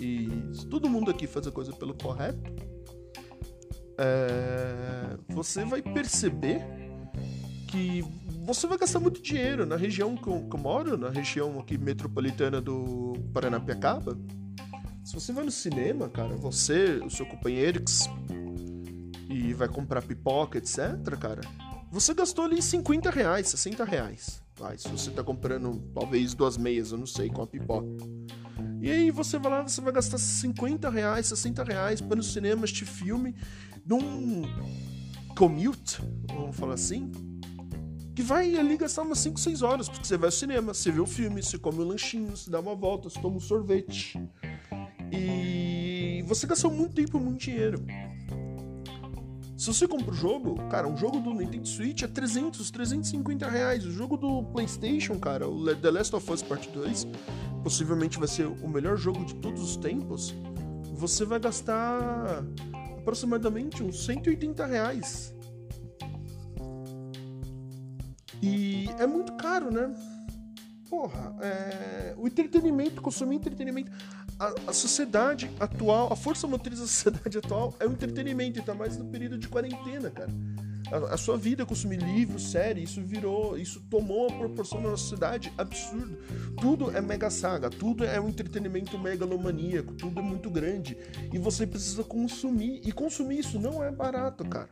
E 0.00 0.28
se 0.52 0.66
todo 0.66 0.90
mundo 0.90 1.08
aqui 1.08 1.28
faz 1.28 1.46
a 1.46 1.52
coisa 1.52 1.72
pelo 1.72 1.94
correto, 1.94 2.52
é... 3.96 5.16
você 5.28 5.64
vai 5.64 5.80
perceber 5.80 6.62
que 7.68 8.04
você 8.54 8.66
vai 8.66 8.76
gastar 8.76 8.98
muito 8.98 9.22
dinheiro 9.22 9.64
na 9.64 9.76
região 9.76 10.16
que 10.16 10.26
eu, 10.26 10.46
que 10.48 10.56
eu 10.56 10.60
moro, 10.60 10.96
na 10.96 11.08
região 11.08 11.60
aqui 11.60 11.78
metropolitana 11.78 12.60
do 12.60 13.14
Paranapiacaba. 13.32 14.18
Se 15.04 15.14
você 15.14 15.32
vai 15.32 15.44
no 15.44 15.52
cinema, 15.52 16.08
cara, 16.08 16.34
você, 16.36 17.00
o 17.04 17.08
seu 17.08 17.24
companheiro 17.26 17.82
e 19.28 19.52
vai 19.54 19.68
comprar 19.68 20.02
pipoca, 20.02 20.58
etc, 20.58 20.78
cara, 21.18 21.42
você 21.92 22.12
gastou 22.12 22.44
ali 22.44 22.60
50 22.60 23.08
reais, 23.10 23.48
60 23.48 23.84
reais. 23.84 24.42
Vai, 24.58 24.76
se 24.76 24.88
você 24.88 25.12
tá 25.12 25.22
comprando 25.22 25.80
talvez 25.94 26.34
duas 26.34 26.56
meias, 26.58 26.90
eu 26.90 26.98
não 26.98 27.06
sei, 27.06 27.30
com 27.30 27.42
a 27.42 27.46
pipoca. 27.46 27.86
E 28.80 28.90
aí 28.90 29.10
você 29.12 29.38
vai 29.38 29.50
lá, 29.52 29.62
você 29.62 29.80
vai 29.80 29.92
gastar 29.92 30.18
50 30.18 30.90
reais, 30.90 31.26
60 31.26 31.62
reais 31.62 32.00
para 32.00 32.16
no 32.16 32.22
cinema 32.22 32.64
este 32.64 32.84
filme 32.84 33.34
num 33.86 34.42
commute, 35.36 36.02
vamos 36.28 36.56
falar 36.56 36.74
assim, 36.74 37.10
que 38.14 38.22
vai 38.22 38.56
ali 38.56 38.76
gastar 38.76 39.02
umas 39.02 39.18
5, 39.20 39.38
6 39.38 39.62
horas, 39.62 39.88
porque 39.88 40.06
você 40.06 40.16
vai 40.16 40.28
ao 40.28 40.32
cinema, 40.32 40.74
você 40.74 40.90
vê 40.90 41.00
o 41.00 41.06
filme, 41.06 41.42
você 41.42 41.58
come 41.58 41.80
um 41.80 41.84
lanchinho, 41.84 42.36
você 42.36 42.50
dá 42.50 42.60
uma 42.60 42.74
volta, 42.74 43.08
você 43.08 43.20
toma 43.20 43.36
um 43.36 43.40
sorvete. 43.40 44.20
E 45.12 46.24
você 46.26 46.46
gastou 46.46 46.70
muito 46.70 46.94
tempo 46.94 47.16
e 47.16 47.20
muito 47.20 47.40
dinheiro. 47.40 47.84
Se 49.60 49.66
você 49.66 49.86
compra 49.86 50.10
o 50.10 50.14
jogo, 50.14 50.56
cara, 50.70 50.88
um 50.88 50.96
jogo 50.96 51.20
do 51.20 51.34
Nintendo 51.34 51.68
Switch 51.68 52.02
é 52.02 52.06
300, 52.06 52.70
350 52.70 53.46
reais. 53.46 53.84
O 53.84 53.90
jogo 53.90 54.16
do 54.16 54.42
PlayStation, 54.44 55.18
cara, 55.18 55.46
o 55.46 55.76
The 55.76 55.90
Last 55.90 56.16
of 56.16 56.32
Us 56.32 56.40
Part 56.40 56.66
2, 56.70 57.06
possivelmente 57.62 58.18
vai 58.18 58.26
ser 58.26 58.46
o 58.46 58.66
melhor 58.66 58.96
jogo 58.96 59.22
de 59.22 59.34
todos 59.34 59.62
os 59.62 59.76
tempos. 59.76 60.34
Você 60.94 61.26
vai 61.26 61.38
gastar 61.38 62.42
aproximadamente 62.98 63.82
uns 63.82 64.04
180 64.04 64.64
reais. 64.64 65.34
E 68.42 68.88
é 68.98 69.06
muito 69.06 69.32
caro, 69.34 69.70
né? 69.70 69.94
Porra, 70.88 71.36
é... 71.40 72.14
o 72.16 72.26
entretenimento, 72.26 73.00
consumir 73.00 73.36
entretenimento. 73.36 73.90
A, 74.38 74.70
a, 74.70 74.72
sociedade 74.72 75.50
atual, 75.60 76.12
a 76.12 76.16
força 76.16 76.46
motriz 76.46 76.80
da 76.80 76.86
sociedade 76.88 77.38
atual 77.38 77.74
é 77.78 77.86
o 77.86 77.92
entretenimento, 77.92 78.58
ainda 78.58 78.74
mais 78.74 78.96
no 78.96 79.04
período 79.04 79.38
de 79.38 79.48
quarentena, 79.48 80.10
cara. 80.10 80.30
A, 80.90 81.14
a, 81.14 81.16
sua 81.16 81.36
vida 81.36 81.64
consumir 81.64 81.98
livros, 81.98 82.50
série, 82.50 82.82
isso 82.82 83.00
virou, 83.00 83.56
isso 83.56 83.80
tomou 83.88 84.28
uma 84.28 84.38
proporção 84.38 84.80
na 84.80 84.90
nossa 84.90 85.02
sociedade 85.04 85.52
absurdo. 85.56 86.18
Tudo 86.60 86.90
é 86.90 87.00
mega 87.00 87.30
saga, 87.30 87.70
tudo 87.70 88.04
é 88.04 88.20
um 88.20 88.28
entretenimento 88.28 88.98
megalomaníaco, 88.98 89.94
tudo 89.94 90.18
é 90.18 90.22
muito 90.22 90.50
grande. 90.50 90.96
E 91.32 91.38
você 91.38 91.66
precisa 91.66 92.02
consumir. 92.02 92.80
E 92.84 92.90
consumir 92.90 93.38
isso 93.38 93.60
não 93.60 93.84
é 93.84 93.92
barato, 93.92 94.44
cara. 94.44 94.68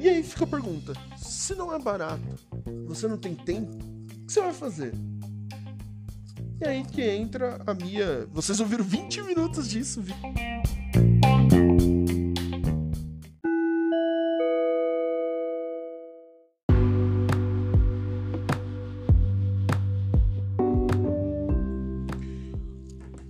E 0.00 0.08
aí 0.08 0.22
fica 0.22 0.44
a 0.44 0.46
pergunta: 0.46 0.92
se 1.16 1.54
não 1.54 1.74
é 1.74 1.78
barato, 1.78 2.22
você 2.86 3.08
não 3.08 3.18
tem 3.18 3.34
tempo, 3.34 3.74
o 3.74 4.26
que 4.26 4.32
você 4.32 4.40
vai 4.40 4.52
fazer? 4.52 4.92
E 6.60 6.66
aí 6.66 6.84
que 6.84 7.02
entra 7.02 7.60
a 7.66 7.74
minha. 7.74 8.26
Vocês 8.32 8.60
ouviram 8.60 8.84
20 8.84 9.22
minutos 9.22 9.68
disso, 9.68 10.00
vi. 10.00 10.14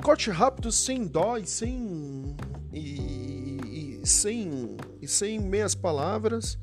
Corte 0.02 0.31
rápido, 0.31 0.70
sem 0.72 1.07
dó 1.07 1.38
e 1.38 1.46
sem. 1.46 2.37
e, 2.72 4.00
e 4.00 4.07
sem 4.07 4.76
sem 5.09 5.38
meias 5.38 5.75
palavras, 5.75 6.59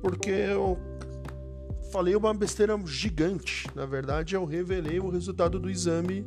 porque 0.00 0.30
eu 0.30 0.78
falei 1.92 2.16
uma 2.16 2.34
besteira 2.34 2.76
gigante. 2.84 3.68
Na 3.74 3.86
verdade, 3.86 4.34
eu 4.34 4.44
revelei 4.44 4.98
o 4.98 5.08
resultado 5.08 5.60
do 5.60 5.70
exame, 5.70 6.26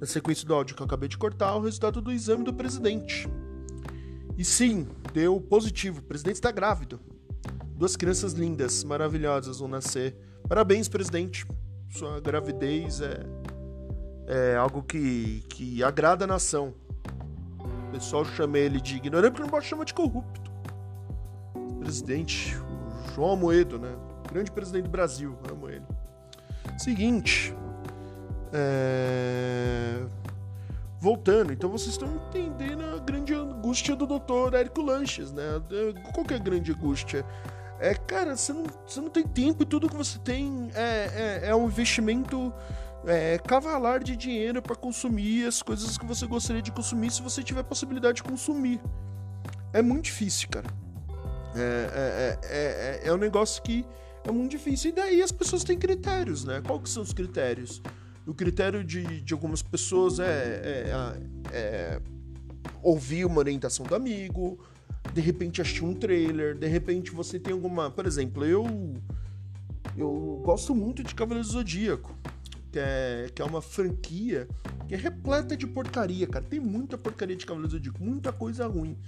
na 0.00 0.06
sequência 0.06 0.46
do 0.46 0.54
áudio 0.54 0.76
que 0.76 0.82
eu 0.82 0.86
acabei 0.86 1.08
de 1.08 1.18
cortar, 1.18 1.56
o 1.56 1.60
resultado 1.60 2.00
do 2.00 2.12
exame 2.12 2.44
do 2.44 2.54
presidente. 2.54 3.28
E 4.38 4.44
sim, 4.44 4.86
deu 5.12 5.40
positivo. 5.40 5.98
O 5.98 6.02
presidente 6.02 6.36
está 6.36 6.50
grávido. 6.50 7.00
Duas 7.76 7.96
crianças 7.96 8.34
lindas, 8.34 8.84
maravilhosas 8.84 9.58
vão 9.58 9.68
nascer. 9.68 10.16
Parabéns, 10.48 10.88
presidente. 10.88 11.44
Sua 11.90 12.20
gravidez 12.20 13.00
é, 13.00 13.26
é 14.28 14.56
algo 14.56 14.82
que, 14.82 15.44
que 15.48 15.82
agrada 15.82 16.24
a 16.24 16.28
nação. 16.28 16.72
O 17.88 17.92
pessoal 17.92 18.24
chama 18.24 18.58
ele 18.58 18.80
de 18.80 18.96
ignorante 18.96 19.32
porque 19.32 19.42
não 19.42 19.50
pode 19.50 19.66
chamar 19.66 19.84
de 19.84 19.94
corrupto. 19.94 20.53
Presidente, 21.84 22.56
o 22.56 23.12
João 23.14 23.32
Amoedo, 23.32 23.78
né? 23.78 23.94
Grande 24.32 24.50
presidente 24.50 24.84
do 24.84 24.90
Brasil, 24.90 25.38
amo 25.50 25.68
ele. 25.68 25.84
Seguinte. 26.78 27.54
É... 28.50 30.02
Voltando, 30.98 31.52
então 31.52 31.68
vocês 31.68 31.90
estão 31.90 32.08
entendendo 32.14 32.82
a 32.82 32.98
grande 32.98 33.34
angústia 33.34 33.94
do 33.94 34.06
doutor 34.06 34.54
Érico 34.54 34.80
Lanches, 34.80 35.30
né? 35.30 35.42
Qual 36.14 36.24
que 36.24 36.32
é 36.32 36.36
a 36.38 36.40
grande 36.40 36.72
angústia? 36.72 37.22
É, 37.78 37.94
cara, 37.94 38.34
você 38.34 38.54
não, 38.54 38.64
você 38.86 39.00
não 39.02 39.10
tem 39.10 39.26
tempo 39.26 39.62
e 39.62 39.66
tudo 39.66 39.86
que 39.86 39.96
você 39.96 40.18
tem 40.20 40.70
é, 40.74 41.42
é, 41.44 41.48
é 41.50 41.54
um 41.54 41.66
investimento 41.66 42.50
é, 43.06 43.36
cavalar 43.38 44.02
de 44.02 44.16
dinheiro 44.16 44.62
para 44.62 44.74
consumir 44.74 45.46
as 45.46 45.60
coisas 45.62 45.98
que 45.98 46.06
você 46.06 46.26
gostaria 46.26 46.62
de 46.62 46.72
consumir 46.72 47.10
se 47.10 47.20
você 47.20 47.42
tiver 47.42 47.62
possibilidade 47.62 48.16
de 48.16 48.22
consumir. 48.22 48.80
É 49.74 49.82
muito 49.82 50.04
difícil, 50.04 50.48
cara. 50.48 50.83
É, 51.54 51.60
é, 51.60 52.38
é, 52.42 53.00
é, 53.04 53.08
é 53.08 53.12
um 53.12 53.16
negócio 53.16 53.62
que 53.62 53.84
é 54.24 54.30
muito 54.30 54.50
difícil. 54.50 54.90
E 54.90 54.94
daí 54.94 55.22
as 55.22 55.32
pessoas 55.32 55.62
têm 55.64 55.78
critérios, 55.78 56.44
né? 56.44 56.62
Qual 56.64 56.80
que 56.80 56.88
são 56.88 57.02
os 57.02 57.12
critérios? 57.12 57.82
O 58.26 58.34
critério 58.34 58.82
de, 58.82 59.20
de 59.20 59.34
algumas 59.34 59.62
pessoas 59.62 60.18
é, 60.18 60.24
é, 60.24 60.90
é 61.52 62.00
ouvir 62.82 63.24
uma 63.26 63.38
orientação 63.38 63.84
do 63.84 63.94
amigo, 63.94 64.58
de 65.12 65.20
repente 65.20 65.60
assistir 65.60 65.84
um 65.84 65.94
trailer, 65.94 66.56
de 66.56 66.66
repente 66.66 67.10
você 67.10 67.38
tem 67.38 67.52
alguma. 67.52 67.90
Por 67.90 68.06
exemplo, 68.06 68.44
eu. 68.44 68.66
Eu 69.96 70.42
gosto 70.44 70.74
muito 70.74 71.04
de 71.04 71.14
Cavaleiro 71.14 71.46
Zodíaco, 71.46 72.16
que 72.74 72.78
é, 72.80 73.30
que 73.32 73.40
é 73.40 73.44
uma 73.44 73.62
franquia 73.62 74.48
que 74.88 74.96
é 74.96 74.98
repleta 74.98 75.56
de 75.56 75.64
porcaria, 75.64 76.26
cara. 76.26 76.44
Tem 76.44 76.58
muita 76.58 76.98
porcaria 76.98 77.36
de 77.36 77.46
Cavaleiro 77.46 77.70
Zodíaco, 77.70 78.02
muita 78.02 78.32
coisa 78.32 78.66
ruim. 78.66 78.98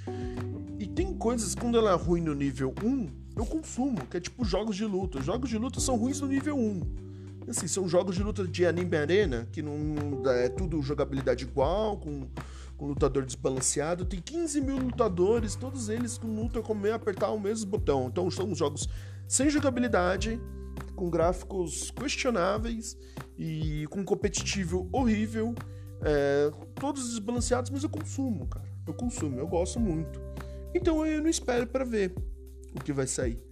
E 0.79 0.87
tem 0.87 1.12
coisas, 1.12 1.52
quando 1.57 1.76
ela 1.76 1.90
é 1.90 1.94
ruim 1.94 2.20
no 2.20 2.33
nível 2.33 2.72
1, 2.81 3.09
eu 3.37 3.44
consumo, 3.44 4.07
que 4.07 4.18
é 4.18 4.20
tipo 4.20 4.44
jogos 4.44 4.76
de 4.76 4.85
luta. 4.85 5.20
Jogos 5.20 5.50
de 5.50 5.59
luta 5.59 5.81
são 5.81 5.96
ruins 5.96 6.20
no 6.20 6.29
nível 6.29 6.57
1. 6.57 6.81
Assim, 7.48 7.66
são 7.66 7.88
jogos 7.88 8.14
de 8.14 8.22
luta 8.22 8.46
de 8.46 8.64
anime 8.64 8.96
arena, 8.96 9.48
que 9.50 9.61
não 9.62 9.74
é 10.31 10.48
tudo 10.48 10.81
jogabilidade 10.81 11.42
igual, 11.44 11.96
com 11.98 12.29
com 12.76 12.87
lutador 12.87 13.24
desbalanceado. 13.24 14.05
Tem 14.05 14.20
15 14.20 14.61
mil 14.61 14.76
lutadores, 14.76 15.57
todos 15.57 15.88
eles 15.88 16.18
com 16.18 16.29
luta 16.29 16.61
como 16.61 16.87
é 16.87 16.92
apertar 16.92 17.31
o 17.31 17.40
mesmo 17.40 17.70
botão. 17.70 18.09
Então 18.09 18.31
são 18.31 18.55
jogos 18.55 18.87
sem 19.26 19.48
jogabilidade, 19.48 20.38
com 20.94 21.09
gráficos 21.09 21.90
questionáveis 21.90 22.98
e 23.38 23.87
com 23.88 24.05
competitivo 24.05 24.88
horrível. 24.92 25.55
É, 26.03 26.51
todos 26.75 27.09
desbalanceados, 27.11 27.70
mas 27.70 27.83
eu 27.83 27.88
consumo, 27.88 28.46
cara. 28.46 28.66
Eu 28.87 28.94
consumo, 28.94 29.38
eu 29.38 29.46
gosto 29.46 29.81
muito. 29.81 30.20
Então 30.75 31.05
eu 31.07 31.22
não 31.22 31.29
espero 31.31 31.66
para 31.66 31.85
ver 31.85 32.14
o 32.75 32.81
que 32.83 32.92
vai 32.92 33.07
sair. 33.07 33.42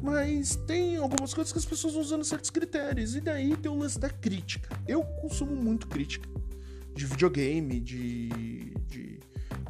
Mas 0.00 0.56
tem 0.66 0.96
algumas 0.96 1.34
coisas 1.34 1.52
que 1.52 1.58
as 1.58 1.64
pessoas 1.64 1.94
vão 1.94 2.02
usando 2.02 2.24
certos 2.24 2.50
critérios. 2.50 3.16
E 3.16 3.20
daí 3.20 3.56
tem 3.56 3.70
o 3.70 3.76
lance 3.76 3.98
da 3.98 4.08
crítica. 4.08 4.68
Eu 4.86 5.02
consumo 5.20 5.54
muito 5.54 5.88
crítica 5.88 6.28
de 6.94 7.06
videogame, 7.06 7.80
de, 7.80 8.28
de 8.86 9.18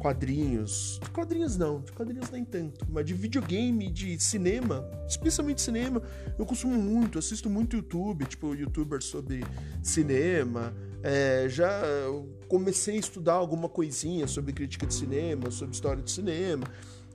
quadrinhos. 0.01 0.99
De 1.01 1.11
quadrinhos 1.11 1.57
não, 1.57 1.79
de 1.79 1.91
quadrinhos 1.91 2.31
nem 2.31 2.43
tanto, 2.43 2.87
mas 2.89 3.05
de 3.05 3.13
videogame, 3.13 3.91
de 3.91 4.19
cinema, 4.19 4.83
especialmente 5.07 5.61
cinema, 5.61 6.01
eu 6.39 6.45
consumo 6.45 6.75
muito, 6.75 7.19
assisto 7.19 7.47
muito 7.49 7.75
YouTube, 7.75 8.25
tipo 8.25 8.55
youtubers 8.55 9.05
sobre 9.05 9.43
cinema. 9.83 10.73
É, 11.03 11.47
já 11.47 11.81
comecei 12.47 12.95
a 12.95 12.99
estudar 12.99 13.33
alguma 13.33 13.69
coisinha 13.69 14.27
sobre 14.27 14.53
crítica 14.53 14.87
de 14.87 14.93
cinema, 14.93 15.51
sobre 15.51 15.75
história 15.75 16.01
de 16.01 16.09
cinema. 16.09 16.65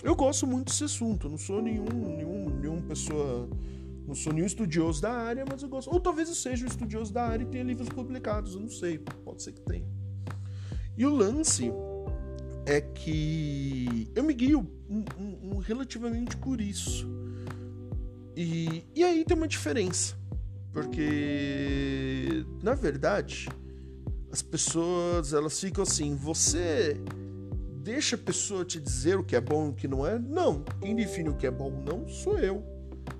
Eu 0.03 0.14
gosto 0.14 0.46
muito 0.46 0.68
desse 0.68 0.85
assunto, 0.85 1.29
não 1.29 1.38
sou 1.38 1.61
nenhum, 1.61 1.85
nenhum, 1.85 2.51
nenhum 2.51 2.81
pessoa 2.83 3.49
não 4.07 4.14
sou 4.14 4.33
nenhum 4.33 4.46
estudioso 4.46 5.03
da 5.03 5.11
área, 5.11 5.44
mas 5.51 5.61
eu 5.64 5.68
gosto. 5.68 5.92
Ou 5.92 5.99
talvez 5.99 6.29
eu 6.29 6.37
seja 6.37 6.64
um 6.64 6.68
estudioso 6.68 7.12
da 7.12 7.25
área 7.25 7.42
e 7.42 7.46
tenha 7.46 7.64
livros 7.64 7.88
publicados, 7.88 8.55
eu 8.55 8.61
não 8.61 8.68
sei, 8.68 8.99
pode 9.25 9.42
ser 9.42 9.51
que 9.51 9.61
tenha. 9.62 9.88
E 10.96 11.05
o 11.05 11.12
lance 11.12 11.72
é 12.66 12.81
que 12.81 14.11
eu 14.14 14.24
me 14.24 14.35
guio 14.35 14.68
um, 14.90 15.05
um, 15.18 15.55
um 15.55 15.59
relativamente 15.59 16.37
por 16.37 16.61
isso. 16.61 17.09
E, 18.37 18.85
e 18.94 19.05
aí 19.05 19.24
tem 19.24 19.37
uma 19.37 19.48
diferença. 19.48 20.16
Porque, 20.72 22.44
na 22.62 22.74
verdade, 22.74 23.48
as 24.31 24.42
pessoas 24.42 25.33
elas 25.33 25.59
ficam 25.59 25.83
assim: 25.85 26.14
você 26.16 27.00
deixa 27.83 28.16
a 28.16 28.18
pessoa 28.18 28.64
te 28.64 28.79
dizer 28.81 29.16
o 29.16 29.24
que 29.24 29.37
é 29.37 29.40
bom 29.40 29.68
e 29.68 29.70
o 29.70 29.72
que 29.72 29.88
não 29.88 30.07
é? 30.07 30.18
Não. 30.18 30.62
Quem 30.83 30.94
define 30.94 31.31
o 31.31 31.37
que 31.37 31.46
é 31.46 31.50
bom 31.50 31.70
não 31.70 32.07
sou 32.09 32.38
eu. 32.38 32.62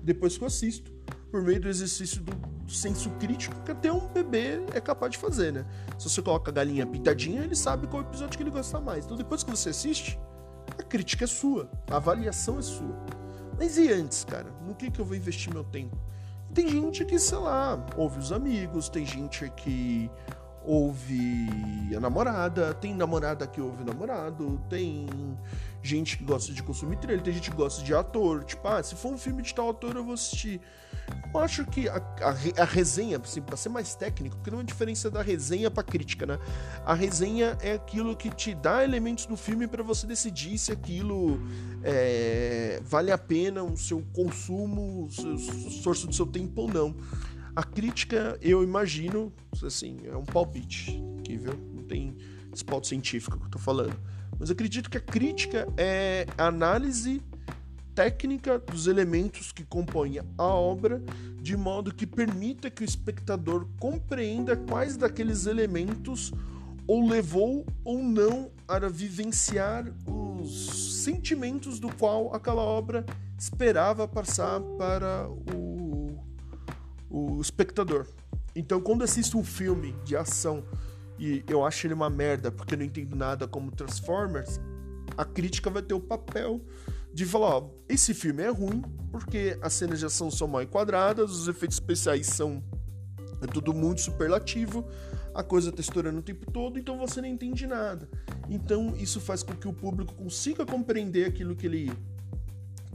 Depois 0.03 0.37
que 0.37 0.43
eu 0.43 0.47
assisto 0.47 0.91
por 1.31 1.41
meio 1.41 1.59
do 1.59 1.67
exercício 1.67 2.21
do 2.21 2.71
senso 2.71 3.09
crítico 3.11 3.55
que 3.63 3.71
até 3.71 3.91
um 3.91 4.07
bebê 4.07 4.61
é 4.73 4.81
capaz 4.81 5.11
de 5.11 5.17
fazer, 5.17 5.51
né? 5.53 5.65
Se 5.97 6.09
você 6.09 6.21
coloca 6.21 6.51
a 6.51 6.53
galinha 6.53 6.85
pintadinha, 6.85 7.43
ele 7.43 7.55
sabe 7.55 7.87
qual 7.87 8.01
episódio 8.01 8.37
que 8.37 8.43
ele 8.43 8.51
gosta 8.51 8.79
mais. 8.79 9.05
Então 9.05 9.17
depois 9.17 9.43
que 9.43 9.51
você 9.51 9.69
assiste, 9.69 10.19
a 10.77 10.83
crítica 10.83 11.23
é 11.23 11.27
sua, 11.27 11.69
a 11.89 11.97
avaliação 11.97 12.59
é 12.59 12.61
sua. 12.61 12.95
Mas 13.57 13.77
e 13.77 13.91
antes, 13.91 14.23
cara? 14.23 14.51
No 14.65 14.75
que, 14.75 14.91
que 14.91 14.99
eu 14.99 15.05
vou 15.05 15.15
investir 15.15 15.53
meu 15.53 15.63
tempo? 15.63 15.97
Tem 16.53 16.67
gente 16.67 17.03
que, 17.05 17.19
sei 17.19 17.37
lá, 17.37 17.85
ouve 17.95 18.19
os 18.19 18.31
amigos, 18.31 18.87
tem 18.89 19.05
gente 19.05 19.49
que 19.51 20.09
ouve 20.63 21.49
a 21.95 21.99
namorada, 21.99 22.73
tem 22.73 22.93
namorada 22.93 23.47
que 23.47 23.61
ouve 23.61 23.83
namorado, 23.83 24.61
tem 24.69 25.07
gente 25.87 26.17
que 26.17 26.23
gosta 26.23 26.51
de 26.51 26.61
consumir 26.61 26.97
trailer, 26.97 27.23
tem 27.23 27.33
gente 27.33 27.49
que 27.49 27.55
gosta 27.55 27.83
de 27.83 27.93
ator. 27.93 28.43
Tipo, 28.43 28.67
ah, 28.67 28.83
se 28.83 28.95
for 28.95 29.13
um 29.13 29.17
filme 29.17 29.41
de 29.41 29.53
tal 29.55 29.69
ator, 29.69 29.95
eu 29.95 30.03
vou 30.03 30.13
assistir. 30.13 30.59
Eu 31.33 31.39
acho 31.39 31.65
que 31.65 31.87
a, 31.87 31.95
a, 31.95 32.61
a 32.61 32.65
resenha, 32.65 33.17
assim, 33.17 33.41
para 33.41 33.55
ser 33.55 33.69
mais 33.69 33.95
técnico, 33.95 34.35
porque 34.35 34.51
não 34.51 34.59
é 34.59 34.63
diferença 34.63 35.09
da 35.09 35.21
resenha 35.21 35.71
para 35.71 35.83
crítica, 35.83 36.25
né? 36.25 36.37
A 36.85 36.93
resenha 36.93 37.57
é 37.61 37.73
aquilo 37.73 38.15
que 38.15 38.29
te 38.29 38.53
dá 38.53 38.83
elementos 38.83 39.25
do 39.25 39.37
filme 39.37 39.67
para 39.67 39.81
você 39.81 40.05
decidir 40.05 40.57
se 40.57 40.71
aquilo 40.71 41.39
é, 41.83 42.81
vale 42.83 43.11
a 43.11 43.17
pena 43.17 43.63
o 43.63 43.77
seu 43.77 44.03
consumo, 44.13 45.05
o 45.05 45.11
seu, 45.11 45.35
esforço 45.35 46.07
do 46.07 46.13
seu 46.13 46.25
tempo 46.25 46.63
ou 46.63 46.67
não. 46.67 46.95
A 47.55 47.63
crítica, 47.63 48.37
eu 48.41 48.61
imagino, 48.63 49.33
assim, 49.65 49.97
é 50.05 50.15
um 50.15 50.25
palpite, 50.25 51.01
aqui, 51.19 51.37
viu? 51.37 51.53
Não 51.73 51.83
tem 51.83 52.15
espalto 52.53 52.87
científico 52.87 53.39
que 53.39 53.45
eu 53.45 53.49
tô 53.49 53.59
falando. 53.59 53.97
Mas 54.39 54.51
acredito 54.51 54.89
que 54.89 54.97
a 54.97 55.01
crítica 55.01 55.67
é 55.77 56.25
a 56.37 56.47
análise 56.47 57.21
técnica 57.95 58.59
dos 58.59 58.85
elementos 58.85 59.51
que 59.51 59.63
compõem 59.63 60.19
a 60.37 60.43
obra, 60.43 61.01
de 61.41 61.57
modo 61.57 61.93
que 61.93 62.05
permita 62.05 62.69
que 62.69 62.83
o 62.83 62.85
espectador 62.85 63.67
compreenda 63.79 64.55
quais 64.55 64.95
daqueles 64.95 65.47
elementos 65.47 66.31
ou 66.85 67.07
levou 67.07 67.65
ou 67.83 68.03
não 68.03 68.51
a 68.67 68.79
vivenciar 68.87 69.85
os 70.05 71.03
sentimentos 71.03 71.79
do 71.79 71.93
qual 71.95 72.33
aquela 72.35 72.61
obra 72.61 73.05
esperava 73.37 74.07
passar 74.07 74.61
para 74.77 75.27
o, 75.29 76.19
o 77.09 77.41
espectador. 77.41 78.05
Então, 78.55 78.79
quando 78.79 79.03
assisto 79.03 79.37
um 79.37 79.43
filme 79.43 79.93
de 80.03 80.15
ação 80.15 80.63
e 81.19 81.43
eu 81.47 81.65
acho 81.65 81.87
ele 81.87 81.93
uma 81.93 82.09
merda 82.09 82.51
porque 82.51 82.75
eu 82.75 82.77
não 82.77 82.85
entendo 82.85 83.15
nada 83.15 83.47
como 83.47 83.71
Transformers, 83.71 84.59
a 85.17 85.25
crítica 85.25 85.69
vai 85.69 85.81
ter 85.81 85.93
o 85.93 85.99
papel 85.99 86.61
de 87.13 87.25
falar, 87.25 87.57
ó, 87.57 87.69
esse 87.89 88.13
filme 88.13 88.43
é 88.43 88.49
ruim 88.49 88.83
porque 89.11 89.57
as 89.61 89.73
cenas 89.73 90.03
ação 90.03 90.29
são 90.29 90.47
mal 90.47 90.61
enquadradas, 90.61 91.31
os 91.31 91.47
efeitos 91.47 91.77
especiais 91.77 92.27
são 92.27 92.63
é 93.41 93.45
tudo 93.45 93.73
muito 93.73 94.01
superlativo, 94.01 94.85
a 95.33 95.43
coisa 95.43 95.71
tá 95.71 95.79
estourando 95.79 96.19
o 96.19 96.23
tempo 96.23 96.51
todo, 96.51 96.79
então 96.79 96.97
você 96.97 97.21
não 97.21 97.27
entende 97.27 97.67
nada. 97.67 98.09
Então 98.49 98.95
isso 98.97 99.19
faz 99.21 99.43
com 99.43 99.53
que 99.53 99.67
o 99.67 99.73
público 99.73 100.13
consiga 100.15 100.65
compreender 100.65 101.25
aquilo 101.25 101.55
que 101.55 101.67
ele 101.67 101.91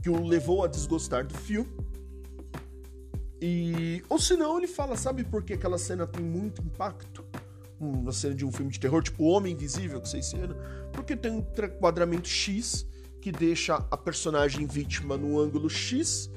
que 0.01 0.09
o 0.09 0.21
levou 0.25 0.63
a 0.63 0.67
desgostar 0.67 1.25
do 1.25 1.33
filme. 1.33 1.71
E 3.41 4.03
ou 4.09 4.19
senão 4.19 4.57
ele 4.57 4.67
fala, 4.67 4.97
sabe 4.97 5.23
por 5.23 5.43
que 5.43 5.53
aquela 5.53 5.77
cena 5.77 6.05
tem 6.05 6.23
muito 6.23 6.61
impacto? 6.61 7.25
Uma 7.79 8.11
cena 8.11 8.35
de 8.35 8.45
um 8.45 8.51
filme 8.51 8.71
de 8.71 8.79
terror, 8.79 9.01
tipo 9.03 9.23
Homem 9.23 9.53
Invisível, 9.53 9.99
que 10.01 10.09
vocês 10.09 10.31
viram, 10.31 10.55
porque 10.91 11.15
tem 11.15 11.31
um 11.31 11.39
enquadramento 11.39 12.27
X 12.27 12.85
que 13.21 13.31
deixa 13.31 13.75
a 13.89 13.97
personagem 13.97 14.65
vítima 14.65 15.17
no 15.17 15.39
ângulo 15.39 15.69
X 15.69 16.29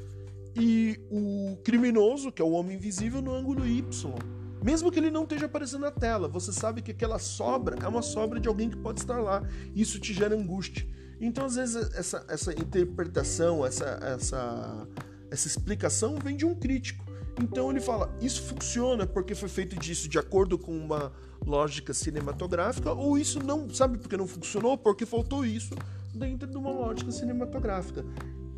e 0.56 0.98
o 1.10 1.56
criminoso, 1.64 2.32
que 2.32 2.40
é 2.40 2.44
o 2.44 2.50
Homem 2.50 2.76
Invisível, 2.76 3.20
no 3.20 3.34
ângulo 3.34 3.66
Y. 3.66 4.14
Mesmo 4.62 4.90
que 4.90 4.98
ele 4.98 5.10
não 5.10 5.24
esteja 5.24 5.46
aparecendo 5.46 5.82
na 5.82 5.90
tela, 5.90 6.28
você 6.28 6.52
sabe 6.52 6.82
que 6.82 6.90
aquela 6.90 7.18
sobra 7.18 7.76
é 7.82 7.88
uma 7.88 8.02
sobra 8.02 8.40
de 8.40 8.48
alguém 8.48 8.70
que 8.70 8.76
pode 8.76 9.00
estar 9.00 9.20
lá. 9.20 9.42
Isso 9.74 10.00
te 10.00 10.12
gera 10.14 10.34
angústia. 10.34 10.86
Então, 11.20 11.44
às 11.44 11.56
vezes, 11.56 11.76
essa, 11.94 12.24
essa 12.28 12.52
interpretação, 12.52 13.64
essa, 13.64 13.84
essa, 14.02 14.88
essa 15.30 15.46
explicação 15.46 16.18
vem 16.18 16.36
de 16.36 16.44
um 16.44 16.54
crítico. 16.54 17.05
Então 17.40 17.70
ele 17.70 17.80
fala, 17.80 18.14
isso 18.20 18.42
funciona 18.42 19.06
porque 19.06 19.34
foi 19.34 19.48
feito 19.48 19.76
disso 19.76 20.08
de 20.08 20.18
acordo 20.18 20.58
com 20.58 20.76
uma 20.76 21.12
lógica 21.44 21.92
cinematográfica, 21.92 22.92
ou 22.92 23.18
isso 23.18 23.42
não, 23.42 23.68
sabe 23.70 23.98
porque 23.98 24.16
não 24.16 24.26
funcionou? 24.26 24.76
Porque 24.78 25.04
faltou 25.04 25.44
isso 25.44 25.74
dentro 26.14 26.48
de 26.48 26.56
uma 26.56 26.70
lógica 26.70 27.10
cinematográfica. 27.12 28.04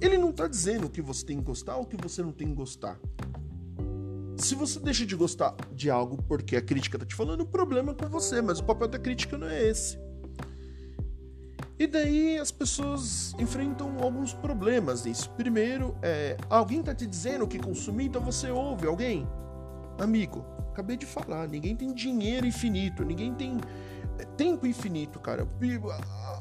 Ele 0.00 0.16
não 0.16 0.30
está 0.30 0.46
dizendo 0.46 0.86
o 0.86 0.90
que 0.90 1.02
você 1.02 1.26
tem 1.26 1.38
que 1.38 1.44
gostar 1.44 1.76
ou 1.76 1.82
o 1.82 1.86
que 1.86 1.96
você 2.00 2.22
não 2.22 2.32
tem 2.32 2.48
que 2.48 2.54
gostar. 2.54 2.98
Se 4.36 4.54
você 4.54 4.78
deixa 4.78 5.04
de 5.04 5.16
gostar 5.16 5.56
de 5.74 5.90
algo 5.90 6.22
porque 6.22 6.56
a 6.56 6.62
crítica 6.62 6.96
está 6.96 7.04
te 7.04 7.16
falando, 7.16 7.40
o 7.40 7.46
problema 7.46 7.90
é 7.90 7.94
com 7.94 8.08
você, 8.08 8.40
mas 8.40 8.60
o 8.60 8.64
papel 8.64 8.86
da 8.86 8.98
crítica 8.98 9.36
não 9.36 9.48
é 9.48 9.68
esse. 9.68 9.98
E 11.78 11.86
daí 11.86 12.38
as 12.38 12.50
pessoas 12.50 13.32
enfrentam 13.38 13.98
alguns 14.00 14.34
problemas 14.34 15.04
nisso. 15.04 15.30
Primeiro, 15.30 15.96
é, 16.02 16.36
alguém 16.50 16.82
tá 16.82 16.92
te 16.92 17.06
dizendo 17.06 17.44
o 17.44 17.48
que 17.48 17.58
consumir, 17.58 18.06
então 18.06 18.20
você 18.20 18.50
ouve 18.50 18.88
alguém? 18.88 19.28
Amigo, 19.96 20.44
acabei 20.72 20.96
de 20.96 21.06
falar, 21.06 21.46
ninguém 21.46 21.76
tem 21.76 21.92
dinheiro 21.94 22.44
infinito, 22.44 23.04
ninguém 23.04 23.32
tem 23.32 23.58
é, 24.18 24.24
tempo 24.24 24.66
infinito, 24.66 25.20
cara. 25.20 25.46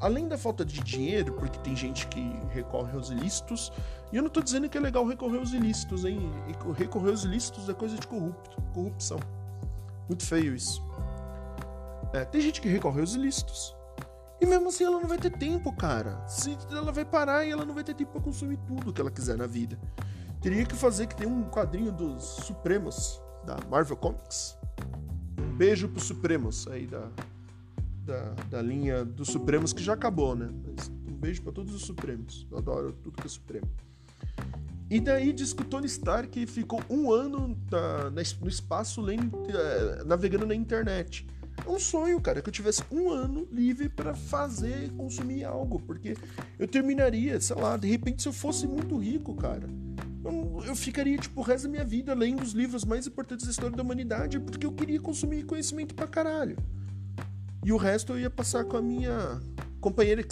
Além 0.02 0.28
da 0.28 0.40
falta 0.40 0.66
de 0.66 0.80
dinheiro, 0.80 1.34
porque 1.34 1.60
tem 1.60 1.76
gente 1.76 2.08
que 2.08 2.36
recorre 2.50 2.94
aos 2.94 3.12
ilícitos, 3.12 3.72
e 4.12 4.18
eu 4.18 4.24
não 4.24 4.30
tô 4.32 4.42
dizendo 4.42 4.68
que 4.68 4.78
é 4.78 4.82
legal 4.82 5.06
recorrer 5.06 5.38
aos 5.38 5.54
ilícitos, 5.54 6.04
hein? 6.04 6.32
Recorrer 6.76 7.12
aos 7.12 7.24
ilícitos 7.24 7.70
é 7.70 7.76
coisa 7.76 7.96
de 7.96 8.08
corrupto, 8.08 8.60
corrupção. 8.74 9.20
Muito 10.08 10.26
feio 10.26 10.56
isso. 10.56 10.82
É, 12.12 12.26
tem 12.26 12.42
gente 12.42 12.60
que 12.60 12.70
recorre 12.70 13.02
aos 13.02 13.14
ilícitos, 13.14 13.77
e 14.40 14.46
mesmo 14.46 14.70
assim 14.70 14.84
ela 14.84 15.00
não 15.00 15.08
vai 15.08 15.18
ter 15.18 15.32
tempo, 15.32 15.72
cara. 15.76 16.26
Se 16.28 16.58
ela 16.72 16.92
vai 16.92 17.04
parar 17.04 17.46
e 17.46 17.52
ela 17.52 17.66
não 17.66 17.74
vai 17.74 17.84
ter 17.84 17.96
tempo 17.96 18.12
para 18.12 18.22
consumir 18.22 18.58
tudo 18.68 18.94
que 18.94 19.02
ela 19.02 19.12
quiser 19.12 19.38
na 19.38 19.48
vida. 19.48 19.80
Teria 20.42 20.66
que 20.66 20.76
fazer 20.76 21.08
que 21.08 21.16
tem 21.16 21.28
um 21.28 21.44
quadrinho 21.50 21.92
dos 21.92 22.24
Supremos 22.24 23.20
da 23.46 23.58
Marvel 23.70 23.98
Comics. 23.98 24.56
Um 25.40 25.56
beijo 25.56 25.90
pros 25.90 26.04
Supremos 26.04 26.68
aí 26.68 26.86
da, 26.86 27.10
da, 28.06 28.34
da 28.50 28.62
linha 28.62 29.04
dos 29.04 29.30
Supremos 29.30 29.74
que 29.74 29.84
já 29.84 29.94
acabou, 29.94 30.36
né? 30.36 30.50
Mas 30.66 30.88
um 30.88 31.18
beijo 31.18 31.42
para 31.42 31.52
todos 31.52 31.74
os 31.74 31.82
Supremos. 31.82 32.46
Eu 32.52 32.60
adoro 32.60 32.94
tudo 32.94 33.20
que 33.20 33.26
é 33.26 33.30
Supremo. 33.30 33.68
E 34.90 35.02
daí 35.02 35.34
diz 35.34 35.52
que 35.52 35.64
o 35.64 35.66
Tony 35.66 35.88
Stark 35.88 36.46
ficou 36.48 36.82
um 36.90 37.12
ano 37.12 37.58
na, 37.70 38.10
no 38.10 38.48
espaço 38.48 39.02
lendo, 39.02 39.38
eh, 39.50 40.04
navegando 40.06 40.46
na 40.46 40.56
internet. 40.56 41.28
É 41.66 41.70
um 41.70 41.80
sonho, 41.80 42.20
cara, 42.22 42.42
que 42.42 42.50
eu 42.50 42.54
tivesse 42.54 42.84
um 42.92 43.10
ano 43.10 43.48
livre 43.52 43.90
para 43.90 44.14
fazer, 44.14 44.90
consumir 44.92 45.44
algo, 45.44 45.80
porque 45.80 46.16
eu 46.58 46.68
terminaria, 46.68 47.40
sei 47.42 47.56
lá, 47.56 47.76
de 47.78 47.88
repente 47.90 48.22
se 48.22 48.30
eu 48.30 48.34
fosse 48.34 48.68
muito 48.68 48.98
rico, 48.98 49.36
cara, 49.36 49.68
eu, 50.24 50.64
eu 50.66 50.76
ficaria, 50.76 51.18
tipo, 51.18 51.42
o 51.42 51.44
resto 51.44 51.64
da 51.64 51.72
minha 51.72 51.86
vida 51.86 52.14
lendo 52.14 52.44
os 52.44 52.52
livros 52.52 52.86
mais 52.86 53.08
importantes 53.08 53.46
da 53.46 53.52
história 53.52 53.76
da 53.76 53.84
humanidade, 53.84 54.40
porque 54.40 54.66
eu 54.66 54.72
queria 54.72 55.00
consumir 55.00 55.44
conhecimento 55.44 55.96
pra 55.96 56.08
caralho. 56.08 56.58
E 57.64 57.72
o 57.72 57.78
resto 57.78 58.14
eu 58.14 58.20
ia 58.20 58.30
passar 58.30 58.64
com 58.66 58.78
a 58.78 58.82
minha 58.82 59.42
companheira 59.82 60.24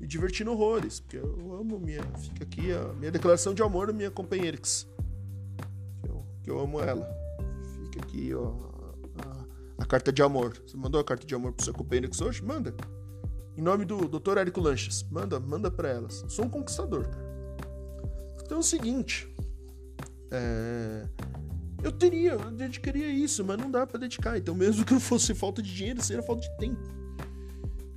me 0.00 0.06
divertindo 0.06 0.52
horrores, 0.52 1.00
porque 1.00 1.16
eu 1.16 1.54
amo 1.54 1.78
minha. 1.78 2.02
Fica 2.18 2.44
aqui 2.44 2.72
a 2.72 2.92
minha 2.94 3.10
declaração 3.10 3.52
de 3.52 3.62
amor 3.62 3.90
à 3.90 3.92
minha 3.92 4.10
companheira 4.10 4.56
que 4.56 6.08
eu, 6.08 6.26
que 6.42 6.50
eu 6.50 6.60
amo 6.60 6.80
ela. 6.80 7.06
Fica 7.84 8.00
aqui, 8.00 8.32
ó, 8.34 8.67
a 9.78 9.86
carta 9.86 10.12
de 10.12 10.22
amor. 10.22 10.56
Você 10.66 10.76
mandou 10.76 11.00
a 11.00 11.04
carta 11.04 11.26
de 11.26 11.34
amor 11.34 11.52
pro 11.52 11.64
seu 11.64 11.72
companheiro 11.72 12.10
hoje? 12.22 12.44
Manda. 12.44 12.74
Em 13.56 13.62
nome 13.62 13.84
do 13.84 14.08
Dr. 14.08 14.38
Érico 14.38 14.60
Lanches. 14.60 15.04
Manda, 15.10 15.40
manda 15.40 15.70
para 15.70 15.88
elas. 15.88 16.22
Eu 16.22 16.30
sou 16.30 16.44
um 16.44 16.50
conquistador, 16.50 17.08
cara. 17.08 17.28
Então 18.42 18.58
é 18.58 18.60
o 18.60 18.64
seguinte. 18.64 19.32
É... 20.30 21.06
Eu 21.82 21.92
teria, 21.92 22.32
eu 22.32 22.50
dedicaria 22.50 23.08
isso, 23.08 23.44
mas 23.44 23.56
não 23.56 23.70
dá 23.70 23.86
para 23.86 24.00
dedicar. 24.00 24.36
Então, 24.36 24.54
mesmo 24.54 24.84
que 24.84 24.92
não 24.92 25.00
fosse 25.00 25.32
falta 25.32 25.62
de 25.62 25.72
dinheiro, 25.72 26.02
seria 26.02 26.22
falta 26.22 26.42
de 26.42 26.56
tempo. 26.58 26.98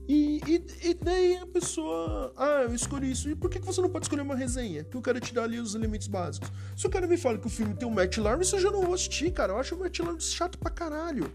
E, 0.08 0.42
e, 0.46 0.90
e, 0.90 0.94
daí 0.94 1.38
a 1.38 1.48
pessoa. 1.48 2.34
Ah, 2.36 2.64
eu 2.64 2.76
escolhi 2.76 3.12
isso. 3.12 3.30
E 3.30 3.36
por 3.36 3.50
que 3.50 3.60
você 3.60 3.82
não 3.82 3.90
pode 3.90 4.06
escolher 4.06 4.22
uma 4.22 4.36
resenha? 4.36 4.84
Que 4.84 4.98
o 4.98 5.02
cara 5.02 5.20
te 5.20 5.34
dá 5.34 5.44
ali 5.44 5.60
os 5.60 5.74
elementos 5.74 6.08
básicos. 6.08 6.52
Se 6.76 6.86
o 6.86 6.90
cara 6.90 7.08
me 7.08 7.18
fala 7.18 7.38
que 7.38 7.48
o 7.48 7.50
filme 7.50 7.74
tem 7.74 7.88
o 7.88 7.92
Matt 7.92 8.18
Lawrence, 8.18 8.54
eu 8.54 8.60
já 8.60 8.70
não 8.70 8.82
vou 8.82 8.94
assistir, 8.94 9.32
cara. 9.32 9.54
Eu 9.54 9.58
acho 9.58 9.74
o 9.74 9.80
Matt 9.80 9.98
Lawrence 10.00 10.28
chato 10.28 10.60
pra 10.60 10.70
caralho. 10.70 11.32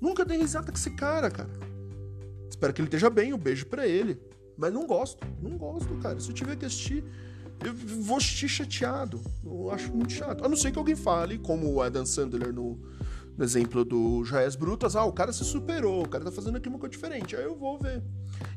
Nunca 0.00 0.24
dei 0.24 0.38
risada 0.38 0.72
com 0.72 0.78
esse 0.78 0.90
cara, 0.90 1.30
cara. 1.30 1.50
Espero 2.48 2.72
que 2.72 2.80
ele 2.80 2.88
esteja 2.88 3.10
bem, 3.10 3.32
um 3.32 3.38
beijo 3.38 3.66
para 3.66 3.86
ele. 3.86 4.18
Mas 4.56 4.72
não 4.72 4.86
gosto, 4.86 5.26
não 5.42 5.56
gosto, 5.56 5.94
cara. 5.96 6.18
Se 6.20 6.28
eu 6.28 6.34
tiver 6.34 6.56
que 6.56 6.64
assistir, 6.64 7.04
eu 7.64 7.74
vou 8.02 8.16
assistir 8.16 8.48
chateado. 8.48 9.20
Eu 9.44 9.70
acho 9.70 9.92
muito 9.94 10.12
chato. 10.12 10.44
A 10.44 10.48
não 10.48 10.56
ser 10.56 10.70
que 10.70 10.78
alguém 10.78 10.96
fale, 10.96 11.38
como 11.38 11.72
o 11.72 11.80
Adam 11.80 12.04
Sandler 12.04 12.52
no, 12.52 12.78
no 13.36 13.44
exemplo 13.44 13.84
do 13.84 14.24
Joias 14.24 14.56
Brutas, 14.56 14.96
ah, 14.96 15.04
o 15.04 15.12
cara 15.12 15.32
se 15.32 15.44
superou, 15.44 16.04
o 16.04 16.08
cara 16.08 16.24
tá 16.24 16.30
fazendo 16.30 16.56
aqui 16.56 16.68
uma 16.68 16.78
coisa 16.78 16.90
diferente. 16.90 17.36
Aí 17.36 17.44
eu 17.44 17.56
vou 17.56 17.78
ver. 17.78 18.02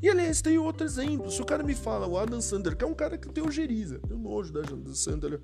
E 0.01 0.09
aliás, 0.09 0.41
tem 0.41 0.57
outro 0.57 0.85
exemplo. 0.85 1.31
Se 1.31 1.41
o 1.41 1.45
cara 1.45 1.63
me 1.63 1.75
fala, 1.75 2.07
o 2.07 2.17
Adam 2.17 2.41
Sandler, 2.41 2.75
que 2.75 2.83
é 2.83 2.87
um 2.87 2.93
cara 2.93 3.17
que 3.17 3.29
tem 3.29 3.43
ojeriza, 3.43 3.99
tem 3.99 4.17
um 4.17 4.21
nojo 4.21 4.51
da 4.51 4.61
Adam 4.61 4.93
Sandler. 4.93 5.41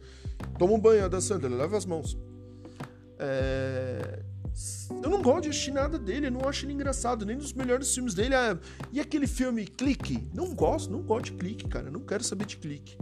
Toma 0.57 0.73
um 0.73 0.79
banho, 0.79 1.05
Adam 1.05 1.21
Sandler, 1.21 1.51
lava 1.53 1.77
as 1.77 1.85
mãos. 1.85 2.17
É 3.17 4.23
eu 5.03 5.09
não 5.09 5.21
gosto 5.21 5.43
de 5.43 5.49
assistir 5.49 5.71
nada 5.71 5.97
dele, 5.97 6.27
eu 6.27 6.31
não 6.31 6.47
acho 6.47 6.65
ele 6.65 6.73
engraçado, 6.73 7.25
nem 7.25 7.35
nos 7.35 7.53
melhores 7.53 7.93
filmes 7.93 8.13
dele. 8.13 8.35
Ah, 8.35 8.57
e 8.91 8.99
aquele 8.99 9.27
filme 9.27 9.65
Clique? 9.65 10.27
Não 10.33 10.53
gosto, 10.53 10.91
não 10.91 11.01
gosto 11.01 11.25
de 11.25 11.33
clique, 11.33 11.67
cara. 11.67 11.89
Não 11.89 12.01
quero 12.01 12.23
saber 12.23 12.45
de 12.45 12.57
clique. 12.57 12.97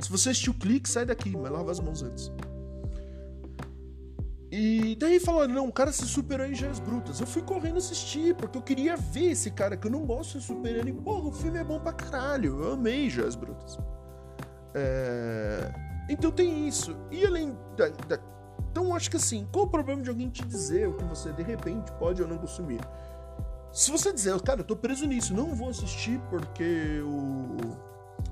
Se 0.00 0.10
você 0.10 0.30
assistiu 0.30 0.54
clique, 0.54 0.88
sai 0.88 1.04
daqui, 1.04 1.30
mas 1.36 1.50
lava 1.50 1.70
as 1.70 1.80
mãos 1.80 2.02
antes. 2.02 2.32
E 4.50 4.96
daí 4.96 5.20
falaram, 5.20 5.52
não, 5.52 5.68
o 5.68 5.72
cara 5.72 5.92
se 5.92 6.06
superou 6.06 6.46
em 6.46 6.54
Joias 6.54 6.80
Brutas. 6.80 7.20
Eu 7.20 7.26
fui 7.26 7.42
correndo 7.42 7.76
assistir, 7.76 8.34
porque 8.34 8.56
eu 8.56 8.62
queria 8.62 8.96
ver 8.96 9.32
esse 9.32 9.50
cara 9.50 9.76
que 9.76 9.86
eu 9.86 9.90
não 9.90 10.06
gosto 10.06 10.38
de 10.38 10.44
superando. 10.44 10.88
E, 10.88 10.92
porra, 10.92 11.28
o 11.28 11.32
filme 11.32 11.58
é 11.58 11.64
bom 11.64 11.78
pra 11.78 11.92
caralho. 11.92 12.62
Eu 12.62 12.72
amei 12.72 13.10
Joias 13.10 13.34
Brutas. 13.34 13.78
É... 14.74 15.70
Então 16.08 16.30
tem 16.30 16.66
isso. 16.66 16.96
E 17.10 17.26
além 17.26 17.56
da, 17.76 17.88
da 17.88 18.18
então 18.70 18.94
acho 18.94 19.10
que 19.10 19.16
assim, 19.16 19.46
qual 19.52 19.64
o 19.64 19.68
problema 19.68 20.02
de 20.02 20.08
alguém 20.08 20.28
te 20.28 20.44
dizer 20.44 20.88
o 20.88 20.94
que 20.94 21.04
você 21.04 21.32
de 21.32 21.42
repente 21.42 21.90
pode 21.92 22.22
ou 22.22 22.28
não 22.28 22.38
consumir? 22.38 22.80
Se 23.72 23.90
você 23.90 24.12
dizer, 24.12 24.40
cara, 24.40 24.60
eu 24.60 24.64
tô 24.64 24.74
preso 24.74 25.06
nisso, 25.06 25.34
não 25.34 25.54
vou 25.54 25.68
assistir 25.68 26.20
porque 26.30 27.00
o. 27.02 27.56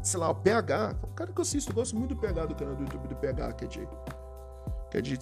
Sei 0.02 0.18
lá, 0.18 0.30
o 0.30 0.34
PH, 0.34 0.96
o 1.02 1.06
cara 1.08 1.32
que 1.32 1.38
eu 1.38 1.42
assisto, 1.42 1.70
eu 1.70 1.74
gosto 1.74 1.96
muito 1.96 2.14
do 2.14 2.20
PH 2.20 2.46
do 2.46 2.54
canal 2.54 2.74
do 2.74 2.82
YouTube 2.82 3.08
do 3.08 3.16
PH, 3.16 3.52
que 3.52 3.64
é 3.64 3.68
de. 3.68 3.88
Que 4.90 4.98
é 4.98 5.00
de, 5.00 5.18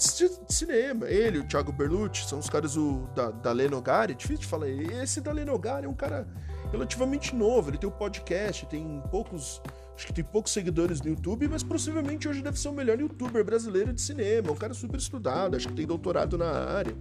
cinema. 0.49 1.09
Ele, 1.09 1.39
o 1.39 1.49
Thiago 1.49 1.73
Berlucci, 1.73 2.27
são 2.29 2.39
os 2.39 2.49
caras 2.49 2.77
o, 2.77 3.09
da, 3.15 3.31
da 3.31 3.53
Lenogari. 3.53 4.13
É 4.13 4.17
difícil 4.17 4.43
de 4.43 4.47
falar. 4.47 4.69
Esse 4.69 5.21
da 5.21 5.33
Lenogari 5.33 5.87
é 5.87 5.89
um 5.89 5.95
cara 5.95 6.27
relativamente 6.71 7.35
novo. 7.35 7.71
Ele 7.71 7.79
tem 7.79 7.89
um 7.89 7.93
podcast, 7.93 8.67
tem 8.67 9.03
poucos 9.11 9.61
Acho 9.97 10.07
que 10.07 10.13
tem 10.13 10.25
poucos 10.25 10.53
seguidores 10.53 11.01
no 11.01 11.09
YouTube, 11.09 11.47
mas 11.49 11.63
possivelmente 11.63 12.29
hoje 12.29 12.43
deve 12.43 12.59
ser 12.59 12.69
o 12.69 12.73
melhor 12.73 13.01
youtuber 13.01 13.45
brasileiro 13.45 13.93
de 13.93 14.01
cinema. 14.01 14.51
Um 14.51 14.57
cara 14.57 14.75
super 14.75 14.99
estudado, 14.99 15.57
acho 15.57 15.69
que 15.69 15.75
tem 15.75 15.87
doutorado 15.87 16.37
na 16.37 16.51
área. 16.51 16.97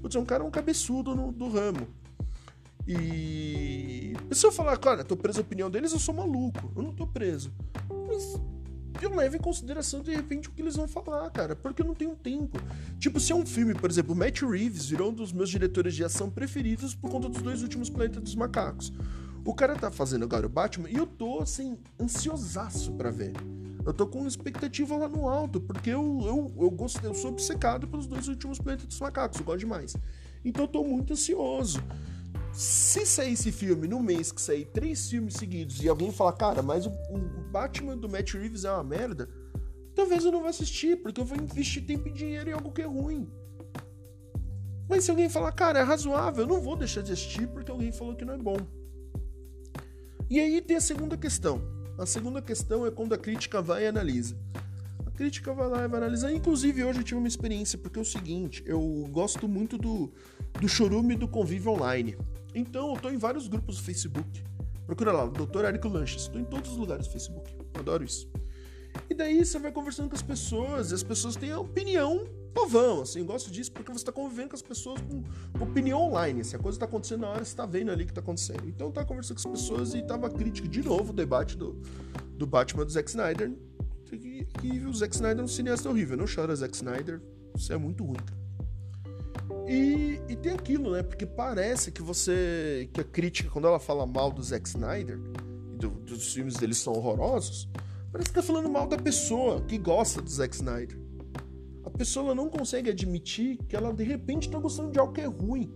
Putz, 0.00 0.14
é 0.14 0.18
um 0.18 0.24
cara 0.24 0.44
um 0.44 0.50
cabeçudo 0.50 1.14
no, 1.14 1.32
do 1.32 1.48
ramo. 1.48 1.88
E. 2.86 4.12
A 4.18 4.22
pessoa 4.28 4.52
falar, 4.52 4.76
cara, 4.76 5.02
tô 5.02 5.16
preso 5.16 5.38
a 5.38 5.42
opinião 5.42 5.70
deles, 5.70 5.92
eu 5.92 5.98
sou 5.98 6.14
maluco. 6.14 6.70
Eu 6.76 6.82
não 6.82 6.92
tô 6.92 7.06
preso. 7.06 7.50
Mas 8.06 8.38
eu 9.02 9.14
levo 9.14 9.36
em 9.36 9.40
consideração 9.40 10.02
de 10.02 10.14
repente 10.14 10.48
o 10.48 10.52
que 10.52 10.62
eles 10.62 10.76
vão 10.76 10.86
falar, 10.86 11.28
cara, 11.30 11.56
porque 11.56 11.82
eu 11.82 11.86
não 11.86 11.94
tenho 11.94 12.14
tempo. 12.14 12.58
Tipo, 12.98 13.18
se 13.18 13.32
é 13.32 13.34
um 13.34 13.44
filme, 13.44 13.74
por 13.74 13.90
exemplo, 13.90 14.14
Matt 14.14 14.42
Reeves 14.42 14.86
virou 14.86 15.10
um 15.10 15.14
dos 15.14 15.32
meus 15.32 15.50
diretores 15.50 15.94
de 15.94 16.04
ação 16.04 16.30
preferidos 16.30 16.94
por 16.94 17.10
conta 17.10 17.28
dos 17.28 17.42
dois 17.42 17.62
últimos 17.62 17.90
Planetas 17.90 18.22
dos 18.22 18.34
Macacos. 18.34 18.92
O 19.44 19.54
cara 19.54 19.76
tá 19.76 19.90
fazendo 19.90 20.24
agora 20.24 20.46
o 20.46 20.48
Batman 20.48 20.88
e 20.88 20.96
eu 20.96 21.06
tô, 21.06 21.40
assim, 21.40 21.78
ansiosaço 22.00 22.92
para 22.92 23.10
ver. 23.10 23.32
Eu 23.84 23.92
tô 23.92 24.06
com 24.06 24.26
expectativa 24.26 24.96
lá 24.96 25.06
no 25.06 25.28
alto, 25.28 25.60
porque 25.60 25.90
eu, 25.90 26.20
eu, 26.22 26.52
eu, 26.58 26.70
gosto, 26.70 27.04
eu 27.04 27.12
sou 27.12 27.30
obcecado 27.30 27.86
pelos 27.86 28.06
dois 28.06 28.26
últimos 28.26 28.58
Planetas 28.58 28.86
dos 28.86 29.00
Macacos, 29.00 29.38
eu 29.38 29.44
gosto 29.44 29.58
demais. 29.58 29.94
Então 30.42 30.64
eu 30.64 30.68
tô 30.68 30.82
muito 30.82 31.12
ansioso. 31.12 31.82
Se 32.54 33.04
sair 33.04 33.34
esse 33.34 33.52
filme 33.52 33.86
no 33.86 34.00
mês 34.00 34.32
que 34.32 34.40
sair 34.40 34.64
três 34.64 35.10
filmes 35.10 35.34
seguidos 35.34 35.82
e 35.82 35.88
alguém 35.88 36.10
falar, 36.10 36.32
cara, 36.32 36.62
mas 36.62 36.86
o, 36.86 36.90
o 37.10 37.18
Batman 37.50 37.98
do 37.98 38.08
Matt 38.08 38.32
Reeves 38.32 38.64
é 38.64 38.70
uma 38.70 38.84
merda, 38.84 39.28
talvez 39.94 40.24
eu 40.24 40.32
não 40.32 40.42
vá 40.42 40.48
assistir, 40.48 41.02
porque 41.02 41.20
eu 41.20 41.24
vou 41.24 41.36
investir 41.36 41.84
tempo 41.84 42.08
e 42.08 42.12
dinheiro 42.12 42.48
em 42.48 42.52
algo 42.54 42.72
que 42.72 42.80
é 42.80 42.86
ruim. 42.86 43.28
Mas 44.88 45.04
se 45.04 45.10
alguém 45.10 45.28
falar, 45.28 45.52
cara, 45.52 45.80
é 45.80 45.82
razoável, 45.82 46.44
eu 46.44 46.48
não 46.48 46.60
vou 46.60 46.76
deixar 46.76 47.02
de 47.02 47.12
assistir 47.12 47.46
porque 47.48 47.70
alguém 47.70 47.92
falou 47.92 48.14
que 48.14 48.24
não 48.24 48.34
é 48.34 48.38
bom. 48.38 48.56
E 50.28 50.40
aí 50.40 50.60
tem 50.60 50.76
a 50.76 50.80
segunda 50.80 51.16
questão. 51.16 51.60
A 51.98 52.06
segunda 52.06 52.42
questão 52.42 52.86
é 52.86 52.90
quando 52.90 53.12
a 53.12 53.18
crítica 53.18 53.60
vai 53.60 53.84
e 53.84 53.86
analisa. 53.86 54.36
A 55.06 55.10
crítica 55.10 55.52
vai 55.52 55.68
lá 55.68 55.84
e 55.84 55.88
vai 55.88 56.00
analisar. 56.00 56.32
Inclusive, 56.32 56.82
hoje 56.82 57.00
eu 57.00 57.04
tive 57.04 57.18
uma 57.18 57.28
experiência, 57.28 57.78
porque 57.78 57.98
é 57.98 58.02
o 58.02 58.04
seguinte, 58.04 58.62
eu 58.66 58.80
gosto 59.10 59.46
muito 59.46 59.78
do, 59.78 60.12
do 60.60 60.68
chorume 60.68 61.14
do 61.14 61.28
convívio 61.28 61.72
online. 61.72 62.16
Então, 62.54 62.94
eu 62.94 63.00
tô 63.00 63.10
em 63.10 63.18
vários 63.18 63.46
grupos 63.46 63.76
do 63.76 63.82
Facebook. 63.82 64.42
Procura 64.86 65.12
lá, 65.12 65.26
Dr. 65.26 65.64
Érico 65.64 65.88
Lanches. 65.88 66.22
Estou 66.22 66.40
em 66.40 66.44
todos 66.44 66.72
os 66.72 66.76
lugares 66.76 67.06
do 67.06 67.12
Facebook. 67.12 67.54
Adoro 67.74 68.04
isso. 68.04 68.28
E 69.08 69.14
daí 69.14 69.44
você 69.44 69.58
vai 69.58 69.72
conversando 69.72 70.08
com 70.08 70.16
as 70.16 70.22
pessoas, 70.22 70.90
e 70.90 70.94
as 70.94 71.02
pessoas 71.02 71.36
têm 71.36 71.52
a 71.52 71.58
opinião 71.58 72.26
povão, 72.54 73.02
assim, 73.02 73.18
eu 73.18 73.26
gosto 73.26 73.50
disso 73.50 73.72
porque 73.72 73.90
você 73.90 73.98
está 73.98 74.12
convivendo 74.12 74.50
com 74.50 74.56
as 74.56 74.62
pessoas 74.62 75.00
com 75.00 75.64
opinião 75.64 76.00
online, 76.00 76.40
assim, 76.40 76.56
a 76.56 76.58
coisa 76.58 76.76
está 76.76 76.86
acontecendo 76.86 77.22
na 77.22 77.30
hora, 77.30 77.44
você 77.44 77.50
está 77.50 77.66
vendo 77.66 77.90
ali 77.90 78.04
o 78.04 78.06
que 78.06 78.12
está 78.12 78.20
acontecendo. 78.20 78.66
Então 78.68 78.90
tá 78.90 79.04
conversando 79.04 79.42
com 79.42 79.48
as 79.48 79.60
pessoas 79.60 79.94
e 79.94 80.02
tava 80.02 80.30
crítica 80.30 80.68
de 80.68 80.82
novo 80.82 81.10
o 81.10 81.14
debate 81.14 81.56
do, 81.58 81.72
do 82.38 82.46
Batman 82.46 82.84
do 82.84 82.92
Zack 82.92 83.10
Snyder, 83.10 83.52
que, 84.04 84.44
que 84.44 84.86
o 84.86 84.94
Zack 84.94 85.14
Snyder 85.14 85.40
é 85.40 85.44
um 85.44 85.48
cineasta 85.48 85.88
horrível, 85.88 86.16
não 86.16 86.26
chora 86.32 86.54
Zack 86.54 86.74
Snyder, 86.74 87.20
isso 87.56 87.72
é 87.72 87.76
muito 87.76 88.04
ruim. 88.04 88.16
E, 89.66 90.20
e, 90.28 90.36
tem 90.36 90.52
aquilo, 90.52 90.92
né? 90.92 91.02
Porque 91.02 91.26
parece 91.26 91.90
que 91.90 92.02
você. 92.02 92.88
que 92.92 93.00
a 93.00 93.04
crítica, 93.04 93.50
quando 93.50 93.66
ela 93.66 93.78
fala 93.78 94.06
mal 94.06 94.30
do 94.30 94.42
Zack 94.42 94.68
Snyder, 94.68 95.18
e 95.72 95.76
do, 95.76 95.88
dos 95.88 96.32
filmes 96.32 96.54
dele 96.54 96.74
são 96.74 96.92
horrorosos, 96.92 97.68
parece 98.12 98.28
que 98.28 98.34
tá 98.34 98.42
falando 98.42 98.68
mal 98.68 98.86
da 98.86 98.98
pessoa 98.98 99.62
que 99.62 99.78
gosta 99.78 100.20
do 100.20 100.30
Zack 100.30 100.54
Snyder 100.54 101.03
pessoa 101.96 102.34
não 102.34 102.48
consegue 102.48 102.90
admitir 102.90 103.58
que 103.68 103.76
ela 103.76 103.92
de 103.92 104.04
repente 104.04 104.48
está 104.48 104.58
gostando 104.58 104.90
de 104.90 104.98
algo 104.98 105.12
que 105.12 105.20
é 105.20 105.26
ruim. 105.26 105.72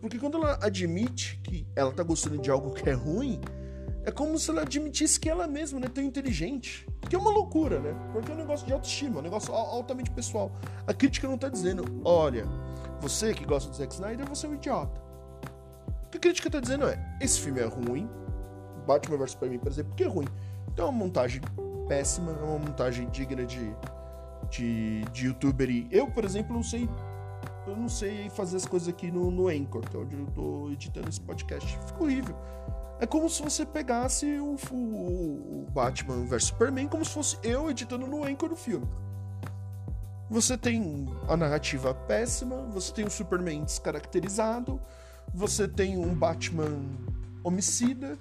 Porque 0.00 0.18
quando 0.18 0.36
ela 0.36 0.58
admite 0.60 1.40
que 1.44 1.66
ela 1.76 1.90
está 1.90 2.02
gostando 2.02 2.38
de 2.38 2.50
algo 2.50 2.72
que 2.72 2.88
é 2.88 2.92
ruim, 2.92 3.40
é 4.04 4.10
como 4.10 4.38
se 4.38 4.50
ela 4.50 4.62
admitisse 4.62 5.18
que 5.18 5.28
ela 5.28 5.46
mesma 5.46 5.78
não 5.78 5.86
é 5.86 5.90
tão 5.90 6.02
inteligente. 6.02 6.86
Que 7.08 7.14
é 7.14 7.18
uma 7.18 7.30
loucura, 7.30 7.78
né? 7.78 7.94
Porque 8.12 8.30
é 8.30 8.34
um 8.34 8.38
negócio 8.38 8.66
de 8.66 8.72
autoestima, 8.72 9.20
um 9.20 9.22
negócio 9.22 9.54
altamente 9.54 10.10
pessoal. 10.10 10.52
A 10.86 10.92
crítica 10.92 11.28
não 11.28 11.36
está 11.36 11.48
dizendo, 11.48 11.84
olha, 12.04 12.44
você 13.00 13.32
que 13.32 13.44
gosta 13.44 13.70
do 13.70 13.76
Zack 13.76 13.94
Snyder, 13.94 14.28
você 14.28 14.46
é 14.46 14.50
um 14.50 14.54
idiota. 14.54 15.00
O 16.06 16.10
que 16.10 16.18
a 16.18 16.20
crítica 16.20 16.48
está 16.48 16.58
dizendo 16.58 16.86
é, 16.86 16.98
esse 17.20 17.40
filme 17.40 17.60
é 17.60 17.64
ruim, 17.64 18.08
Batman 18.86 19.16
vs 19.18 19.32
Superman, 19.32 19.58
por 19.58 19.70
exemplo, 19.70 19.90
porque 19.90 20.04
é 20.04 20.08
ruim. 20.08 20.26
Então 20.72 20.86
é 20.86 20.88
uma 20.88 20.98
montagem 20.98 21.40
péssima, 21.86 22.32
é 22.32 22.42
uma 22.42 22.58
montagem 22.58 23.08
digna 23.10 23.44
de 23.46 23.74
de, 24.50 25.02
de 25.12 25.26
youtuber. 25.26 25.70
E 25.70 25.88
eu, 25.90 26.08
por 26.08 26.24
exemplo, 26.24 26.54
não 26.54 26.62
sei. 26.62 26.88
Eu 27.66 27.76
não 27.76 27.88
sei 27.88 28.28
fazer 28.30 28.56
as 28.56 28.66
coisas 28.66 28.88
aqui 28.88 29.10
no, 29.10 29.30
no 29.30 29.48
Anchor, 29.48 29.82
que 29.82 29.96
é 29.96 30.00
onde 30.00 30.16
eu 30.16 30.26
tô 30.26 30.70
editando 30.70 31.08
esse 31.08 31.20
podcast. 31.20 31.78
Fica 31.86 32.02
horrível. 32.02 32.36
É 33.00 33.06
como 33.06 33.28
se 33.28 33.42
você 33.42 33.64
pegasse 33.66 34.26
o, 34.38 34.56
o, 34.70 35.64
o 35.66 35.66
Batman 35.72 36.24
vs 36.24 36.44
Superman 36.44 36.88
como 36.88 37.04
se 37.04 37.10
fosse 37.10 37.38
eu 37.42 37.70
editando 37.70 38.06
no 38.06 38.24
Anchor 38.24 38.48
do 38.48 38.56
filme. 38.56 38.86
Você 40.30 40.56
tem 40.56 41.06
a 41.28 41.36
narrativa 41.36 41.92
péssima, 41.92 42.56
você 42.72 42.92
tem 42.92 43.04
o 43.04 43.10
Superman 43.10 43.64
descaracterizado, 43.64 44.80
você 45.34 45.68
tem 45.68 45.98
um 45.98 46.14
Batman 46.14 46.80
homicida, 47.44 48.16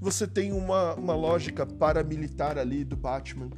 você 0.00 0.26
tem 0.26 0.52
uma, 0.52 0.94
uma 0.94 1.14
lógica 1.14 1.66
paramilitar 1.66 2.58
ali 2.58 2.84
do 2.84 2.96
Batman 2.96 3.50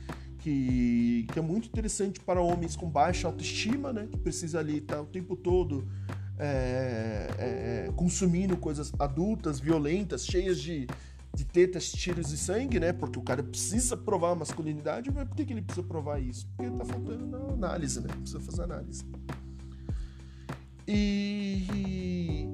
que, 0.49 1.27
que 1.31 1.39
é 1.39 1.43
muito 1.43 1.67
interessante 1.69 2.21
para 2.21 2.41
homens 2.41 2.75
com 2.75 2.89
baixa 2.89 3.27
autoestima, 3.29 3.93
né? 3.93 4.09
Que 4.11 4.17
precisa 4.17 4.61
ali 4.61 4.79
estar 4.79 5.01
o 5.03 5.07
tempo 5.07 5.37
todo 5.37 5.87
é, 6.39 7.29
é, 7.39 7.93
consumindo 7.95 8.57
coisas 8.57 8.93
adultas, 8.99 9.61
violentas, 9.61 10.25
cheias 10.25 10.59
de, 10.59 10.87
de 11.35 11.45
tetas, 11.45 11.93
tiros 11.93 12.33
e 12.33 12.39
sangue, 12.39 12.81
né? 12.81 12.93
Porque 12.93 13.19
o 13.19 13.23
cara 13.23 13.43
precisa 13.43 13.97
provar 13.97 14.31
a 14.31 14.35
masculinidade, 14.37 15.11
mas 15.11 15.29
por 15.29 15.37
que, 15.37 15.45
que 15.45 15.53
ele 15.53 15.63
precisa 15.63 15.87
provar 15.87 16.19
isso? 16.19 16.49
Porque 16.57 16.71
tá 16.71 16.85
faltando 16.85 17.27
na 17.27 17.39
análise, 17.53 18.01
né? 18.01 18.09
Precisa 18.09 18.41
fazer 18.41 18.63
análise. 18.63 19.05
E, 20.87 22.47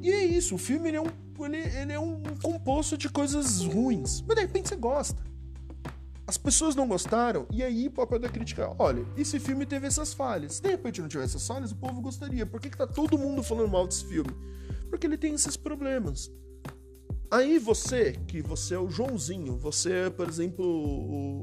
e 0.00 0.10
é 0.10 0.24
isso, 0.24 0.54
o 0.54 0.58
filme 0.58 0.88
ele 0.88 0.96
é, 0.96 1.02
um, 1.02 1.44
ele, 1.44 1.58
ele 1.58 1.92
é 1.92 2.00
um 2.00 2.22
composto 2.42 2.96
de 2.96 3.10
coisas 3.10 3.60
ruins, 3.60 4.22
mas 4.26 4.36
de 4.36 4.40
repente 4.40 4.70
você 4.70 4.76
gosta 4.76 5.33
as 6.26 6.38
pessoas 6.38 6.74
não 6.74 6.88
gostaram, 6.88 7.46
e 7.50 7.62
aí 7.62 7.86
o 7.86 7.90
papel 7.90 8.18
da 8.18 8.28
crítica, 8.28 8.74
olha, 8.78 9.04
esse 9.16 9.38
filme 9.38 9.66
teve 9.66 9.86
essas 9.86 10.14
falhas. 10.14 10.54
Se 10.54 10.62
de 10.62 10.70
repente 10.70 11.00
não 11.00 11.08
tivesse 11.08 11.36
essas 11.36 11.46
falhas, 11.46 11.70
o 11.70 11.76
povo 11.76 12.00
gostaria. 12.00 12.46
Por 12.46 12.60
que, 12.60 12.70
que 12.70 12.78
tá 12.78 12.86
todo 12.86 13.18
mundo 13.18 13.42
falando 13.42 13.68
mal 13.68 13.86
desse 13.86 14.06
filme? 14.06 14.30
Porque 14.88 15.06
ele 15.06 15.18
tem 15.18 15.34
esses 15.34 15.56
problemas. 15.56 16.30
Aí 17.30 17.58
você, 17.58 18.12
que 18.26 18.40
você 18.40 18.74
é 18.74 18.78
o 18.78 18.88
Joãozinho, 18.88 19.56
você 19.56 19.92
é, 19.92 20.10
por 20.10 20.28
exemplo, 20.28 20.64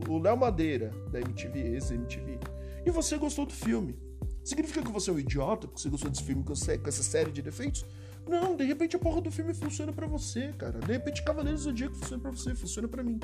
o 0.08 0.20
Léo 0.20 0.38
Madeira, 0.38 0.92
da 1.12 1.20
MTV, 1.20 1.60
ex-MTV, 1.74 2.40
e 2.86 2.90
você 2.90 3.18
gostou 3.18 3.46
do 3.46 3.54
filme. 3.54 4.00
Significa 4.44 4.82
que 4.82 4.92
você 4.92 5.12
é 5.12 5.14
um 5.14 5.20
idiota 5.20 5.68
porque 5.68 5.82
você 5.82 5.90
gostou 5.90 6.10
desse 6.10 6.24
filme 6.24 6.44
com 6.44 6.54
essa 6.54 7.04
série 7.04 7.32
de 7.32 7.42
defeitos? 7.42 7.86
Não, 8.28 8.56
de 8.56 8.64
repente 8.64 8.96
a 8.96 9.00
porra 9.00 9.22
do 9.22 9.32
filme 9.32 9.54
funciona 9.54 9.92
para 9.92 10.08
você, 10.08 10.54
cara. 10.58 10.80
De 10.80 10.92
repente 10.92 11.24
Cavaleiros 11.24 11.62
do 11.62 11.64
Zodíaco 11.66 11.96
funciona 11.96 12.22
para 12.22 12.32
você, 12.32 12.56
funciona 12.56 12.88
para 12.88 13.04
mim. 13.04 13.20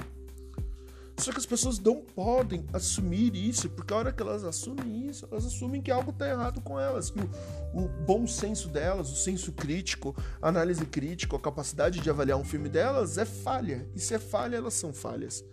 Só 1.17 1.31
que 1.31 1.39
as 1.39 1.45
pessoas 1.47 1.79
não 1.79 1.95
podem 1.95 2.63
assumir 2.71 3.35
isso, 3.35 3.69
porque 3.69 3.91
a 3.91 3.97
hora 3.97 4.13
que 4.13 4.21
elas 4.21 4.43
assumem 4.43 5.07
isso, 5.07 5.27
elas 5.31 5.47
assumem 5.47 5.81
que 5.81 5.89
algo 5.89 6.11
está 6.11 6.29
errado 6.29 6.61
com 6.61 6.79
elas, 6.79 7.09
que 7.09 7.19
o, 7.19 7.29
o, 7.73 7.87
bom 8.05 8.27
senso 8.27 8.67
delas, 8.69 9.11
o 9.11 9.15
senso 9.15 9.51
crítico, 9.51 10.15
a 10.39 10.47
análise 10.47 10.85
crítica, 10.85 11.35
a 11.35 11.39
capacidade 11.39 11.99
de 11.99 12.09
avaliar 12.09 12.37
um 12.37 12.43
filme 12.43 12.69
delas 12.69 13.17
é 13.17 13.25
falha. 13.25 13.89
E 13.95 13.99
se 13.99 14.13
é 14.13 14.19
falha, 14.19 14.57
elas 14.57 14.75
são 14.75 14.93
falhas. 14.93 15.43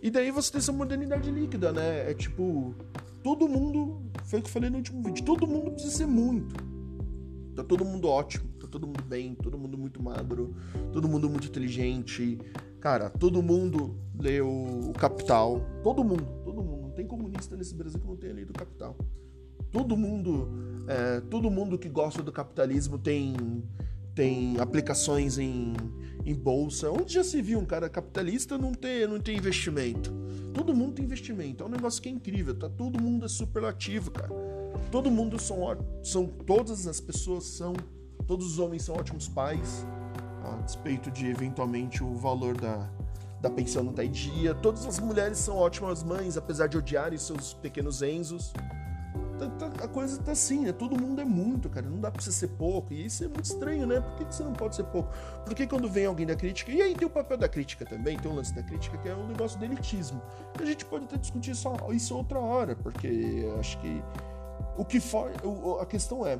E 0.00 0.10
daí 0.10 0.30
você 0.30 0.52
tem 0.52 0.58
essa 0.60 0.72
modernidade 0.72 1.28
líquida, 1.28 1.72
né? 1.72 2.10
É 2.10 2.14
tipo, 2.14 2.72
todo 3.22 3.48
mundo, 3.48 4.00
foi 4.24 4.38
o 4.38 4.42
que 4.42 4.48
eu 4.48 4.52
falei 4.52 4.70
no 4.70 4.76
último 4.76 5.02
vídeo, 5.02 5.24
todo 5.24 5.44
mundo 5.44 5.72
precisa 5.72 5.96
ser 5.96 6.06
muito. 6.06 6.54
Tá 7.56 7.64
todo 7.64 7.84
mundo 7.84 8.08
ótimo, 8.08 8.48
todo 8.74 8.86
mundo 8.86 9.04
bem, 9.04 9.34
todo 9.34 9.56
mundo 9.56 9.78
muito 9.78 10.02
magro, 10.02 10.54
todo 10.92 11.08
mundo 11.08 11.30
muito 11.30 11.46
inteligente, 11.46 12.38
Cara, 12.84 13.08
todo 13.08 13.42
mundo 13.42 13.96
leu 14.20 14.46
o 14.46 14.92
Capital. 14.92 15.64
Todo 15.82 16.04
mundo, 16.04 16.26
todo 16.44 16.62
mundo. 16.62 16.82
Não 16.82 16.90
tem 16.90 17.06
comunista 17.06 17.56
nesse 17.56 17.74
Brasil 17.74 17.98
que 17.98 18.06
não 18.06 18.14
tenha 18.14 18.34
lido 18.34 18.50
o 18.50 18.52
Capital. 18.52 18.94
Todo 19.72 19.96
mundo, 19.96 20.50
é, 20.86 21.22
todo 21.22 21.50
mundo 21.50 21.78
que 21.78 21.88
gosta 21.88 22.22
do 22.22 22.30
capitalismo 22.30 22.98
tem, 22.98 23.64
tem 24.14 24.60
aplicações 24.60 25.38
em, 25.38 25.72
em 26.26 26.34
bolsa. 26.34 26.90
Onde 26.90 27.14
já 27.14 27.24
se 27.24 27.40
viu 27.40 27.58
um 27.58 27.64
cara 27.64 27.88
capitalista 27.88 28.58
não 28.58 28.74
ter, 28.74 29.08
não 29.08 29.18
ter 29.18 29.32
investimento? 29.34 30.12
Todo 30.52 30.74
mundo 30.74 30.96
tem 30.96 31.06
investimento. 31.06 31.64
É 31.64 31.66
um 31.66 31.70
negócio 31.70 32.02
que 32.02 32.10
é 32.10 32.12
incrível. 32.12 32.54
Tá? 32.54 32.68
Todo 32.68 33.02
mundo 33.02 33.24
é 33.24 33.28
superlativo, 33.28 34.10
cara. 34.10 34.28
Todo 34.90 35.10
mundo 35.10 35.40
são, 35.40 35.58
são 36.02 36.26
todas 36.26 36.86
as 36.86 37.00
pessoas 37.00 37.44
são, 37.44 37.72
todos 38.26 38.46
os 38.46 38.58
homens 38.58 38.82
são 38.82 38.96
ótimos 38.96 39.28
pais 39.28 39.86
a 40.44 40.56
despeito 40.62 41.10
de 41.10 41.26
eventualmente 41.26 42.02
o 42.02 42.14
valor 42.14 42.56
da, 42.56 42.88
da 43.40 43.50
pensão 43.50 43.82
não 43.82 43.90
estar 43.90 44.02
tá 44.02 44.06
em 44.06 44.10
dia. 44.10 44.54
Todas 44.54 44.86
as 44.86 44.98
mulheres 44.98 45.38
são 45.38 45.56
ótimas 45.56 46.02
mães, 46.02 46.36
apesar 46.36 46.66
de 46.66 46.76
odiarem 46.76 47.18
seus 47.18 47.54
pequenos 47.54 48.02
Enzos. 48.02 48.52
Tá, 49.38 49.48
tá, 49.48 49.84
a 49.84 49.88
coisa 49.88 50.22
tá 50.22 50.32
assim, 50.32 50.60
né? 50.60 50.72
Todo 50.72 50.98
mundo 50.98 51.20
é 51.20 51.24
muito, 51.24 51.68
cara. 51.68 51.88
Não 51.88 51.98
dá 51.98 52.10
pra 52.10 52.22
você 52.22 52.30
ser 52.30 52.48
pouco. 52.48 52.92
E 52.92 53.06
isso 53.06 53.24
é 53.24 53.28
muito 53.28 53.44
estranho, 53.44 53.86
né? 53.86 54.00
Por 54.00 54.14
que, 54.16 54.24
você 54.32 54.44
não 54.44 54.52
pode 54.52 54.76
ser 54.76 54.84
pouco? 54.84 55.12
Porque 55.44 55.66
quando 55.66 55.88
vem 55.88 56.06
alguém 56.06 56.26
da 56.26 56.36
crítica. 56.36 56.70
E 56.70 56.80
aí 56.80 56.94
tem 56.94 57.06
o 57.06 57.10
papel 57.10 57.36
da 57.36 57.48
crítica 57.48 57.84
também, 57.84 58.16
tem 58.18 58.30
o 58.30 58.34
lance 58.34 58.54
da 58.54 58.62
crítica, 58.62 58.96
que 58.98 59.08
é 59.08 59.14
um 59.14 59.26
negócio 59.26 59.58
de 59.58 59.64
elitismo. 59.64 60.22
A 60.60 60.64
gente 60.64 60.84
pode 60.84 61.04
até 61.04 61.16
discutir 61.16 61.54
só 61.54 61.76
isso 61.90 62.16
outra 62.16 62.38
hora, 62.38 62.76
porque 62.76 63.48
acho 63.58 63.78
que. 63.80 64.02
O 64.76 64.84
que 64.84 65.00
for. 65.00 65.32
A 65.80 65.86
questão 65.86 66.24
é. 66.26 66.38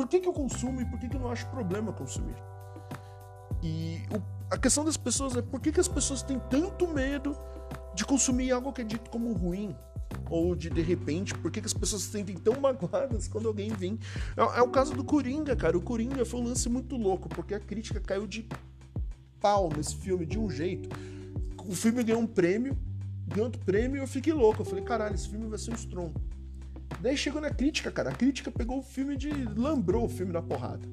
Por 0.00 0.08
que, 0.08 0.18
que 0.18 0.26
eu 0.26 0.32
consumo 0.32 0.80
e 0.80 0.84
por 0.86 0.98
que, 0.98 1.10
que 1.10 1.16
eu 1.16 1.20
não 1.20 1.30
acho 1.30 1.46
problema 1.48 1.92
consumir? 1.92 2.34
E 3.62 4.00
o, 4.10 4.22
a 4.50 4.56
questão 4.56 4.82
das 4.82 4.96
pessoas 4.96 5.36
é 5.36 5.42
por 5.42 5.60
que, 5.60 5.70
que 5.70 5.78
as 5.78 5.88
pessoas 5.88 6.22
têm 6.22 6.38
tanto 6.48 6.88
medo 6.88 7.36
de 7.94 8.02
consumir 8.06 8.50
algo 8.50 8.72
que 8.72 8.80
é 8.80 8.84
dito 8.84 9.10
como 9.10 9.30
ruim? 9.34 9.76
Ou 10.30 10.56
de 10.56 10.70
de 10.70 10.80
repente, 10.80 11.34
por 11.34 11.50
que, 11.50 11.60
que 11.60 11.66
as 11.66 11.74
pessoas 11.74 12.00
se 12.00 12.12
sentem 12.12 12.34
tão 12.34 12.58
magoadas 12.58 13.28
quando 13.28 13.46
alguém 13.46 13.68
vem? 13.74 13.98
É, 14.38 14.40
é, 14.40 14.62
o 14.62 14.70
caso 14.70 14.94
do 14.94 15.04
Coringa, 15.04 15.54
cara. 15.54 15.76
O 15.76 15.82
Coringa 15.82 16.24
foi 16.24 16.40
um 16.40 16.44
lance 16.44 16.66
muito 16.70 16.96
louco, 16.96 17.28
porque 17.28 17.54
a 17.54 17.60
crítica 17.60 18.00
caiu 18.00 18.26
de 18.26 18.48
pau 19.38 19.68
nesse 19.76 19.96
filme 19.96 20.24
de 20.24 20.38
um 20.38 20.48
jeito. 20.48 20.88
O 21.62 21.74
filme 21.74 22.02
ganhou 22.02 22.22
um 22.22 22.26
prêmio, 22.26 22.74
ganhou 23.26 23.48
outro 23.48 23.62
prêmio 23.66 23.98
e 23.98 24.00
eu 24.00 24.08
fiquei 24.08 24.32
louco. 24.32 24.62
Eu 24.62 24.64
falei, 24.64 24.82
caralho, 24.82 25.14
esse 25.14 25.28
filme 25.28 25.46
vai 25.46 25.58
ser 25.58 25.72
um 25.72 25.74
estrondo. 25.74 26.29
Daí 27.00 27.16
chegou 27.16 27.40
na 27.40 27.50
crítica, 27.50 27.90
cara. 27.90 28.10
A 28.10 28.14
crítica 28.14 28.50
pegou 28.50 28.78
o 28.78 28.82
filme 28.82 29.16
de. 29.16 29.30
lambrou 29.56 30.04
o 30.04 30.08
filme 30.08 30.32
na 30.32 30.42
porrada. 30.42 30.86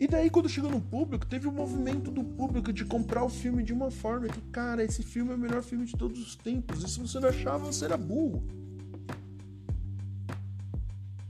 E 0.00 0.06
daí, 0.06 0.30
quando 0.30 0.48
chegou 0.48 0.70
no 0.70 0.80
público, 0.80 1.26
teve 1.26 1.48
um 1.48 1.52
movimento 1.52 2.10
do 2.10 2.22
público 2.22 2.72
de 2.72 2.84
comprar 2.84 3.24
o 3.24 3.28
filme 3.28 3.64
de 3.64 3.72
uma 3.72 3.90
forma 3.90 4.28
que, 4.28 4.40
cara, 4.52 4.84
esse 4.84 5.02
filme 5.02 5.32
é 5.32 5.34
o 5.34 5.38
melhor 5.38 5.60
filme 5.60 5.84
de 5.84 5.96
todos 5.96 6.20
os 6.20 6.36
tempos. 6.36 6.84
E 6.84 6.88
se 6.88 7.00
você 7.00 7.18
não 7.18 7.28
achava, 7.28 7.64
você 7.64 7.84
era 7.84 7.96
burro. 7.96 8.44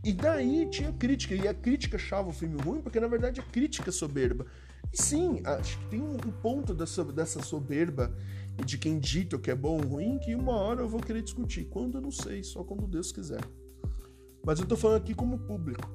E 0.05 0.13
daí 0.13 0.69
tinha 0.71 0.93
crítica, 0.93 1.35
e 1.35 1.49
a 1.49 1.55
crítica 1.55 1.97
achava 1.97 2.29
o 2.29 2.33
filme 2.33 2.61
ruim, 2.61 2.81
porque 2.81 3.01
na 3.01 3.09
verdade 3.09 3.41
a 3.41 3.43
crítica 3.43 3.89
é 3.89 3.93
soberba. 3.93 4.47
E 4.93 5.03
sim, 5.03 5.41
acho 5.45 5.79
que 5.79 5.87
tem 5.87 6.01
um, 6.01 6.15
um 6.15 6.33
ponto 6.43 6.75
dessa, 6.75 7.05
dessa 7.05 7.43
soberba 7.43 8.15
de 8.65 8.79
quem 8.79 8.99
dita 8.99 9.37
o 9.37 9.39
que 9.39 9.51
é 9.51 9.55
bom 9.55 9.77
ou 9.77 9.87
ruim 9.87 10.19
que 10.19 10.35
uma 10.35 10.57
hora 10.57 10.81
eu 10.83 10.89
vou 10.89 11.01
querer 11.01 11.23
discutir. 11.23 11.65
Quando 11.67 11.99
eu 11.99 12.03
não 12.03 12.11
sei, 12.11 12.43
só 12.43 12.63
quando 12.65 12.87
Deus 12.87 13.13
quiser. 13.13 13.41
Mas 14.45 14.59
eu 14.59 14.67
tô 14.67 14.77
falando 14.77 14.99
aqui 14.99 15.15
como 15.15 15.39
público. 15.39 15.89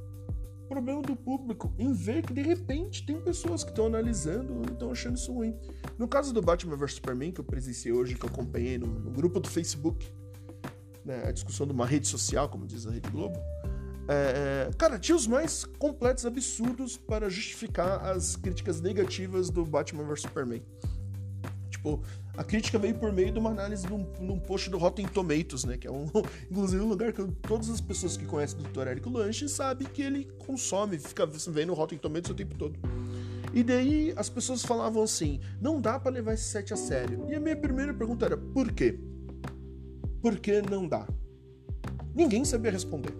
O 0.65 0.67
problema 0.67 1.01
do 1.01 1.15
público 1.15 1.73
em 1.77 1.93
ver 1.93 2.25
que 2.25 2.33
de 2.33 2.41
repente 2.41 3.05
tem 3.05 3.19
pessoas 3.21 3.63
que 3.63 3.69
estão 3.69 3.85
analisando 3.85 4.61
e 4.67 4.73
estão 4.73 4.91
achando 4.91 5.17
isso 5.17 5.31
ruim. 5.33 5.55
No 5.97 6.07
caso 6.07 6.33
do 6.33 6.41
Batman 6.41 6.75
vs 6.75 6.93
Superman, 6.95 7.31
que 7.31 7.41
eu 7.41 7.45
presenciei 7.45 7.93
hoje, 7.93 8.15
que 8.15 8.25
eu 8.25 8.29
acompanhei 8.29 8.77
no, 8.77 8.87
no 8.87 9.11
grupo 9.11 9.39
do 9.39 9.49
Facebook, 9.49 10.11
né, 11.05 11.23
a 11.25 11.31
discussão 11.31 11.67
de 11.67 11.73
uma 11.73 11.85
rede 11.85 12.07
social, 12.07 12.49
como 12.49 12.65
diz 12.65 12.87
a 12.87 12.91
Rede 12.91 13.09
Globo, 13.09 13.37
é, 14.07 14.67
é 14.69 14.71
cara, 14.77 14.97
tinha 14.97 15.15
os 15.15 15.27
mais 15.27 15.65
completos 15.77 16.25
absurdos 16.25 16.97
para 16.97 17.29
justificar 17.29 18.05
as 18.05 18.35
críticas 18.35 18.81
negativas 18.81 19.49
do 19.49 19.65
Batman 19.65 20.03
vs 20.05 20.21
Superman. 20.21 20.63
Tipo, 21.69 22.01
a 22.35 22.43
crítica 22.43 22.79
veio 22.79 22.95
por 22.95 23.11
meio 23.11 23.31
de 23.31 23.37
uma 23.37 23.51
análise 23.51 23.85
de 23.85 23.93
um, 23.93 24.39
post 24.39 24.69
do 24.69 24.77
Rotten 24.77 25.07
Tomatoes, 25.07 25.65
né? 25.65 25.77
Que 25.77 25.87
é 25.87 25.91
um, 25.91 26.07
inclusive 26.49 26.81
um 26.81 26.87
lugar 26.87 27.13
que 27.13 27.23
todas 27.47 27.69
as 27.69 27.79
pessoas 27.79 28.17
que 28.17 28.25
conhecem 28.25 28.59
o 28.59 28.63
Dr. 28.63 28.87
Érico 28.87 29.09
Lanche 29.09 29.47
sabem 29.47 29.87
que 29.87 30.01
ele 30.01 30.27
consome, 30.45 30.97
fica 30.97 31.25
vendo 31.25 31.71
o 31.71 31.75
Rotten 31.75 31.97
Tomatoes 31.97 32.31
o 32.31 32.33
tempo 32.33 32.55
todo. 32.55 32.77
E 33.53 33.63
daí 33.63 34.13
as 34.15 34.29
pessoas 34.29 34.63
falavam 34.63 35.03
assim: 35.03 35.39
não 35.61 35.79
dá 35.79 35.99
para 35.99 36.11
levar 36.11 36.33
esse 36.33 36.45
set 36.45 36.73
a 36.73 36.75
sério. 36.75 37.25
E 37.29 37.35
a 37.35 37.39
minha 37.39 37.55
primeira 37.55 37.93
pergunta 37.93 38.25
era: 38.25 38.37
por 38.37 38.71
quê? 38.71 38.99
Por 40.19 40.39
que 40.39 40.61
não 40.61 40.87
dá? 40.87 41.07
Ninguém 42.15 42.43
sabia 42.45 42.71
responder. 42.71 43.13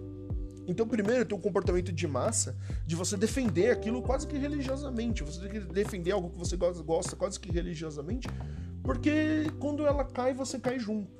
Então, 0.66 0.86
primeiro, 0.86 1.24
tem 1.24 1.36
um 1.36 1.40
comportamento 1.40 1.92
de 1.92 2.06
massa 2.06 2.56
de 2.86 2.96
você 2.96 3.16
defender 3.16 3.70
aquilo 3.70 4.02
quase 4.02 4.26
que 4.26 4.36
religiosamente. 4.36 5.22
Você 5.22 5.40
tem 5.40 5.50
que 5.50 5.60
defender 5.60 6.12
algo 6.12 6.30
que 6.30 6.38
você 6.38 6.56
gosta 6.56 7.16
quase 7.16 7.38
que 7.38 7.50
religiosamente, 7.50 8.28
porque 8.82 9.46
quando 9.58 9.86
ela 9.86 10.04
cai, 10.04 10.32
você 10.32 10.58
cai 10.58 10.78
junto. 10.78 11.10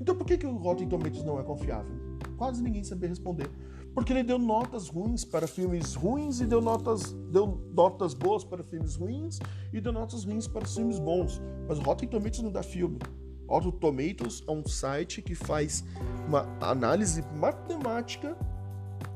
Então, 0.00 0.14
por 0.14 0.26
que, 0.26 0.38
que 0.38 0.46
o 0.46 0.56
Rotten 0.56 0.88
Tomatoes 0.88 1.24
não 1.24 1.38
é 1.38 1.42
confiável? 1.42 1.92
Quase 2.36 2.62
ninguém 2.62 2.82
sabia 2.82 3.08
responder. 3.08 3.50
Porque 3.94 4.12
ele 4.12 4.22
deu 4.22 4.38
notas 4.38 4.88
ruins 4.88 5.24
para 5.24 5.46
filmes 5.46 5.94
ruins 5.94 6.40
e 6.40 6.46
deu 6.46 6.60
notas, 6.60 7.12
deu 7.30 7.60
notas 7.74 8.14
boas 8.14 8.44
para 8.44 8.62
filmes 8.62 8.94
ruins 8.94 9.38
e 9.72 9.80
deu 9.80 9.92
notas 9.92 10.24
ruins 10.24 10.46
para 10.46 10.64
filmes 10.64 10.98
bons. 10.98 11.40
Mas 11.68 11.78
o 11.78 11.82
Rotten 11.82 12.08
Tomatoes 12.08 12.42
não 12.42 12.52
dá 12.52 12.62
filme. 12.62 12.98
Rotten 13.50 13.72
Tomatoes 13.72 14.44
é 14.46 14.50
um 14.52 14.64
site 14.64 15.20
que 15.20 15.34
faz 15.34 15.84
uma 16.28 16.46
análise 16.60 17.24
matemática 17.34 18.36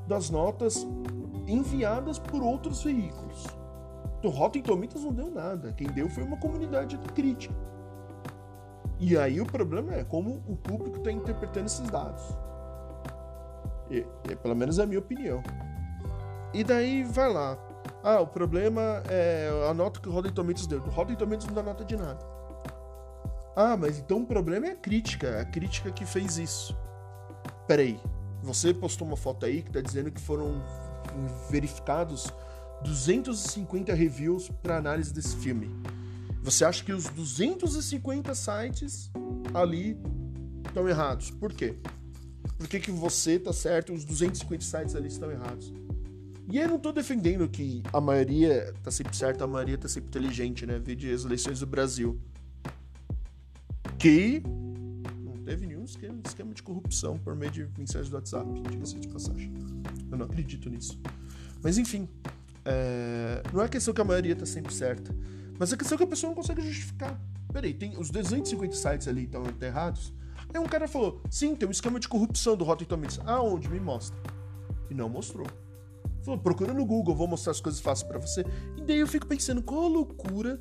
das 0.09 0.28
notas 0.28 0.85
enviadas 1.47 2.18
por 2.18 2.43
outros 2.43 2.82
veículos. 2.82 3.47
Então, 4.18 4.32
Rotten 4.32 4.61
Tomatoes 4.61 5.05
não 5.05 5.12
deu 5.12 5.30
nada. 5.30 5.72
Quem 5.72 5.87
deu 5.87 6.11
foi 6.11 6.24
uma 6.24 6.37
comunidade 6.37 6.97
de 6.97 7.09
crítica. 7.11 7.55
E 8.99 9.16
aí 9.16 9.41
o 9.41 9.47
problema 9.47 9.95
é 9.95 10.03
como 10.03 10.43
o 10.49 10.57
público 10.57 10.97
está 10.97 11.12
interpretando 11.12 11.66
esses 11.66 11.89
dados. 11.89 12.22
E, 13.89 14.05
e, 14.28 14.37
pelo 14.37 14.57
menos 14.57 14.80
é 14.80 14.82
a 14.82 14.87
minha 14.87 14.99
opinião. 14.99 15.43
E 16.53 16.64
daí 16.64 17.05
vai 17.05 17.32
lá. 17.32 17.57
Ah, 18.03 18.20
o 18.20 18.26
problema 18.26 19.03
é 19.09 19.49
a 19.70 19.74
nota 19.74 20.01
que 20.01 20.09
o 20.09 20.12
Rotten 20.12 20.32
Tomatoes 20.32 20.66
deu. 20.66 20.80
O 20.80 20.91
Rotten 20.91 21.14
Tomatoes 21.14 21.47
não 21.47 21.55
dá 21.55 21.62
nota 21.62 21.85
de 21.85 21.97
nada. 21.97 22.34
Ah, 23.57 23.77
mas 23.77 23.99
então 23.99 24.23
o 24.23 24.27
problema 24.27 24.67
é 24.67 24.71
a 24.71 24.77
crítica. 24.77 25.41
A 25.41 25.45
crítica 25.45 25.91
que 25.91 26.05
fez 26.05 26.39
isso. 26.39 26.77
Peraí, 27.67 27.99
você 28.43 28.75
postou 28.75 29.07
uma 29.07 29.17
foto 29.17 29.47
aí 29.47 29.63
que 29.63 29.71
tá 29.71 29.81
dizendo 29.81 30.11
que 30.11 30.21
foram 30.21 30.63
verificados 31.49 32.33
250 32.83 33.95
reviews 33.95 34.51
para 34.63 34.77
análise 34.77 35.13
desse 35.13 35.37
filme. 35.37 35.71
Você 36.43 36.65
acha 36.65 36.85
que 36.85 36.93
os 36.93 37.09
250 37.09 38.35
sites 38.35 39.11
ali 39.55 39.99
estão 40.67 40.89
errados? 40.89 41.31
Por 41.31 41.53
quê? 41.53 41.75
Por 42.59 42.69
que, 42.69 42.79
que 42.79 42.91
você 42.91 43.39
tá 43.39 43.53
certo 43.53 43.93
e 43.93 43.97
os 43.97 44.05
250 44.05 44.63
sites 44.63 44.95
ali 44.95 45.09
estão 45.09 45.31
errados? 45.31 45.73
E 46.51 46.59
eu 46.59 46.69
não 46.69 46.79
tô 46.79 46.93
defendendo 46.93 47.49
que 47.49 47.83
a 47.91 48.01
maioria 48.01 48.75
tá 48.83 48.91
sempre 48.91 49.17
certa, 49.17 49.45
a 49.45 49.47
maioria 49.47 49.79
tá 49.79 49.89
sempre 49.89 50.09
inteligente, 50.09 50.67
né? 50.67 50.79
Vide 50.79 51.11
as 51.11 51.25
eleições 51.25 51.61
do 51.61 51.67
Brasil. 51.67 52.21
Que 54.05 54.43
teve 55.47 55.67
nenhum 55.67 55.83
esquema, 55.83 56.21
esquema 56.27 56.53
de 56.53 56.63
corrupção 56.63 57.17
por 57.17 57.35
meio 57.35 57.51
de 57.51 57.67
mensagens 57.79 58.11
do 58.11 58.17
WhatsApp, 58.17 58.47
diga-se 58.71 58.99
de 58.99 59.09
passagem. 59.09 59.51
Eu 60.13 60.19
não 60.19 60.27
acredito 60.27 60.69
nisso. 60.69 61.01
Mas 61.63 61.79
enfim, 61.79 62.07
é... 62.67 63.43
não 63.51 63.63
é 63.63 63.67
questão 63.67 63.95
que 63.95 64.03
a 64.03 64.05
maioria 64.05 64.35
está 64.35 64.45
sempre 64.45 64.75
certa, 64.75 65.17
mas 65.59 65.73
é 65.73 65.77
questão 65.79 65.97
que 65.97 66.05
a 66.05 66.07
pessoa 66.07 66.29
não 66.29 66.35
consegue 66.35 66.61
justificar. 66.61 67.19
Peraí, 67.51 67.73
tem 67.73 67.97
os 67.97 68.11
250 68.11 68.77
sites 68.77 69.09
ali 69.09 69.25
estão 69.25 69.43
errados? 69.63 70.13
Aí 70.53 70.61
um 70.61 70.67
cara 70.67 70.87
falou, 70.87 71.23
sim, 71.31 71.57
tem 71.57 71.67
um 71.67 71.73
esquema 71.73 71.99
de 71.99 72.07
corrupção 72.07 72.59
do 72.59 72.63
Rotten 72.63 72.87
Tomatoes. 72.87 73.21
Aonde? 73.25 73.71
Me 73.71 73.81
mostra. 73.81 74.21
E 74.91 74.95
não 74.95 75.09
mostrou. 75.09 75.47
Falou, 76.23 76.39
procura 76.39 76.75
no 76.75 76.85
Google, 76.85 77.15
vou 77.15 77.27
mostrar 77.27 77.53
as 77.53 77.61
coisas 77.63 77.81
fáceis 77.81 78.07
para 78.07 78.19
você. 78.19 78.45
E 78.77 78.83
daí 78.83 78.99
eu 78.99 79.07
fico 79.07 79.27
pensando, 79.27 79.63
qual 79.63 79.89
loucura 79.89 80.61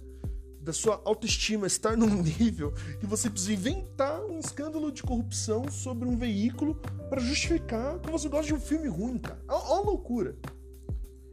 da 0.63 0.71
sua 0.71 1.01
autoestima 1.03 1.67
estar 1.67 1.97
num 1.97 2.07
nível 2.23 2.71
que 2.99 3.05
você 3.05 3.29
precisa 3.29 3.53
inventar 3.53 4.23
um 4.23 4.39
escândalo 4.39 4.91
de 4.91 5.03
corrupção 5.03 5.69
sobre 5.69 6.07
um 6.07 6.15
veículo 6.15 6.75
para 7.09 7.19
justificar 7.19 7.99
que 7.99 8.09
você 8.09 8.29
gosta 8.29 8.47
de 8.47 8.53
um 8.53 8.59
filme 8.59 8.87
ruim, 8.87 9.17
cara. 9.17 9.39
Olha 9.47 9.81
a 9.81 9.81
loucura. 9.81 10.37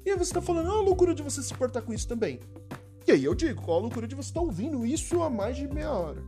E 0.05 0.11
aí 0.11 0.19
você 0.19 0.35
tá 0.35 0.43
falando, 0.43 0.69
olha 0.69 0.79
a 0.79 0.83
loucura 0.83 1.15
de 1.15 1.23
você 1.23 1.43
se 1.43 1.55
portar 1.55 1.83
com 1.83 1.93
isso 1.93 2.09
também. 2.09 2.41
E 3.07 3.13
aí 3.13 3.25
eu 3.25 3.35
digo, 3.35 3.63
qual 3.63 3.79
a 3.79 3.83
loucura 3.83 4.07
de 4.07 4.15
você 4.15 4.31
estar 4.31 4.41
tá 4.41 4.47
ouvindo 4.47 4.85
isso 4.85 5.23
há 5.23 5.31
mais 5.31 5.57
de 5.57 5.69
meia 5.69 5.93
hora. 5.93 6.23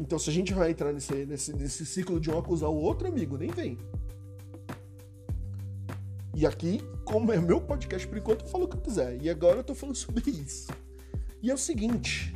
Então 0.00 0.18
se 0.18 0.30
a 0.30 0.32
gente 0.32 0.54
vai 0.54 0.70
entrar 0.70 0.92
nesse, 0.92 1.26
nesse, 1.26 1.52
nesse 1.52 1.84
ciclo 1.84 2.18
de 2.18 2.30
um 2.30 2.38
acusar 2.38 2.70
o 2.70 2.76
outro, 2.76 3.08
amigo, 3.08 3.36
nem 3.36 3.50
vem. 3.50 3.78
E 6.34 6.46
aqui, 6.46 6.80
como 7.04 7.32
é 7.32 7.40
meu 7.40 7.60
podcast 7.60 8.06
por 8.06 8.16
enquanto, 8.16 8.44
eu 8.44 8.48
falo 8.48 8.64
o 8.64 8.68
que 8.68 8.76
eu 8.76 8.80
quiser. 8.80 9.20
E 9.20 9.28
agora 9.28 9.58
eu 9.58 9.64
tô 9.64 9.74
falando 9.74 9.96
sobre 9.98 10.30
isso. 10.30 10.68
E 11.42 11.50
é 11.50 11.54
o 11.54 11.58
seguinte. 11.58 12.34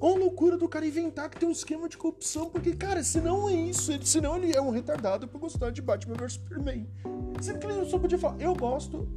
A 0.00 0.06
loucura 0.06 0.58
do 0.58 0.68
cara 0.68 0.86
inventar 0.86 1.30
que 1.30 1.38
tem 1.38 1.48
um 1.48 1.52
esquema 1.52 1.88
de 1.88 1.96
corrupção, 1.96 2.50
porque, 2.50 2.74
cara, 2.76 3.02
se 3.02 3.22
não 3.22 3.48
é 3.48 3.54
isso, 3.54 3.90
ele, 3.90 4.04
senão 4.04 4.36
ele 4.36 4.54
é 4.54 4.60
um 4.60 4.70
retardado 4.70 5.26
por 5.26 5.40
gostar 5.40 5.70
de 5.70 5.80
Batman 5.80 6.14
vs 6.14 6.34
Superman. 6.34 6.86
Sendo 7.40 7.58
que 7.58 7.66
ele 7.66 7.86
só 7.86 7.98
podia 7.98 8.18
falar, 8.18 8.38
eu 8.38 8.54
gosto, 8.54 9.08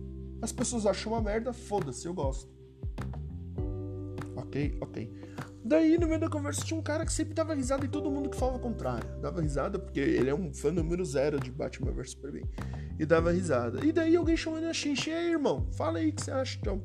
as 0.42 0.54
pessoas 0.54 0.86
acham 0.86 1.12
uma 1.12 1.22
merda, 1.22 1.52
foda-se, 1.52 2.06
eu 2.06 2.14
gosto. 2.14 2.50
Ok, 4.38 4.78
ok. 4.80 5.12
Daí, 5.62 5.98
no 5.98 6.08
meio 6.08 6.22
da 6.22 6.30
conversa, 6.30 6.64
tinha 6.64 6.80
um 6.80 6.84
cara 6.84 7.06
que 7.06 7.12
sempre 7.12 7.34
dava 7.34 7.54
risada 7.54 7.86
em 7.86 7.90
todo 7.90 8.10
mundo 8.10 8.30
que 8.30 8.38
falava 8.38 8.58
o 8.58 8.62
contrário. 8.62 9.10
Dava 9.20 9.42
risada 9.42 9.78
porque 9.78 10.00
ele 10.00 10.30
é 10.30 10.34
um 10.34 10.54
fã 10.54 10.72
número 10.72 11.04
zero 11.04 11.38
de 11.38 11.52
Batman 11.52 11.92
vs 11.92 12.12
Superman. 12.12 12.46
E 12.98 13.06
dava 13.06 13.34
risada. 13.34 13.86
E 13.86 13.92
daí 13.92 14.16
alguém 14.16 14.38
chamou 14.38 14.58
ele 14.58 14.68
na 14.68 14.74
xixi, 14.74 15.10
e 15.10 15.14
aí, 15.14 15.32
irmão, 15.32 15.68
fala 15.74 16.00
aí 16.00 16.10
o 16.10 16.14
que 16.14 16.24
você 16.24 16.32
acha, 16.32 16.58
então 16.62 16.82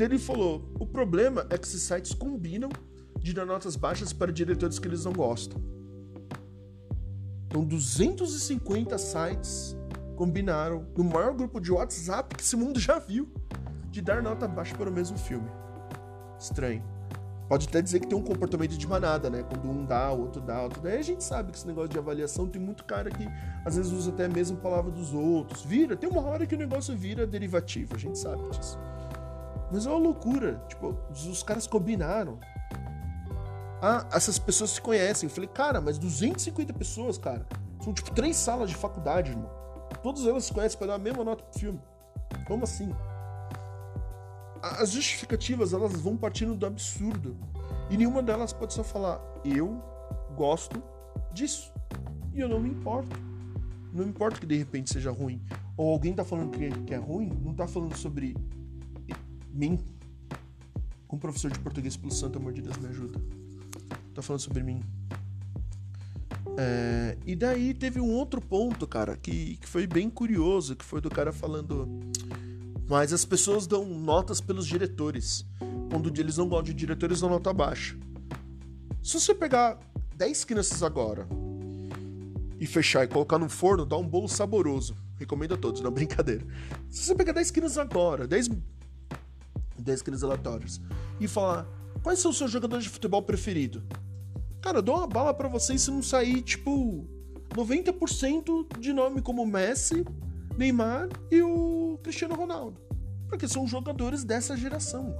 dele 0.00 0.18
falou: 0.18 0.72
o 0.78 0.86
problema 0.86 1.46
é 1.50 1.58
que 1.58 1.66
esses 1.66 1.82
sites 1.82 2.14
combinam 2.14 2.70
de 3.18 3.34
dar 3.34 3.44
notas 3.44 3.76
baixas 3.76 4.12
para 4.12 4.32
diretores 4.32 4.78
que 4.78 4.88
eles 4.88 5.04
não 5.04 5.12
gostam. 5.12 5.60
Então, 7.46 7.64
250 7.64 8.96
sites 8.96 9.76
combinaram 10.16 10.86
no 10.96 11.04
maior 11.04 11.34
grupo 11.34 11.60
de 11.60 11.70
WhatsApp 11.70 12.34
que 12.34 12.42
esse 12.42 12.56
mundo 12.56 12.78
já 12.78 12.98
viu 12.98 13.28
de 13.90 14.00
dar 14.00 14.22
nota 14.22 14.48
baixa 14.48 14.74
para 14.74 14.88
o 14.88 14.92
mesmo 14.92 15.18
filme. 15.18 15.50
Estranho. 16.38 16.82
Pode 17.48 17.66
até 17.66 17.82
dizer 17.82 17.98
que 17.98 18.06
tem 18.06 18.16
um 18.16 18.22
comportamento 18.22 18.78
de 18.78 18.86
manada, 18.86 19.28
né? 19.28 19.42
Quando 19.42 19.68
um 19.68 19.84
dá, 19.84 20.12
o 20.12 20.20
outro 20.20 20.40
dá, 20.40 20.60
o 20.60 20.64
outro 20.64 20.80
dá. 20.80 20.94
E 20.94 20.98
a 20.98 21.02
gente 21.02 21.24
sabe 21.24 21.50
que 21.50 21.58
esse 21.58 21.66
negócio 21.66 21.90
de 21.90 21.98
avaliação 21.98 22.46
tem 22.46 22.62
muito 22.62 22.84
cara 22.84 23.10
que 23.10 23.28
às 23.64 23.74
vezes 23.74 23.90
usa 23.90 24.10
até 24.10 24.28
mesmo 24.28 24.56
a 24.56 24.60
palavra 24.60 24.92
dos 24.92 25.12
outros. 25.12 25.64
Vira, 25.64 25.96
tem 25.96 26.08
uma 26.08 26.22
hora 26.22 26.46
que 26.46 26.54
o 26.54 26.58
negócio 26.58 26.96
vira 26.96 27.26
derivativo, 27.26 27.96
a 27.96 27.98
gente 27.98 28.16
sabe 28.18 28.48
disso. 28.50 28.78
Mas 29.70 29.86
é 29.86 29.90
uma 29.90 29.98
loucura. 29.98 30.62
Tipo, 30.68 30.96
os 31.12 31.42
caras 31.42 31.66
combinaram. 31.66 32.38
Ah, 33.82 34.06
essas 34.12 34.38
pessoas 34.38 34.70
se 34.70 34.80
conhecem. 34.80 35.28
Eu 35.28 35.34
falei, 35.34 35.48
cara, 35.48 35.80
mas 35.80 35.98
250 35.98 36.72
pessoas, 36.72 37.16
cara. 37.16 37.46
São 37.82 37.94
tipo 37.94 38.10
três 38.12 38.36
salas 38.36 38.68
de 38.68 38.76
faculdade, 38.76 39.30
irmão. 39.30 39.50
Todas 40.02 40.26
elas 40.26 40.44
se 40.44 40.52
conhecem 40.52 40.78
para 40.78 40.88
dar 40.88 40.94
a 40.94 40.98
mesma 40.98 41.24
nota 41.24 41.42
pro 41.44 41.58
filme. 41.58 41.80
Como 42.46 42.64
assim? 42.64 42.94
As 44.62 44.90
justificativas, 44.90 45.72
elas 45.72 45.92
vão 46.00 46.16
partindo 46.16 46.54
do 46.54 46.66
absurdo. 46.66 47.36
E 47.88 47.96
nenhuma 47.96 48.22
delas 48.22 48.52
pode 48.52 48.74
só 48.74 48.84
falar, 48.84 49.20
eu 49.44 49.82
gosto 50.36 50.82
disso. 51.32 51.72
E 52.34 52.40
eu 52.40 52.48
não 52.48 52.60
me 52.60 52.68
importo. 52.68 53.16
Não 53.92 54.04
me 54.04 54.10
importa 54.10 54.38
que 54.38 54.46
de 54.46 54.56
repente 54.56 54.92
seja 54.92 55.10
ruim. 55.10 55.42
Ou 55.76 55.90
alguém 55.90 56.14
tá 56.14 56.24
falando 56.24 56.50
que, 56.50 56.70
que 56.82 56.94
é 56.94 56.98
ruim, 56.98 57.30
não 57.42 57.54
tá 57.54 57.66
falando 57.66 57.96
sobre 57.96 58.36
mim. 59.52 59.78
Um 61.12 61.18
professor 61.18 61.50
de 61.50 61.58
português, 61.58 61.96
pelo 61.96 62.12
santo 62.12 62.38
amor 62.38 62.52
de 62.52 62.62
Deus, 62.62 62.76
me 62.76 62.88
ajuda. 62.88 63.20
Tá 64.14 64.22
falando 64.22 64.40
sobre 64.40 64.62
mim. 64.62 64.80
É, 66.56 67.16
e 67.26 67.34
daí 67.34 67.74
teve 67.74 68.00
um 68.00 68.10
outro 68.10 68.40
ponto, 68.40 68.86
cara, 68.86 69.16
que, 69.16 69.56
que 69.56 69.68
foi 69.68 69.86
bem 69.86 70.10
curioso, 70.10 70.76
que 70.76 70.84
foi 70.84 71.00
do 71.00 71.10
cara 71.10 71.32
falando. 71.32 71.88
Mas 72.88 73.12
as 73.12 73.24
pessoas 73.24 73.66
dão 73.66 73.84
notas 73.84 74.40
pelos 74.40 74.66
diretores. 74.66 75.44
Quando 75.90 76.12
eles 76.20 76.36
não 76.36 76.48
gostam 76.48 76.66
de 76.66 76.74
diretores, 76.74 77.20
dão 77.20 77.30
nota 77.30 77.52
baixa. 77.52 77.96
Se 79.02 79.18
você 79.18 79.34
pegar 79.34 79.78
10 80.16 80.44
crianças 80.44 80.82
agora 80.82 81.26
e 82.58 82.66
fechar 82.66 83.04
e 83.04 83.08
colocar 83.08 83.38
no 83.38 83.48
forno, 83.48 83.86
dá 83.86 83.96
um 83.96 84.06
bolo 84.06 84.28
saboroso. 84.28 84.94
Recomendo 85.16 85.54
a 85.54 85.56
todos, 85.56 85.80
não 85.80 85.90
brincadeira. 85.92 86.44
Se 86.88 87.04
você 87.04 87.14
pegar 87.14 87.32
10 87.32 87.50
quilos 87.50 87.78
agora, 87.78 88.26
10, 88.26 88.50
10 89.80 90.02
quilos 90.02 90.24
aleatórios, 90.24 90.80
e 91.20 91.28
falar 91.28 91.66
quais 92.02 92.18
são 92.18 92.30
os 92.30 92.38
seus 92.38 92.50
jogadores 92.50 92.84
de 92.84 92.90
futebol 92.90 93.22
preferido? 93.22 93.82
Cara, 94.60 94.78
eu 94.78 94.82
dou 94.82 94.96
uma 94.96 95.06
bala 95.06 95.32
para 95.32 95.48
vocês 95.48 95.80
se 95.82 95.90
não 95.90 96.02
sair, 96.02 96.42
tipo, 96.42 97.08
90% 97.50 98.78
de 98.78 98.92
nome 98.92 99.22
como 99.22 99.46
Messi, 99.46 100.04
Neymar 100.56 101.08
e 101.30 101.42
o 101.42 101.98
Cristiano 102.02 102.34
Ronaldo. 102.34 102.80
Porque 103.28 103.48
são 103.48 103.66
jogadores 103.66 104.24
dessa 104.24 104.56
geração. 104.56 105.16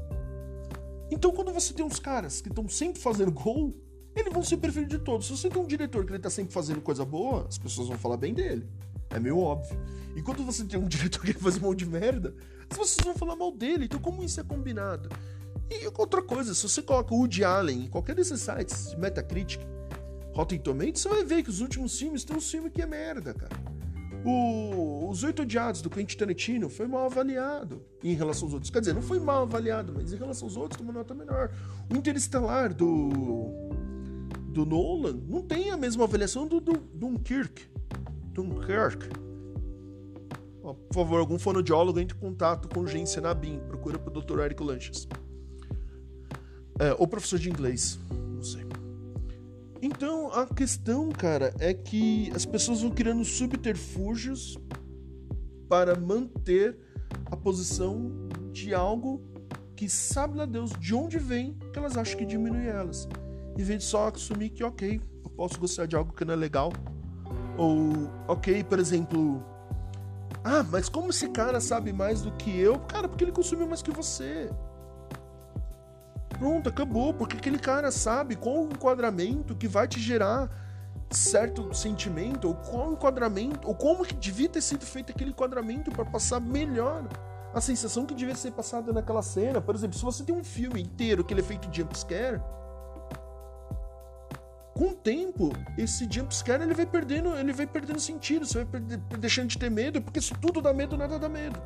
Então, 1.10 1.32
quando 1.32 1.52
você 1.52 1.72
tem 1.72 1.84
uns 1.84 1.98
caras 1.98 2.40
que 2.40 2.48
estão 2.48 2.68
sempre 2.68 3.00
fazendo 3.00 3.32
gol, 3.32 3.74
eles 4.14 4.32
vão 4.32 4.42
ser 4.42 4.58
preferidos 4.58 4.98
de 4.98 5.04
todos. 5.04 5.26
Se 5.26 5.36
você 5.36 5.48
tem 5.48 5.60
um 5.60 5.66
diretor 5.66 6.04
que 6.04 6.12
ele 6.12 6.18
tá 6.18 6.30
sempre 6.30 6.52
fazendo 6.52 6.80
coisa 6.80 7.04
boa, 7.04 7.46
as 7.48 7.58
pessoas 7.58 7.88
vão 7.88 7.98
falar 7.98 8.16
bem 8.16 8.34
dele. 8.34 8.68
É 9.10 9.18
meio 9.18 9.38
óbvio. 9.38 9.76
E 10.14 10.22
quando 10.22 10.44
você 10.44 10.64
tem 10.64 10.78
um 10.78 10.86
diretor 10.88 11.22
que 11.22 11.32
faz 11.32 11.56
um 11.56 11.62
monte 11.62 11.80
de 11.80 11.86
merda, 11.86 12.34
as 12.70 12.78
pessoas 12.78 13.04
vão 13.04 13.14
falar 13.14 13.36
mal 13.36 13.52
dele. 13.52 13.84
Então, 13.84 14.00
como 14.00 14.22
isso 14.22 14.40
é 14.40 14.44
combinado? 14.44 15.08
E 15.70 15.86
outra 15.96 16.22
coisa, 16.22 16.54
se 16.54 16.68
você 16.68 16.82
coloca 16.82 17.14
o 17.14 17.18
Woody 17.18 17.44
Allen 17.44 17.84
em 17.84 17.88
qualquer 17.88 18.14
desses 18.14 18.40
sites 18.40 18.94
Metacritic, 18.96 19.60
Rotten 20.34 20.58
Tomatoes, 20.58 21.00
você 21.00 21.08
vai 21.08 21.24
ver 21.24 21.42
que 21.42 21.50
os 21.50 21.60
últimos 21.60 21.98
filmes 21.98 22.24
tem 22.24 22.36
um 22.36 22.40
filme 22.40 22.70
que 22.70 22.82
é 22.82 22.86
merda, 22.86 23.34
cara. 23.34 23.56
O, 24.24 25.08
os 25.08 25.22
Oito 25.22 25.42
Odiados 25.42 25.80
do 25.80 25.88
Quentin 25.88 26.16
Tarantino 26.16 26.68
foi 26.68 26.86
mal 26.86 27.06
avaliado 27.06 27.82
em 28.02 28.14
relação 28.14 28.46
aos 28.46 28.54
outros. 28.54 28.70
Quer 28.70 28.80
dizer, 28.80 28.94
não 28.94 29.02
foi 29.02 29.18
mal 29.18 29.42
avaliado, 29.42 29.92
mas 29.94 30.12
em 30.12 30.16
relação 30.16 30.46
aos 30.46 30.56
outros 30.56 30.76
tem 30.76 30.86
uma 30.86 30.92
nota 30.92 31.14
menor. 31.14 31.50
O 31.90 31.96
Interestelar 31.96 32.74
do 32.74 33.70
do 34.50 34.66
Nolan 34.66 35.16
não 35.28 35.42
tem 35.42 35.70
a 35.70 35.76
mesma 35.76 36.04
avaliação 36.04 36.46
do, 36.46 36.60
do 36.60 36.72
Dunkirk. 36.94 37.68
Dunkirk. 38.32 39.29
Por 40.74 40.94
favor, 40.94 41.20
algum 41.20 41.38
fonoaudiólogo 41.38 41.98
entre 41.98 42.16
em 42.16 42.20
contato 42.20 42.68
com 42.68 42.80
urgência 42.80 43.20
na 43.20 43.34
BIM. 43.34 43.58
Procura 43.60 43.98
pro 43.98 44.10
Dr. 44.10 44.40
Eric 44.40 44.62
Lanches. 44.62 45.08
É, 46.78 46.94
ou 46.98 47.06
professor 47.06 47.38
de 47.38 47.50
inglês. 47.50 47.98
Não 48.10 48.42
sei. 48.42 48.66
Então, 49.82 50.30
a 50.32 50.46
questão, 50.46 51.10
cara, 51.10 51.54
é 51.58 51.72
que 51.72 52.30
as 52.34 52.44
pessoas 52.44 52.82
vão 52.82 52.90
criando 52.90 53.24
subterfúgios 53.24 54.58
para 55.68 55.98
manter 55.98 56.78
a 57.26 57.36
posição 57.36 58.28
de 58.52 58.74
algo 58.74 59.22
que 59.76 59.88
sabe 59.88 60.36
lá 60.36 60.44
Deus 60.44 60.70
de 60.78 60.94
onde 60.94 61.18
vem 61.18 61.56
que 61.72 61.78
elas 61.78 61.96
acham 61.96 62.18
que 62.18 62.26
diminui 62.26 62.66
elas 62.66 63.08
em 63.60 63.62
vez 63.62 63.80
de 63.80 63.84
só 63.84 64.08
assumir 64.08 64.50
que, 64.50 64.64
ok, 64.64 65.00
eu 65.24 65.30
posso 65.30 65.58
gostar 65.58 65.86
de 65.86 65.96
algo 65.96 66.12
que 66.12 66.24
não 66.24 66.34
é 66.34 66.36
legal. 66.36 66.72
Ou, 67.58 68.10
ok, 68.28 68.64
por 68.64 68.78
exemplo, 68.78 69.44
ah, 70.42 70.62
mas 70.62 70.88
como 70.88 71.10
esse 71.10 71.28
cara 71.28 71.60
sabe 71.60 71.92
mais 71.92 72.22
do 72.22 72.32
que 72.32 72.58
eu? 72.58 72.78
Cara, 72.80 73.08
porque 73.08 73.24
ele 73.24 73.32
consumiu 73.32 73.66
mais 73.66 73.82
que 73.82 73.90
você. 73.90 74.50
Pronto, 76.30 76.68
acabou. 76.68 77.12
Porque 77.12 77.36
aquele 77.36 77.58
cara 77.58 77.90
sabe 77.90 78.36
qual 78.36 78.62
o 78.62 78.64
enquadramento 78.64 79.54
que 79.54 79.68
vai 79.68 79.86
te 79.86 80.00
gerar 80.00 80.50
certo 81.10 81.74
sentimento, 81.74 82.48
ou 82.48 82.54
qual 82.54 82.92
enquadramento, 82.92 83.66
ou 83.66 83.74
como 83.74 84.04
que 84.04 84.14
devia 84.14 84.48
ter 84.48 84.60
sido 84.60 84.86
feito 84.86 85.10
aquele 85.10 85.30
enquadramento 85.30 85.90
para 85.90 86.04
passar 86.04 86.40
melhor 86.40 87.04
a 87.52 87.60
sensação 87.60 88.06
que 88.06 88.14
devia 88.14 88.34
ser 88.34 88.52
passada 88.52 88.92
naquela 88.92 89.22
cena. 89.22 89.60
Por 89.60 89.74
exemplo, 89.74 89.98
se 89.98 90.04
você 90.04 90.22
tem 90.22 90.34
um 90.34 90.44
filme 90.44 90.80
inteiro 90.80 91.24
que 91.24 91.34
ele 91.34 91.40
é 91.40 91.44
feito 91.44 91.68
de 91.68 91.78
jumpscare, 91.78 92.40
com 94.80 94.88
o 94.88 94.94
tempo, 94.94 95.52
esse 95.76 96.08
jumpscare 96.10 96.62
ele 96.62 96.72
vai 96.72 96.86
perdendo, 96.86 97.36
ele 97.36 97.52
vai 97.52 97.66
perdendo 97.66 98.00
sentido, 98.00 98.46
você 98.46 98.64
vai 98.64 98.80
perder, 98.80 98.96
deixando 99.18 99.48
de 99.48 99.58
ter 99.58 99.70
medo, 99.70 100.00
porque 100.00 100.22
se 100.22 100.32
tudo 100.32 100.62
dá 100.62 100.72
medo, 100.72 100.96
nada 100.96 101.18
dá 101.18 101.28
medo. 101.28 101.60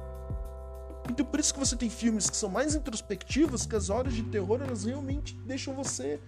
Então 1.09 1.25
por 1.25 1.39
isso 1.39 1.55
que 1.55 1.61
você 1.61 1.77
tem 1.77 1.89
filmes 1.89 2.29
que 2.29 2.37
são 2.37 2.51
mais 2.51 2.75
introspectivos, 2.75 3.67
que 3.67 3.77
as 3.77 3.89
horas 3.89 4.15
de 4.15 4.25
terror 4.25 4.61
elas 4.61 4.83
realmente 4.83 5.33
deixam 5.47 5.77
você 5.77 6.19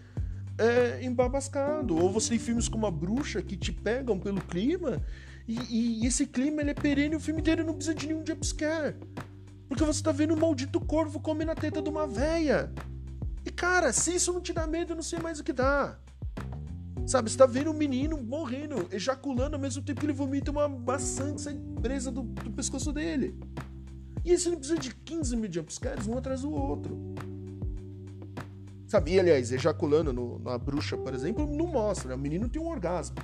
é, 0.57 1.03
embabascado. 1.03 1.97
Ou 1.97 2.09
você 2.09 2.29
tem 2.29 2.39
filmes 2.39 2.69
como 2.69 2.87
A 2.87 2.91
Bruxa 2.93 3.43
que 3.43 3.57
te 3.57 3.73
pegam 3.73 4.21
pelo 4.21 4.41
clima, 4.41 5.03
e, 5.49 6.03
e 6.03 6.07
esse 6.07 6.25
clima 6.25 6.61
ele 6.61 6.71
é 6.71 6.75
perene 6.75 7.17
o 7.17 7.21
filme 7.21 7.41
inteiro 7.41 7.65
não 7.65 7.75
precisa 7.75 7.97
de 7.97 8.07
nenhum 8.07 8.25
jumpscare. 8.25 8.95
Porque 9.69 9.83
você 9.83 10.01
tá 10.01 10.13
vendo 10.13 10.35
um 10.35 10.39
maldito 10.39 10.79
corvo 10.79 11.19
comendo 11.19 11.51
a 11.51 11.57
teta 11.57 11.83
de 11.83 11.91
uma 11.91 12.07
véia. 12.07 12.73
E 13.45 13.51
cara, 13.51 13.93
se 13.93 14.15
isso 14.15 14.33
não 14.33 14.41
te 14.41 14.53
dá 14.53 14.69
medo, 14.69 14.93
eu 14.93 14.97
não 14.97 15.03
sei 15.03 15.19
mais 15.19 15.41
o 15.41 15.43
que 15.43 15.53
dá. 15.53 15.99
Sabe, 17.07 17.31
você 17.31 17.39
tá 17.39 17.47
vendo 17.47 17.71
um 17.71 17.75
menino 17.75 18.21
morrendo, 18.21 18.89
ejaculando 18.91 19.55
ao 19.55 19.63
mesmo 19.63 19.81
tempo 19.81 20.01
que 20.01 20.07
ele 20.07 20.13
vomita 20.13 20.51
uma 20.51 20.69
maçã 20.69 21.33
que 21.33 21.41
sai 21.41 21.57
presa 21.81 22.11
do, 22.11 22.23
do 22.23 22.51
pescoço 22.51 22.93
dele. 22.93 23.39
E 24.25 24.33
esse 24.33 24.49
ele 24.49 24.57
precisa 24.57 24.77
de 24.77 24.93
15 24.93 25.37
mil 25.37 25.53
jumpscares, 25.53 26.09
um 26.09 26.19
atrás 26.19 26.43
do 26.43 26.51
outro. 26.51 26.99
Sabe, 28.89 29.13
e 29.13 29.21
aliás, 29.21 29.53
ejaculando 29.53 30.13
no, 30.13 30.41
na 30.41 30.59
bruxa, 30.59 30.97
por 30.97 31.15
exemplo, 31.15 31.47
não 31.47 31.69
mostra, 31.69 32.09
né? 32.09 32.17
O 32.17 32.19
menino 32.19 32.49
tem 32.49 32.61
um 32.61 32.67
orgasmo. 32.67 33.15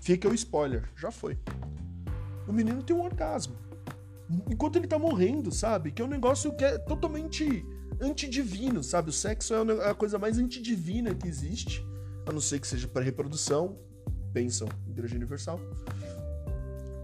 Fica 0.00 0.26
o 0.26 0.32
spoiler, 0.32 0.88
já 0.96 1.10
foi. 1.10 1.38
O 2.48 2.52
menino 2.52 2.82
tem 2.82 2.96
um 2.96 3.02
orgasmo. 3.02 3.56
Enquanto 4.50 4.76
ele 4.76 4.86
tá 4.86 4.98
morrendo, 4.98 5.52
sabe? 5.52 5.92
Que 5.92 6.00
é 6.00 6.04
um 6.04 6.08
negócio 6.08 6.50
que 6.56 6.64
é 6.64 6.78
totalmente 6.78 7.62
antidivino, 8.00 8.82
sabe? 8.82 9.10
O 9.10 9.12
sexo 9.12 9.52
é 9.52 9.90
a 9.90 9.94
coisa 9.94 10.18
mais 10.18 10.38
antidivina 10.38 11.14
que 11.14 11.28
existe 11.28 11.84
a 12.26 12.32
não 12.32 12.40
ser 12.40 12.60
que 12.60 12.66
seja 12.66 12.88
para 12.88 13.02
reprodução, 13.02 13.78
pensam 14.32 14.68
hidrogênio 14.88 15.22
universal. 15.22 15.60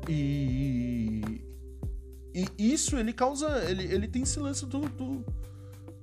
E, 0.08 1.44
e 2.34 2.50
isso 2.58 2.96
ele 2.96 3.12
causa, 3.12 3.46
ele, 3.70 3.84
ele 3.84 4.08
tem 4.08 4.22
esse 4.22 4.38
lance 4.40 4.66
do, 4.66 4.80
do, 4.80 5.24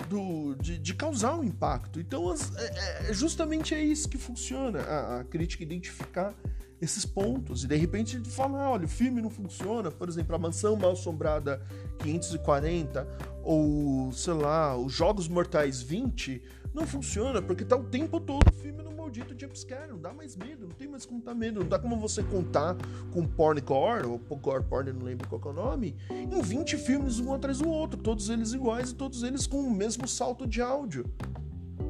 do 0.07 0.55
de, 0.55 0.79
de, 0.79 0.93
causar 0.93 1.35
um 1.35 1.43
impacto. 1.43 1.99
Então 1.99 2.29
as, 2.29 2.55
é, 2.55 3.09
é, 3.09 3.13
justamente 3.13 3.75
é 3.75 3.83
isso 3.83 4.07
que 4.07 4.17
funciona 4.17 4.79
a, 4.79 5.19
a 5.19 5.23
crítica 5.25 5.63
identificar 5.63 6.33
esses 6.81 7.05
pontos 7.05 7.65
e 7.65 7.67
de 7.67 7.75
repente 7.75 8.17
falar, 8.29 8.71
olha, 8.71 8.85
o 8.85 8.87
filme 8.87 9.21
não 9.21 9.29
funciona, 9.29 9.91
por 9.91 10.07
exemplo, 10.07 10.33
a 10.33 10.39
Mansão 10.39 10.77
Mal 10.77 10.93
Assombrada 10.93 11.61
540 11.99 13.05
ou 13.43 14.11
sei 14.13 14.33
lá, 14.33 14.77
os 14.77 14.93
Jogos 14.93 15.27
Mortais 15.27 15.81
20 15.81 16.41
não 16.73 16.85
funciona 16.85 17.41
porque 17.41 17.65
tá 17.65 17.75
o 17.75 17.83
tempo 17.83 18.19
todo 18.19 18.47
o 18.47 18.53
filme 18.53 18.83
no 18.83 18.91
maldito 18.91 19.33
jumpscare, 19.37 19.89
não 19.89 19.99
dá 19.99 20.13
mais 20.13 20.35
medo, 20.35 20.67
não 20.67 20.75
tem 20.75 20.87
mais 20.87 21.05
como 21.05 21.21
dar 21.21 21.33
medo, 21.33 21.61
não 21.61 21.67
dá 21.67 21.79
como 21.79 21.97
você 21.97 22.21
contar 22.21 22.75
com 23.11 23.25
porn 23.25 23.59
gore, 23.61 24.05
ou 24.05 24.19
gore 24.19 24.63
porn, 24.63 24.93
não 24.93 25.01
lembro 25.01 25.27
qual 25.27 25.41
é 25.45 25.47
o 25.47 25.53
nome, 25.53 25.95
em 26.09 26.41
20 26.41 26.77
filmes 26.77 27.19
um 27.19 27.33
atrás 27.33 27.59
do 27.59 27.69
outro, 27.69 27.99
todos 27.99 28.29
eles 28.29 28.53
iguais 28.53 28.91
e 28.91 28.95
todos 28.95 29.23
eles 29.23 29.47
com 29.47 29.59
o 29.59 29.71
mesmo 29.71 30.07
salto 30.07 30.45
de 30.45 30.61
áudio. 30.61 31.05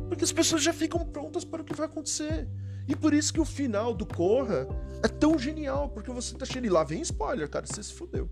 Porque 0.07 0.23
as 0.23 0.31
pessoas 0.31 0.63
já 0.63 0.73
ficam 0.73 1.05
prontas 1.05 1.45
para 1.45 1.61
o 1.61 1.65
que 1.65 1.75
vai 1.75 1.85
acontecer. 1.85 2.47
E 2.87 2.95
por 2.95 3.13
isso 3.13 3.31
que 3.31 3.39
o 3.39 3.45
final 3.45 3.93
do 3.93 4.03
Corra 4.03 4.67
é 5.03 5.07
tão 5.07 5.37
genial, 5.37 5.89
porque 5.89 6.11
você 6.11 6.35
tá 6.35 6.43
cheio. 6.43 6.65
E 6.65 6.69
lá 6.69 6.83
vem 6.83 7.01
spoiler, 7.01 7.47
cara, 7.47 7.67
você 7.67 7.83
se 7.83 7.93
fudeu. 7.93 8.27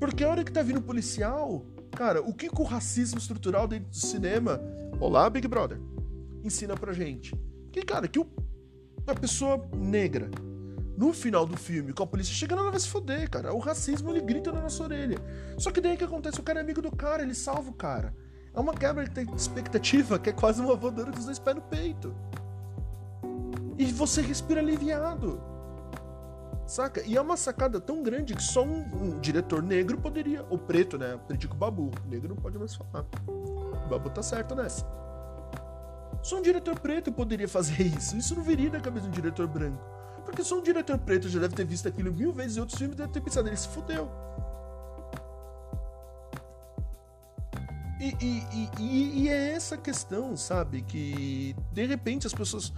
Porque 0.00 0.24
a 0.24 0.30
hora 0.30 0.42
que 0.42 0.50
tá 0.50 0.62
vindo 0.62 0.78
o 0.78 0.82
policial, 0.82 1.66
cara, 1.90 2.22
o 2.22 2.32
que, 2.32 2.48
que 2.48 2.60
o 2.60 2.64
racismo 2.64 3.18
estrutural 3.18 3.68
dentro 3.68 3.90
do 3.90 3.96
cinema, 3.96 4.58
olá 5.02 5.28
Big 5.28 5.48
Brother, 5.48 5.80
ensina 6.44 6.76
pra 6.76 6.92
gente? 6.92 7.34
Que, 7.72 7.82
cara, 7.82 8.06
que 8.06 8.20
o, 8.20 8.26
a 9.06 9.14
pessoa 9.14 9.68
negra, 9.74 10.30
no 10.96 11.12
final 11.12 11.44
do 11.44 11.56
filme, 11.56 11.92
com 11.92 12.04
a 12.04 12.06
polícia 12.06 12.32
chegando, 12.32 12.60
ela 12.60 12.70
vai 12.70 12.78
se 12.78 12.88
foder, 12.88 13.28
cara. 13.28 13.52
O 13.52 13.58
racismo, 13.58 14.10
ele 14.10 14.20
grita 14.20 14.52
na 14.52 14.60
nossa 14.60 14.84
orelha. 14.84 15.18
Só 15.58 15.72
que 15.72 15.80
daí 15.80 15.94
o 15.94 15.98
que 15.98 16.04
acontece? 16.04 16.38
O 16.38 16.42
cara 16.42 16.60
é 16.60 16.62
amigo 16.62 16.80
do 16.80 16.94
cara, 16.94 17.22
ele 17.22 17.34
salva 17.34 17.70
o 17.70 17.74
cara. 17.74 18.14
É 18.54 18.60
uma 18.60 18.74
quebra 18.74 19.04
de 19.08 19.34
expectativa 19.34 20.18
que 20.18 20.30
é 20.30 20.32
quase 20.32 20.60
uma 20.60 20.76
voadora 20.76 21.10
com 21.10 21.18
os 21.18 21.24
dois 21.24 21.38
pés 21.38 21.56
no 21.56 21.62
peito. 21.62 22.14
E 23.78 23.86
você 23.86 24.20
respira 24.20 24.60
aliviado. 24.60 25.42
Saca? 26.66 27.02
E 27.04 27.16
é 27.16 27.20
uma 27.20 27.36
sacada 27.36 27.80
tão 27.80 28.02
grande 28.02 28.34
que 28.34 28.42
só 28.42 28.62
um, 28.62 28.84
um 28.94 29.18
diretor 29.18 29.62
negro 29.62 29.98
poderia. 29.98 30.44
Ou 30.48 30.58
preto, 30.58 30.96
né? 30.96 31.18
Predico 31.26 31.56
Babu. 31.56 31.90
Negro 32.06 32.28
não 32.28 32.36
pode 32.36 32.58
mais 32.58 32.74
falar. 32.74 33.04
Babu 33.92 34.08
tá 34.08 34.22
certo 34.22 34.54
nessa. 34.54 34.86
Só 36.22 36.38
um 36.38 36.42
diretor 36.42 36.78
preto 36.78 37.12
poderia 37.12 37.48
fazer 37.48 37.82
isso. 37.98 38.16
Isso 38.16 38.34
não 38.34 38.42
viria 38.42 38.70
da 38.70 38.80
cabeça 38.80 39.04
de 39.04 39.08
um 39.08 39.12
diretor 39.12 39.46
branco. 39.46 39.84
Porque 40.24 40.42
só 40.42 40.58
um 40.58 40.62
diretor 40.62 40.96
preto 40.98 41.28
já 41.28 41.40
deve 41.40 41.54
ter 41.54 41.66
visto 41.66 41.88
aquilo 41.88 42.12
mil 42.12 42.32
vezes 42.32 42.56
e 42.56 42.60
outros 42.60 42.78
filmes 42.78 42.96
deve 42.96 43.12
ter 43.12 43.20
pensado, 43.20 43.48
ele 43.48 43.56
se 43.56 43.68
fudeu. 43.68 44.10
E, 48.00 48.16
e, 48.20 48.70
e, 48.80 49.22
e, 49.22 49.28
é 49.28 49.52
essa 49.52 49.76
questão, 49.76 50.36
sabe? 50.36 50.82
Que 50.82 51.54
de 51.70 51.86
repente 51.86 52.26
as 52.26 52.32
pessoas. 52.32 52.72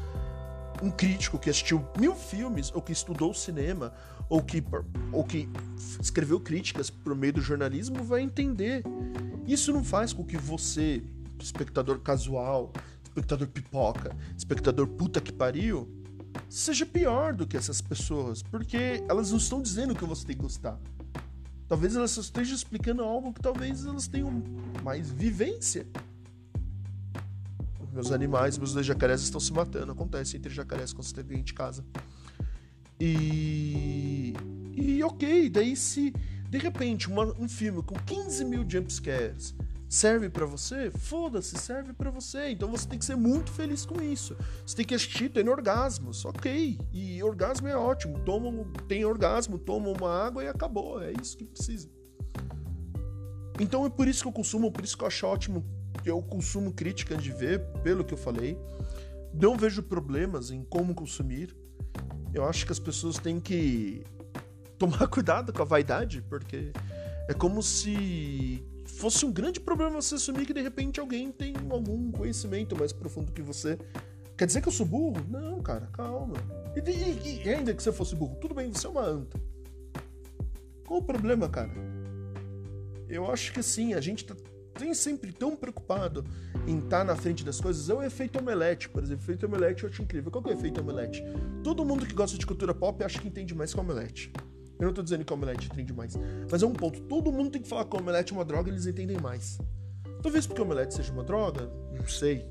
um 0.83 0.91
crítico 0.91 1.39
que 1.39 1.49
assistiu 1.49 1.87
mil 1.99 2.15
filmes, 2.15 2.73
ou 2.75 2.83
que 2.83 2.93
estudou 2.93 3.33
cinema, 3.33 3.93
ou 4.29 4.43
que, 4.43 4.63
ou 5.13 5.25
que 5.25 5.49
escreveu 6.01 6.41
críticas 6.41 6.91
por 6.91 7.15
meio 7.15 7.35
do 7.35 7.41
jornalismo, 7.41 8.03
vai 8.03 8.23
entender. 8.23 8.83
Isso 9.47 9.73
não 9.73 9.85
faz 9.85 10.13
com 10.13 10.25
que 10.25 10.37
você, 10.37 11.03
espectador 11.39 12.01
casual, 12.01 12.73
espectador 13.03 13.49
pipoca, 13.49 14.17
espectador 14.37 14.87
puta 14.87 15.21
que 15.21 15.33
pariu, 15.33 15.89
seja 16.49 16.85
pior 16.85 17.35
do 17.35 17.47
que 17.47 17.57
essas 17.57 17.81
pessoas, 17.81 18.43
porque 18.43 19.05
elas 19.09 19.31
não 19.31 19.39
estão 19.39 19.61
dizendo 19.61 19.95
que 19.95 20.05
você 20.05 20.27
tem 20.27 20.37
que 20.37 20.43
gostar. 20.43 20.79
Talvez 21.67 21.97
elas 21.97 22.17
estejam 22.17 22.55
explicando 22.55 23.03
algo 23.03 23.33
que 23.33 23.41
talvez 23.41 23.87
elas 23.87 24.07
tenham 24.07 24.43
mais 24.83 25.11
vivência. 25.11 25.87
Meus 27.93 28.11
animais, 28.11 28.59
meus 28.59 28.75
dois 28.75 28.85
jacarés 28.85 29.23
estão 29.23 29.41
se 29.41 29.53
matando. 29.53 29.93
Acontece 29.93 30.37
entre 30.37 30.53
jacarés 30.53 30.93
quando 30.93 31.07
você 31.07 31.23
tem 31.23 31.43
de 31.43 31.55
casa. 31.55 31.85
E. 33.01 34.35
E 34.77 35.03
ok, 35.03 35.49
daí 35.49 35.77
se 35.77 36.13
de 36.49 36.59
repente 36.59 37.09
uma, 37.09 37.25
um 37.39 37.49
filme 37.49 37.83
com 37.83 37.95
15 37.95 38.45
mil 38.45 38.65
jumpscares 38.69 39.55
serve 39.95 40.29
para 40.29 40.45
você, 40.45 40.91
foda-se, 40.91 41.57
serve 41.57 41.93
para 41.93 42.11
você. 42.11 42.51
Então 42.51 42.69
você 42.69 42.89
tem 42.89 42.99
que 42.99 43.05
ser 43.05 43.17
muito 43.17 43.53
feliz 43.53 43.87
com 43.87 44.03
isso. 44.03 44.37
Você 44.67 44.77
tem 44.77 44.85
que 44.85 44.95
assistir 44.95 45.31
tendo 45.31 45.51
orgasmos, 45.51 46.25
ok. 46.25 46.79
E 46.93 47.23
orgasmo 47.23 47.69
é 47.69 47.77
ótimo. 47.77 48.19
Toma, 48.21 48.51
tem 48.89 49.05
orgasmo, 49.05 49.57
toma 49.57 49.89
uma 49.91 50.11
água 50.11 50.43
e 50.43 50.49
acabou. 50.49 51.01
É 51.01 51.13
isso 51.21 51.37
que 51.37 51.45
precisa. 51.45 51.89
Então 53.61 53.87
é 53.87 53.91
por 53.91 54.09
isso 54.09 54.23
que 54.23 54.29
eu 54.29 54.33
consumo, 54.33 54.73
por 54.73 54.85
isso 54.85 54.99
que 54.99 55.05
eu 55.05 55.09
acho 55.09 55.27
ótimo 55.27 55.65
que 56.03 56.11
eu 56.11 56.21
consumo 56.21 56.73
críticas 56.73 57.23
de 57.23 57.31
ver, 57.31 57.61
pelo 57.85 58.05
que 58.05 58.15
eu 58.15 58.19
falei. 58.19 58.59
Não 59.33 59.57
vejo 59.57 59.83
problemas 59.83 60.51
em 60.51 60.65
como 60.65 60.93
consumir. 60.93 61.57
Eu 62.35 62.45
acho 62.45 62.67
que 62.67 62.73
as 62.73 62.81
pessoas 62.81 63.17
têm 63.19 63.39
que 63.39 64.03
tomar 64.77 65.07
cuidado 65.09 65.53
com 65.53 65.63
a 65.63 65.65
vaidade, 65.65 66.21
porque 66.23 66.73
é 67.29 67.33
como 67.33 67.63
se 67.63 68.63
fosse 68.87 69.25
um 69.25 69.33
grande 69.33 69.61
problema 69.61 70.03
você 70.03 70.17
assumir 70.17 70.45
que 70.45 70.53
de 70.53 70.61
repente 70.61 70.99
alguém 70.99 71.31
tem 71.31 71.55
algum 71.71 72.11
conhecimento 72.11 72.77
mais 72.77 72.93
profundo 72.93 73.33
que 73.33 73.41
você. 73.41 73.79
Quer 74.37 74.47
dizer 74.47 74.61
que 74.61 74.69
eu 74.69 74.73
sou 74.73 74.85
burro? 74.85 75.25
Não, 75.29 75.63
cara, 75.63 75.87
calma. 75.93 76.35
E, 76.75 76.91
e, 76.91 77.43
e 77.45 77.49
ainda 77.49 77.73
que 77.73 77.81
você 77.81 77.93
fosse 77.93 78.17
burro, 78.17 78.37
tudo 78.41 78.53
bem, 78.53 78.73
você 78.73 78.87
é 78.87 78.91
uma 78.91 79.05
anta. 79.05 79.41
Qual 80.85 80.99
o 80.99 81.05
problema, 81.05 81.49
cara? 81.49 81.73
Eu 83.09 83.31
acho 83.31 83.53
que 83.53 83.61
assim, 83.61 83.95
a 83.95 84.01
gente 84.01 84.25
tá 84.25 84.35
nem 84.81 84.95
sempre 84.95 85.33
tão 85.33 85.57
preocupado 85.57 86.25
em 86.67 86.79
estar 86.79 86.99
tá 86.99 87.05
na 87.05 87.17
frente 87.17 87.45
das 87.45 87.61
coisas. 87.61 87.89
É 87.89 87.95
o 87.95 88.03
efeito 88.03 88.39
omelete, 88.39 88.89
por 88.89 89.03
exemplo. 89.03 89.23
O 89.23 89.25
efeito 89.25 89.47
omelete 89.47 89.85
eu 89.85 89.91
acho 89.91 90.03
incrível. 90.03 90.31
Qual 90.31 90.43
que 90.43 90.51
é 90.51 90.55
o 90.55 90.59
efeito 90.59 90.81
omelete? 90.81 91.23
Todo 91.63 91.85
mundo 91.85 92.07
que 92.07 92.15
gosta 92.15 92.39
de 92.39 92.47
cultura 92.47 92.75
pop 92.75 93.03
acha 93.05 93.21
que 93.21 93.29
entende 93.29 93.55
mais 93.55 93.73
que 93.73 93.81
omelete. 93.81 94.33
Eu 94.79 94.87
não 94.87 94.93
tô 94.95 95.03
dizendo 95.03 95.25
que 95.25 95.33
omelete 95.33 95.69
entende 95.73 95.93
mais. 95.93 96.15
Mas 96.51 96.63
é 96.63 96.67
um 96.67 96.73
ponto. 96.73 97.01
Todo 97.03 97.33
mundo 97.33 97.51
tem 97.51 97.63
que 97.63 97.69
falar 97.69 97.85
que 97.85 97.97
omelete 97.97 98.33
é 98.33 98.37
uma 98.37 98.45
droga 98.45 98.71
eles 98.71 98.87
entendem 98.87 99.19
mais. 99.19 99.59
Talvez 100.23 100.47
porque 100.47 100.61
omelete 100.61 100.95
seja 100.95 101.13
uma 101.13 101.23
droga, 101.23 101.71
não 101.97 102.07
sei. 102.07 102.47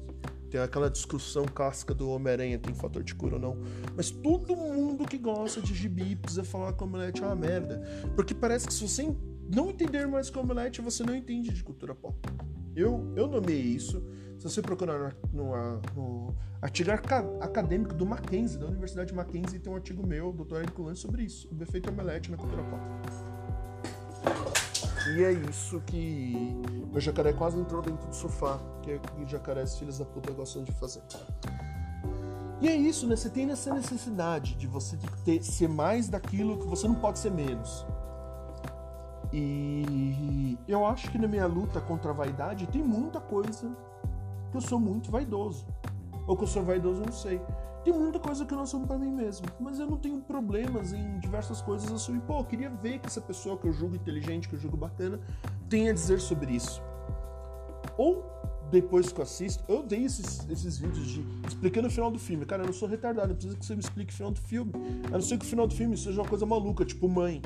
Tem 0.50 0.62
aquela 0.62 0.88
discussão 0.88 1.46
casca 1.46 1.96
do 1.96 2.08
Homem-Aranha, 2.12 2.60
tem 2.60 2.76
fator 2.76 3.04
de 3.04 3.16
cura 3.16 3.36
ou 3.36 3.42
não. 3.42 3.58
Mas 3.96 4.12
todo 4.12 4.56
mundo 4.56 5.06
que 5.06 5.18
gosta 5.18 5.60
de 5.60 5.74
gibi 5.74 6.16
precisa 6.16 6.44
falar 6.44 6.74
que 6.74 6.84
omelete 6.84 7.24
é 7.24 7.26
uma 7.26 7.36
merda. 7.36 7.82
Porque 8.16 8.36
parece 8.36 8.68
que 8.68 8.74
se 8.74 8.88
você 8.88 9.02
não 9.50 9.70
entender 9.70 10.08
mais 10.08 10.30
que 10.30 10.38
o 10.38 10.42
omelete, 10.42 10.82
você 10.82 11.04
não 11.04 11.16
entende 11.16 11.52
de 11.52 11.64
cultura 11.64 11.96
pop. 11.96 12.18
Eu, 12.76 13.14
eu 13.16 13.28
nomeei 13.28 13.62
isso 13.62 14.04
se 14.44 14.50
você 14.50 14.62
procurar 14.62 15.16
no, 15.32 15.54
no 15.96 16.36
artigo 16.62 16.92
acadêmico 16.92 17.94
do 17.94 18.06
Mackenzie, 18.06 18.60
da 18.60 18.66
Universidade 18.66 19.14
Mackenzie, 19.14 19.58
tem 19.58 19.72
um 19.72 19.76
artigo 19.76 20.06
meu, 20.06 20.34
Dr. 20.34 20.58
Érico 20.58 20.84
Lance, 20.84 21.00
sobre 21.00 21.24
isso, 21.24 21.48
o 21.50 21.64
efeito 21.64 21.90
omelete 21.90 22.30
na 22.30 22.36
cultura 22.36 22.62
pop. 22.64 22.82
E 25.16 25.24
é 25.24 25.32
isso 25.32 25.82
que 25.86 26.62
o 26.94 27.00
jacaré 27.00 27.32
quase 27.32 27.58
entrou 27.58 27.82
dentro 27.82 28.08
do 28.08 28.14
sofá, 28.16 28.60
que 28.82 28.92
é 28.92 28.96
o 28.96 29.00
que 29.00 29.32
jacarés 29.32 29.78
filhos 29.78 29.98
da 29.98 30.06
puta 30.06 30.32
gostam 30.34 30.64
de 30.64 30.72
fazer. 30.74 31.02
E 32.62 32.68
é 32.68 32.76
isso, 32.76 33.08
né? 33.08 33.16
Você 33.16 33.30
tem 33.30 33.50
essa 33.50 33.74
necessidade 33.74 34.56
de 34.56 34.68
você 34.68 34.98
ter, 35.26 35.44
ser 35.44 35.68
mais 35.68 36.08
daquilo 36.08 36.58
que 36.58 36.68
você 36.68 36.88
não 36.88 36.96
pode 36.96 37.20
ser 37.20 37.32
menos. 37.32 37.86
E 39.34 40.58
eu 40.68 40.86
acho 40.86 41.10
que 41.12 41.18
na 41.18 41.28
minha 41.28 41.48
luta 41.48 41.82
contra 41.82 42.12
a 42.12 42.14
vaidade 42.14 42.68
tem 42.68 42.84
muita 42.84 43.20
coisa 43.20 43.76
que 44.52 44.58
eu 44.58 44.62
sou 44.62 44.80
muito 44.80 45.10
vaidoso. 45.10 45.66
Ou 46.28 46.38
que 46.38 46.44
eu 46.44 46.48
sou 46.48 46.64
vaidoso, 46.64 47.02
eu 47.02 47.06
não 47.08 47.14
sei. 47.14 47.42
Tem 47.84 47.92
muita 47.92 48.20
coisa 48.20 48.46
que 48.46 48.54
eu 48.54 48.56
não 48.56 48.64
assumo 48.64 48.86
para 48.86 48.98
mim 48.98 49.12
mesmo. 49.12 49.48
Mas 49.60 49.80
eu 49.80 49.88
não 49.88 49.98
tenho 49.98 50.22
problemas 50.22 50.94
em 50.94 51.20
diversas 51.20 51.62
coisas 51.62 51.92
assumir. 51.92 52.22
Pô, 52.22 52.40
eu 52.40 52.46
queria 52.46 52.70
ver 52.70 53.00
que 53.00 53.08
essa 53.08 53.20
pessoa 53.20 53.58
que 53.58 53.68
eu 53.68 53.74
julgo 53.74 53.96
inteligente, 53.96 54.48
que 54.48 54.56
eu 54.56 54.60
julgo 54.60 54.78
bacana, 54.78 55.20
tem 55.68 55.90
a 55.90 55.94
dizer 55.94 56.22
sobre 56.22 56.54
isso. 56.54 56.82
Ou 57.98 58.24
depois 58.72 59.12
que 59.12 59.20
eu 59.20 59.24
assisto, 59.24 59.64
eu 59.68 59.84
dei 59.84 60.06
esses, 60.06 60.48
esses 60.50 60.78
vídeos 60.78 61.08
de 61.08 61.26
explicando 61.48 61.88
o 61.88 61.92
final 61.92 62.10
do 62.10 62.20
filme. 62.20 62.46
Cara, 62.46 62.64
eu 62.64 62.68
não 62.68 62.74
sou 62.74 62.88
retardado, 62.88 63.32
eu 63.32 63.36
preciso 63.36 63.58
que 63.58 63.66
você 63.66 63.76
me 63.76 63.82
explique 63.82 64.14
o 64.14 64.16
final 64.16 64.32
do 64.32 64.40
filme. 64.40 64.72
A 65.08 65.12
não 65.12 65.22
ser 65.22 65.38
que 65.38 65.46
o 65.46 65.48
final 65.48 65.68
do 65.68 65.74
filme 65.74 65.98
seja 65.98 66.22
uma 66.22 66.28
coisa 66.28 66.46
maluca, 66.46 66.86
tipo 66.86 67.10
mãe. 67.10 67.42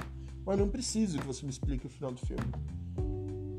Mas 0.48 0.58
não 0.58 0.70
preciso 0.70 1.20
que 1.20 1.28
você 1.28 1.46
me 1.46 1.52
explique 1.52 1.86
o 1.86 1.90
final 1.90 2.10
do 2.10 2.26
filme. 2.26 2.46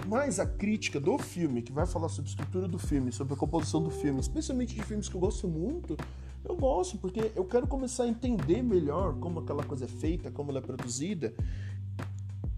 Mas 0.07 0.41
a 0.41 0.47
crítica 0.47 0.99
do 0.99 1.18
filme, 1.18 1.61
que 1.61 1.70
vai 1.70 1.86
falar 1.86 2.09
sobre 2.09 2.30
a 2.30 2.32
estrutura 2.32 2.66
do 2.66 2.78
filme, 2.78 3.12
sobre 3.12 3.34
a 3.34 3.36
composição 3.36 3.82
do 3.82 3.91
filme, 3.91 4.18
especialmente 4.18 4.74
de 4.74 4.82
filmes 4.82 5.07
que 5.07 5.14
eu 5.14 5.20
gosto 5.20 5.47
muito, 5.47 5.99
eu 6.43 6.57
gosto, 6.57 6.97
porque 6.97 7.30
eu 7.36 7.45
quero 7.45 7.66
começar 7.66 8.05
a 8.05 8.09
entender 8.09 8.62
melhor 8.62 9.14
como 9.18 9.41
aquela 9.41 9.62
coisa 9.62 9.84
é 9.84 9.89
feita, 9.89 10.30
como 10.30 10.51
ela 10.51 10.61
é 10.61 10.62
produzida, 10.62 11.34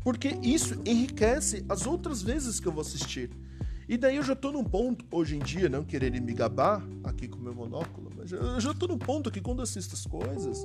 porque 0.04 0.38
isso 0.44 0.80
enriquece 0.86 1.64
as 1.68 1.84
outras 1.84 2.22
vezes 2.22 2.60
que 2.60 2.68
eu 2.68 2.72
vou 2.72 2.82
assistir. 2.82 3.32
E 3.88 3.98
daí 3.98 4.14
eu 4.14 4.22
já 4.22 4.36
tô 4.36 4.52
num 4.52 4.62
ponto, 4.62 5.04
hoje 5.10 5.34
em 5.34 5.40
dia, 5.40 5.68
não 5.68 5.82
querendo 5.82 6.22
me 6.22 6.32
gabar 6.32 6.86
aqui 7.02 7.26
com 7.26 7.36
meu 7.36 7.52
monóculo, 7.52 8.12
mas 8.16 8.30
eu 8.30 8.60
já 8.60 8.72
tô 8.72 8.86
num 8.86 8.98
ponto 8.98 9.28
que 9.28 9.40
quando 9.40 9.60
assisto 9.60 9.96
as 9.96 10.06
coisas, 10.06 10.64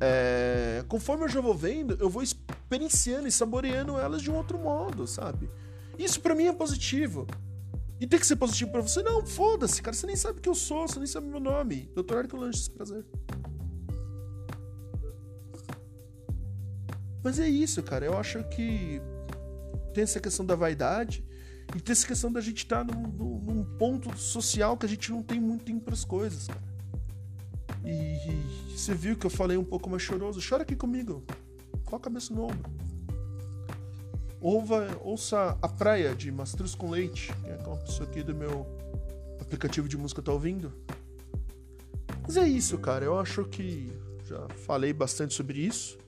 é, 0.00 0.84
conforme 0.88 1.24
eu 1.24 1.28
já 1.28 1.40
vou 1.40 1.54
vendo, 1.54 1.96
eu 2.00 2.08
vou 2.08 2.22
experienciando 2.22 3.26
e 3.26 3.32
saboreando 3.32 3.98
elas 3.98 4.22
de 4.22 4.30
um 4.30 4.36
outro 4.36 4.58
modo, 4.58 5.06
sabe? 5.06 5.50
Isso 5.98 6.20
para 6.20 6.34
mim 6.34 6.46
é 6.46 6.52
positivo. 6.52 7.26
E 8.00 8.06
tem 8.06 8.18
que 8.18 8.26
ser 8.26 8.36
positivo 8.36 8.70
para 8.70 8.80
você? 8.80 9.02
Não, 9.02 9.26
foda-se, 9.26 9.82
cara. 9.82 9.96
Você 9.96 10.06
nem 10.06 10.14
sabe 10.14 10.40
que 10.40 10.48
eu 10.48 10.54
sou, 10.54 10.86
você 10.86 10.98
nem 10.98 11.06
sabe 11.06 11.26
meu 11.26 11.40
nome. 11.40 11.90
Doutor 11.94 12.18
Érico 12.18 12.36
Lanches, 12.36 12.68
prazer. 12.68 13.04
Mas 17.24 17.40
é 17.40 17.48
isso, 17.48 17.82
cara. 17.82 18.04
Eu 18.04 18.16
acho 18.16 18.44
que 18.50 19.02
tem 19.92 20.04
essa 20.04 20.20
questão 20.20 20.46
da 20.46 20.54
vaidade 20.54 21.24
e 21.76 21.80
tem 21.80 21.92
essa 21.92 22.06
questão 22.06 22.30
da 22.30 22.40
gente 22.40 22.58
estar 22.58 22.84
tá 22.84 22.94
num, 22.94 23.02
num, 23.02 23.64
ponto 23.76 24.16
social 24.16 24.76
que 24.76 24.86
a 24.86 24.88
gente 24.88 25.10
não 25.10 25.22
tem 25.22 25.40
muito 25.40 25.64
tempo 25.64 25.84
para 25.84 25.94
as 25.94 26.04
coisas, 26.04 26.46
cara. 26.46 26.62
E, 27.88 28.76
você 28.76 28.94
viu 28.94 29.16
que 29.16 29.24
eu 29.24 29.30
falei 29.30 29.56
um 29.56 29.64
pouco 29.64 29.88
mais 29.88 30.02
choroso. 30.02 30.40
Chora 30.46 30.62
aqui 30.62 30.76
comigo. 30.76 31.24
Coloca 31.86 32.08
a 32.08 32.10
cabeça 32.10 32.34
no 32.34 32.44
ombro. 32.44 32.70
Ouva, 34.40 34.98
ouça 35.02 35.58
A 35.60 35.68
Praia 35.68 36.14
de 36.14 36.30
Mastruz 36.30 36.74
com 36.74 36.90
Leite, 36.90 37.32
que 37.42 37.48
é 37.48 37.56
uma 37.66 37.78
pessoa 37.78 38.08
aqui 38.08 38.22
do 38.22 38.34
meu 38.34 38.66
aplicativo 39.40 39.88
de 39.88 39.96
música 39.96 40.20
tá 40.20 40.30
ouvindo. 40.30 40.72
Mas 42.22 42.36
é 42.36 42.46
isso, 42.46 42.76
cara. 42.78 43.04
Eu 43.04 43.18
acho 43.18 43.44
que 43.46 43.90
já 44.24 44.46
falei 44.66 44.92
bastante 44.92 45.32
sobre 45.32 45.58
isso. 45.58 45.98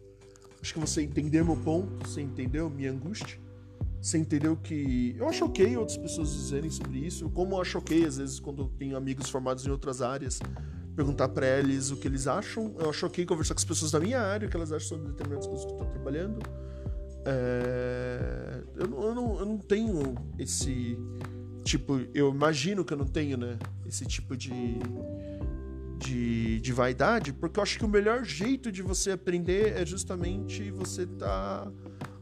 Acho 0.60 0.74
que 0.74 0.80
você 0.80 1.02
entendeu 1.02 1.44
meu 1.44 1.56
ponto, 1.56 2.06
você 2.06 2.20
entendeu 2.20 2.68
minha 2.68 2.92
angústia. 2.92 3.40
Você 4.00 4.18
entendeu 4.18 4.56
que 4.56 5.14
eu 5.18 5.28
acho 5.28 5.46
ok 5.46 5.76
outras 5.78 5.96
pessoas 5.96 6.30
dizerem 6.30 6.70
sobre 6.70 6.98
isso, 6.98 7.28
como 7.30 7.56
eu 7.56 7.60
acho 7.60 7.78
ok 7.78 8.04
às 8.04 8.16
vezes 8.16 8.38
quando 8.38 8.62
eu 8.62 8.68
tenho 8.78 8.96
amigos 8.96 9.28
formados 9.28 9.66
em 9.66 9.70
outras 9.70 10.00
áreas, 10.00 10.38
perguntar 10.94 11.28
para 11.28 11.46
eles 11.46 11.90
o 11.90 11.96
que 11.96 12.08
eles 12.08 12.26
acham. 12.26 12.74
Eu 12.78 12.90
acho 12.90 13.06
ok 13.06 13.24
conversar 13.24 13.54
com 13.54 13.58
as 13.58 13.64
pessoas 13.64 13.90
da 13.90 14.00
minha 14.00 14.20
área, 14.20 14.46
o 14.46 14.50
que 14.50 14.56
elas 14.56 14.72
acham 14.72 14.88
sobre 14.88 15.08
determinadas 15.08 15.46
coisas 15.46 15.64
que 15.64 15.70
eu 15.70 15.76
estou 15.76 15.90
trabalhando. 15.90 16.38
É, 17.24 18.62
eu, 18.76 18.88
não, 18.88 19.02
eu, 19.02 19.14
não, 19.14 19.38
eu 19.40 19.46
não 19.46 19.58
tenho 19.58 20.14
esse 20.38 20.98
tipo. 21.64 22.00
Eu 22.14 22.30
imagino 22.30 22.84
que 22.84 22.92
eu 22.92 22.98
não 22.98 23.06
tenho, 23.06 23.36
né? 23.36 23.58
Esse 23.86 24.06
tipo 24.06 24.36
de, 24.36 24.78
de, 25.98 26.60
de 26.60 26.72
vaidade, 26.72 27.32
porque 27.32 27.58
eu 27.58 27.62
acho 27.62 27.78
que 27.78 27.84
o 27.84 27.88
melhor 27.88 28.24
jeito 28.24 28.72
de 28.72 28.82
você 28.82 29.12
aprender 29.12 29.76
é 29.76 29.84
justamente 29.84 30.70
você 30.70 31.06
tá. 31.06 31.70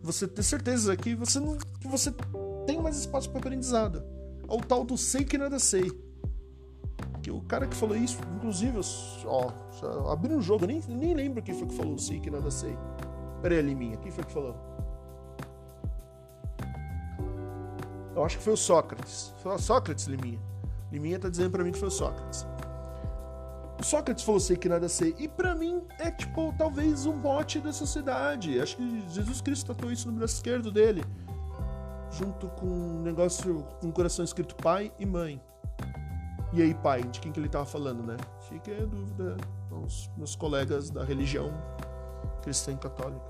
Você 0.02 0.26
ter 0.26 0.42
certeza 0.42 0.96
que 0.96 1.14
você 1.14 1.38
não. 1.38 1.56
que 1.80 1.88
você 1.88 2.12
tem 2.66 2.80
mais 2.80 2.98
espaço 2.98 3.30
para 3.30 3.38
aprendizado. 3.38 4.02
É 4.48 4.52
o 4.52 4.60
tal 4.60 4.84
do 4.84 4.96
sei 4.96 5.24
que 5.24 5.38
nada 5.38 5.58
sei. 5.58 5.92
Que 7.22 7.30
o 7.30 7.40
cara 7.42 7.66
que 7.66 7.74
falou 7.74 7.96
isso, 7.96 8.18
inclusive, 8.36 8.78
ó, 9.26 9.50
abri 10.10 10.34
um 10.34 10.40
jogo, 10.40 10.66
nem, 10.66 10.80
nem 10.88 11.14
lembro 11.14 11.42
quem 11.42 11.54
foi 11.54 11.66
que 11.66 11.74
falou 11.74 11.98
sei 11.98 12.20
que 12.20 12.30
nada 12.30 12.50
sei. 12.50 12.76
Peraí, 13.42 13.62
Liminha, 13.62 13.96
quem 13.98 14.10
foi 14.10 14.24
que 14.24 14.32
falou? 14.32 14.56
Eu 18.14 18.24
acho 18.24 18.38
que 18.38 18.42
foi 18.42 18.52
o 18.52 18.56
Sócrates. 18.56 19.32
Foi 19.42 19.54
o 19.54 19.58
Sócrates, 19.58 20.06
Liminha. 20.06 20.40
Liminha 20.90 21.18
tá 21.18 21.28
dizendo 21.28 21.50
para 21.50 21.62
mim 21.62 21.70
que 21.70 21.78
foi 21.78 21.88
o 21.88 21.90
Sócrates. 21.90 22.46
Sócrates 23.82 24.24
falou 24.24 24.40
sei 24.40 24.56
que 24.56 24.68
nada 24.68 24.88
sei. 24.88 25.14
E 25.18 25.28
para 25.28 25.54
mim 25.54 25.82
é 26.00 26.10
tipo, 26.10 26.52
talvez 26.58 27.06
um 27.06 27.16
bote 27.16 27.60
da 27.60 27.72
sociedade. 27.72 28.60
Acho 28.60 28.76
que 28.76 29.04
Jesus 29.08 29.40
Cristo 29.40 29.72
tatuou 29.72 29.92
isso 29.92 30.10
no 30.10 30.18
braço 30.18 30.34
esquerdo 30.34 30.72
dele. 30.72 31.04
Junto 32.10 32.48
com 32.48 32.66
um 32.66 33.02
negócio 33.02 33.64
um 33.82 33.92
coração 33.92 34.24
escrito 34.24 34.56
pai 34.56 34.92
e 34.98 35.06
mãe. 35.06 35.40
E 36.52 36.62
aí, 36.62 36.74
pai, 36.74 37.02
de 37.02 37.20
quem 37.20 37.30
que 37.30 37.38
ele 37.38 37.48
tava 37.48 37.66
falando, 37.66 38.02
né? 38.02 38.16
Fique 38.48 38.70
a 38.70 38.86
dúvida 38.86 39.36
aos 39.70 40.10
meus 40.16 40.34
colegas 40.34 40.90
da 40.90 41.04
religião 41.04 41.52
cristã 42.42 42.72
e 42.72 42.76
católica. 42.76 43.24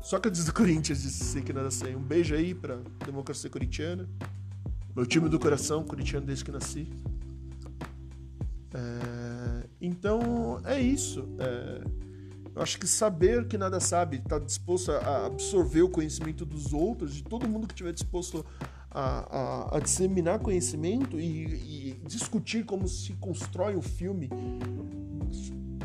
Sócrates 0.00 0.44
do 0.44 0.52
Corinthians 0.54 1.02
disse 1.02 1.24
sei 1.24 1.42
que 1.42 1.52
nada 1.52 1.70
sei. 1.70 1.94
Um 1.94 2.02
beijo 2.02 2.34
aí 2.34 2.54
pra 2.54 2.78
democracia 3.04 3.48
corintiana. 3.48 4.08
Meu 4.96 5.06
time 5.06 5.28
do 5.28 5.38
coração, 5.38 5.84
corintiano 5.84 6.26
desde 6.26 6.44
que 6.44 6.50
nasci. 6.50 6.88
É, 8.74 9.68
então 9.80 10.60
é 10.64 10.80
isso. 10.80 11.28
É, 11.38 11.84
eu 12.54 12.62
acho 12.62 12.78
que 12.78 12.86
saber 12.86 13.46
que 13.46 13.56
nada 13.56 13.78
sabe, 13.78 14.16
estar 14.16 14.40
tá 14.40 14.44
disposto 14.44 14.90
a 14.90 15.26
absorver 15.26 15.82
o 15.82 15.88
conhecimento 15.88 16.44
dos 16.44 16.72
outros, 16.72 17.14
de 17.14 17.22
todo 17.22 17.48
mundo 17.48 17.66
que 17.68 17.74
estiver 17.74 17.92
disposto 17.92 18.44
a, 18.90 19.70
a, 19.72 19.76
a, 19.76 19.80
disseminar 19.80 20.38
conhecimento 20.40 21.20
e, 21.20 21.94
e 21.94 22.00
discutir 22.06 22.64
como 22.64 22.88
se 22.88 23.12
constrói 23.14 23.76
o 23.76 23.82
filme 23.82 24.28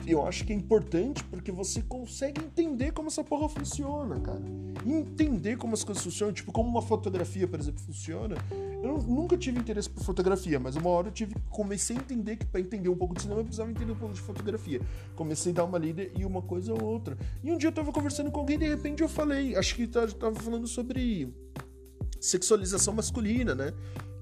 eu 0.07 0.25
acho 0.25 0.45
que 0.45 0.53
é 0.53 0.55
importante 0.55 1.23
porque 1.25 1.51
você 1.51 1.81
consegue 1.81 2.41
entender 2.41 2.91
como 2.91 3.07
essa 3.07 3.23
porra 3.23 3.49
funciona, 3.49 4.19
cara. 4.19 4.41
Entender 4.85 5.57
como 5.57 5.73
as 5.73 5.83
coisas 5.83 6.03
funcionam, 6.03 6.33
tipo, 6.33 6.51
como 6.51 6.69
uma 6.69 6.81
fotografia, 6.81 7.47
por 7.47 7.59
exemplo, 7.59 7.81
funciona. 7.81 8.35
Eu 8.83 8.99
nunca 8.99 9.35
tive 9.35 9.59
interesse 9.59 9.89
por 9.89 10.03
fotografia, 10.03 10.59
mas 10.59 10.75
uma 10.75 10.89
hora 10.89 11.07
eu 11.07 11.11
tive, 11.11 11.35
comecei 11.49 11.97
a 11.97 11.99
entender 11.99 12.35
que 12.35 12.45
para 12.45 12.61
entender 12.61 12.89
um 12.89 12.95
pouco 12.95 13.15
de 13.15 13.23
cinema 13.23 13.41
eu 13.41 13.45
precisava 13.45 13.71
entender 13.71 13.91
um 13.91 13.97
pouco 13.97 14.13
de 14.13 14.21
fotografia. 14.21 14.79
Comecei 15.15 15.51
a 15.51 15.55
dar 15.55 15.63
uma 15.65 15.79
lida 15.79 16.07
e 16.15 16.23
uma 16.23 16.41
coisa 16.41 16.71
ou 16.73 16.83
outra. 16.83 17.17
E 17.43 17.51
um 17.51 17.57
dia 17.57 17.69
eu 17.69 17.73
tava 17.73 17.91
conversando 17.91 18.29
com 18.29 18.39
alguém 18.39 18.59
de 18.59 18.67
repente 18.67 19.01
eu 19.01 19.09
falei, 19.09 19.55
acho 19.55 19.75
que 19.75 19.87
tá, 19.87 20.05
tava 20.07 20.35
falando 20.35 20.67
sobre 20.67 21.33
sexualização 22.25 22.93
masculina, 22.93 23.53
né? 23.53 23.73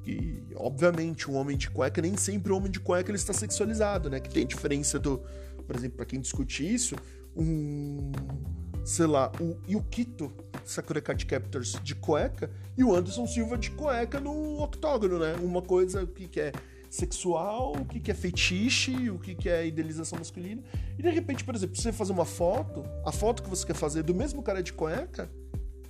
E, 0.06 0.44
obviamente, 0.56 1.32
um 1.32 1.36
homem 1.36 1.58
de 1.58 1.70
cueca, 1.70 2.02
nem 2.02 2.18
sempre 2.18 2.52
o 2.52 2.58
homem 2.58 2.70
de 2.70 2.80
cueca 2.80 3.10
ele 3.10 3.18
está 3.18 3.34
sexualizado, 3.34 4.10
né? 4.10 4.20
Que 4.20 4.30
tem 4.30 4.46
diferença 4.46 5.00
do, 5.00 5.22
por 5.66 5.76
exemplo, 5.76 5.98
para 5.98 6.06
quem 6.06 6.20
discute 6.20 6.74
isso, 6.74 6.96
um, 7.36 8.12
sei 8.84 9.08
lá, 9.08 9.32
o 9.40 9.58
Yukito 9.70 10.32
Sakura 10.66 11.02
Card 11.02 11.26
Captors 11.26 11.80
de 11.84 11.96
cueca 11.96 12.52
e 12.78 12.84
o 12.84 12.94
Anderson 12.94 13.26
Silva 13.26 13.58
de 13.58 13.72
cueca 13.72 14.20
no 14.20 14.62
octógono, 14.62 15.18
né? 15.20 15.36
Uma 15.42 15.62
coisa 15.62 16.06
que, 16.06 16.28
que 16.28 16.40
é 16.40 16.52
sexual, 16.90 17.74
o 17.76 17.86
que, 17.86 18.00
que 18.00 18.12
é 18.12 18.14
fetiche, 18.14 19.10
o 19.10 19.18
que, 19.18 19.34
que 19.34 19.50
é 19.50 19.66
idealização 19.66 20.20
masculina. 20.20 20.62
E 20.98 21.02
de 21.02 21.10
repente, 21.10 21.44
por 21.44 21.56
exemplo, 21.56 21.76
você 21.76 21.92
fazer 21.92 22.12
uma 22.12 22.26
foto, 22.26 22.86
a 23.06 23.12
foto 23.12 23.42
que 23.42 23.50
você 23.50 23.66
quer 23.66 23.76
fazer 23.76 24.04
do 24.04 24.14
mesmo 24.14 24.44
cara 24.44 24.62
de 24.62 24.74
cueca, 24.74 25.30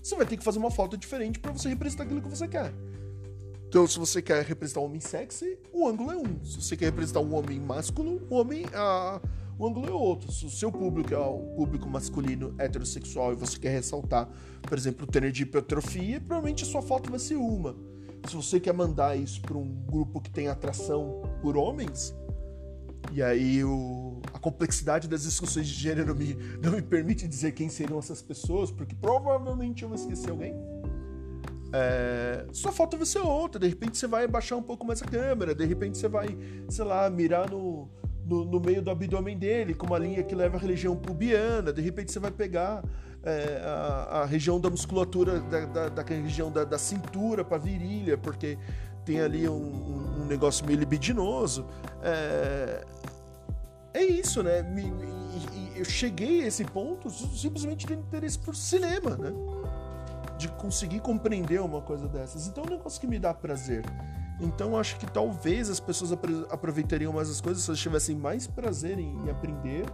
você 0.03 0.15
vai 0.15 0.25
ter 0.25 0.35
que 0.35 0.43
fazer 0.43 0.59
uma 0.59 0.69
foto 0.69 0.97
diferente 0.97 1.39
para 1.39 1.51
você 1.53 1.69
representar 1.69 2.03
aquilo 2.03 2.21
que 2.21 2.29
você 2.29 2.47
quer. 2.47 2.73
Então, 3.69 3.87
se 3.87 3.97
você 3.97 4.21
quer 4.21 4.43
representar 4.43 4.81
um 4.81 4.85
homem 4.85 4.99
sexy, 4.99 5.57
o 5.71 5.87
ângulo 5.87 6.11
é 6.11 6.17
um. 6.17 6.43
Se 6.43 6.61
você 6.61 6.77
quer 6.77 6.85
representar 6.85 7.21
um 7.21 7.33
homem 7.33 7.59
másculo, 7.59 8.21
o 8.29 8.35
homem. 8.35 8.65
A, 8.73 9.19
o 9.57 9.65
ângulo 9.65 9.87
é 9.87 9.91
outro. 9.91 10.31
Se 10.31 10.45
o 10.45 10.49
seu 10.49 10.71
público 10.71 11.13
é 11.13 11.17
o 11.17 11.39
público 11.55 11.89
masculino 11.89 12.53
heterossexual 12.59 13.33
e 13.33 13.35
você 13.35 13.57
quer 13.57 13.69
ressaltar, 13.69 14.29
por 14.61 14.77
exemplo, 14.77 15.05
o 15.05 15.07
tênis 15.07 15.33
de 15.33 15.43
hipertrofia, 15.43 16.19
provavelmente 16.19 16.63
a 16.63 16.67
sua 16.67 16.81
foto 16.81 17.09
vai 17.09 17.19
ser 17.19 17.35
uma. 17.35 17.75
Se 18.27 18.35
você 18.35 18.59
quer 18.59 18.73
mandar 18.73 19.17
isso 19.17 19.41
para 19.41 19.57
um 19.57 19.67
grupo 19.85 20.19
que 20.21 20.29
tem 20.29 20.47
atração 20.49 21.23
por 21.41 21.57
homens, 21.57 22.13
e 23.11 23.23
aí 23.23 23.63
o, 23.63 24.12
a 24.31 24.39
complexidade 24.39 25.07
das 25.07 25.23
discussões 25.23 25.67
de 25.67 25.73
gênero 25.73 26.15
me, 26.15 26.33
não 26.61 26.71
me 26.71 26.81
permite 26.81 27.27
dizer 27.27 27.51
quem 27.51 27.69
seriam 27.69 27.99
essas 27.99 28.21
pessoas, 28.21 28.71
porque 28.71 28.95
provavelmente 28.95 29.83
eu 29.83 29.89
vou 29.89 29.97
esquecer 29.97 30.29
alguém. 30.29 30.53
É, 31.75 32.45
foto 32.71 32.97
vai 32.97 33.05
ser 33.05 33.19
outra, 33.19 33.59
de 33.59 33.67
repente 33.67 33.97
você 33.97 34.05
vai 34.05 34.27
baixar 34.27 34.55
um 34.55 34.61
pouco 34.61 34.85
mais 34.85 35.01
a 35.01 35.05
câmera, 35.05 35.55
de 35.55 35.65
repente 35.65 35.97
você 35.97 36.07
vai, 36.07 36.37
sei 36.69 36.85
lá, 36.85 37.09
mirar 37.09 37.49
no, 37.49 37.89
no, 38.25 38.45
no, 38.45 38.59
meio 38.59 38.81
do 38.81 38.91
abdômen 38.91 39.37
dele, 39.37 39.73
com 39.73 39.87
uma 39.87 39.97
linha 39.97 40.21
que 40.21 40.35
leva 40.35 40.57
à 40.57 40.59
religião 40.59 40.95
pubiana. 40.95 41.73
De 41.73 41.81
repente 41.81 42.11
você 42.11 42.19
vai 42.19 42.29
pegar 42.29 42.83
é, 43.23 43.61
a, 43.63 44.21
a, 44.21 44.25
região 44.25 44.59
da 44.59 44.69
musculatura, 44.69 45.39
da, 45.39 45.65
da, 45.65 45.89
da 45.89 46.03
região 46.03 46.51
da, 46.51 46.63
da 46.63 46.77
cintura 46.77 47.43
para 47.43 47.57
virilha, 47.57 48.19
porque 48.19 48.57
tem 49.03 49.19
ali 49.19 49.47
um, 49.47 50.21
um, 50.21 50.25
negócio 50.25 50.65
meio 50.65 50.79
libidinoso. 50.79 51.65
É, 52.01 52.85
é 53.93 54.03
isso, 54.03 54.41
né? 54.41 54.61
Me, 54.63 54.83
me, 54.83 55.13
eu 55.75 55.85
cheguei 55.85 56.43
a 56.43 56.47
esse 56.47 56.63
ponto 56.63 57.09
simplesmente 57.09 57.85
de 57.85 57.93
interesse 57.93 58.37
por 58.39 58.55
cinema, 58.55 59.17
né? 59.17 59.31
De 60.37 60.47
conseguir 60.49 60.99
compreender 60.99 61.61
uma 61.61 61.81
coisa 61.81 62.07
dessas. 62.07 62.47
Então 62.47 62.63
é 62.63 62.67
um 62.67 62.69
negócio 62.71 62.99
que 62.99 63.07
me 63.07 63.19
dá 63.19 63.33
prazer. 63.33 63.83
Então 64.39 64.77
acho 64.77 64.97
que 64.97 65.05
talvez 65.05 65.69
as 65.69 65.79
pessoas 65.79 66.11
aproveitariam 66.49 67.13
mais 67.13 67.29
as 67.29 67.39
coisas 67.39 67.63
se 67.63 67.69
elas 67.69 67.79
tivessem 67.79 68.15
mais 68.15 68.47
prazer 68.47 68.97
em, 68.99 69.29
aprender. 69.29 69.85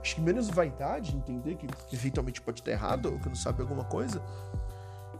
Acho 0.00 0.14
que 0.14 0.20
menos 0.20 0.48
vaidade, 0.48 1.16
entender 1.16 1.56
que 1.56 1.66
eventualmente 1.92 2.40
pode 2.40 2.60
estar 2.60 2.70
errado 2.70 3.06
ou 3.06 3.18
que 3.18 3.28
não 3.28 3.34
sabe 3.34 3.62
alguma 3.62 3.84
coisa. 3.84 4.22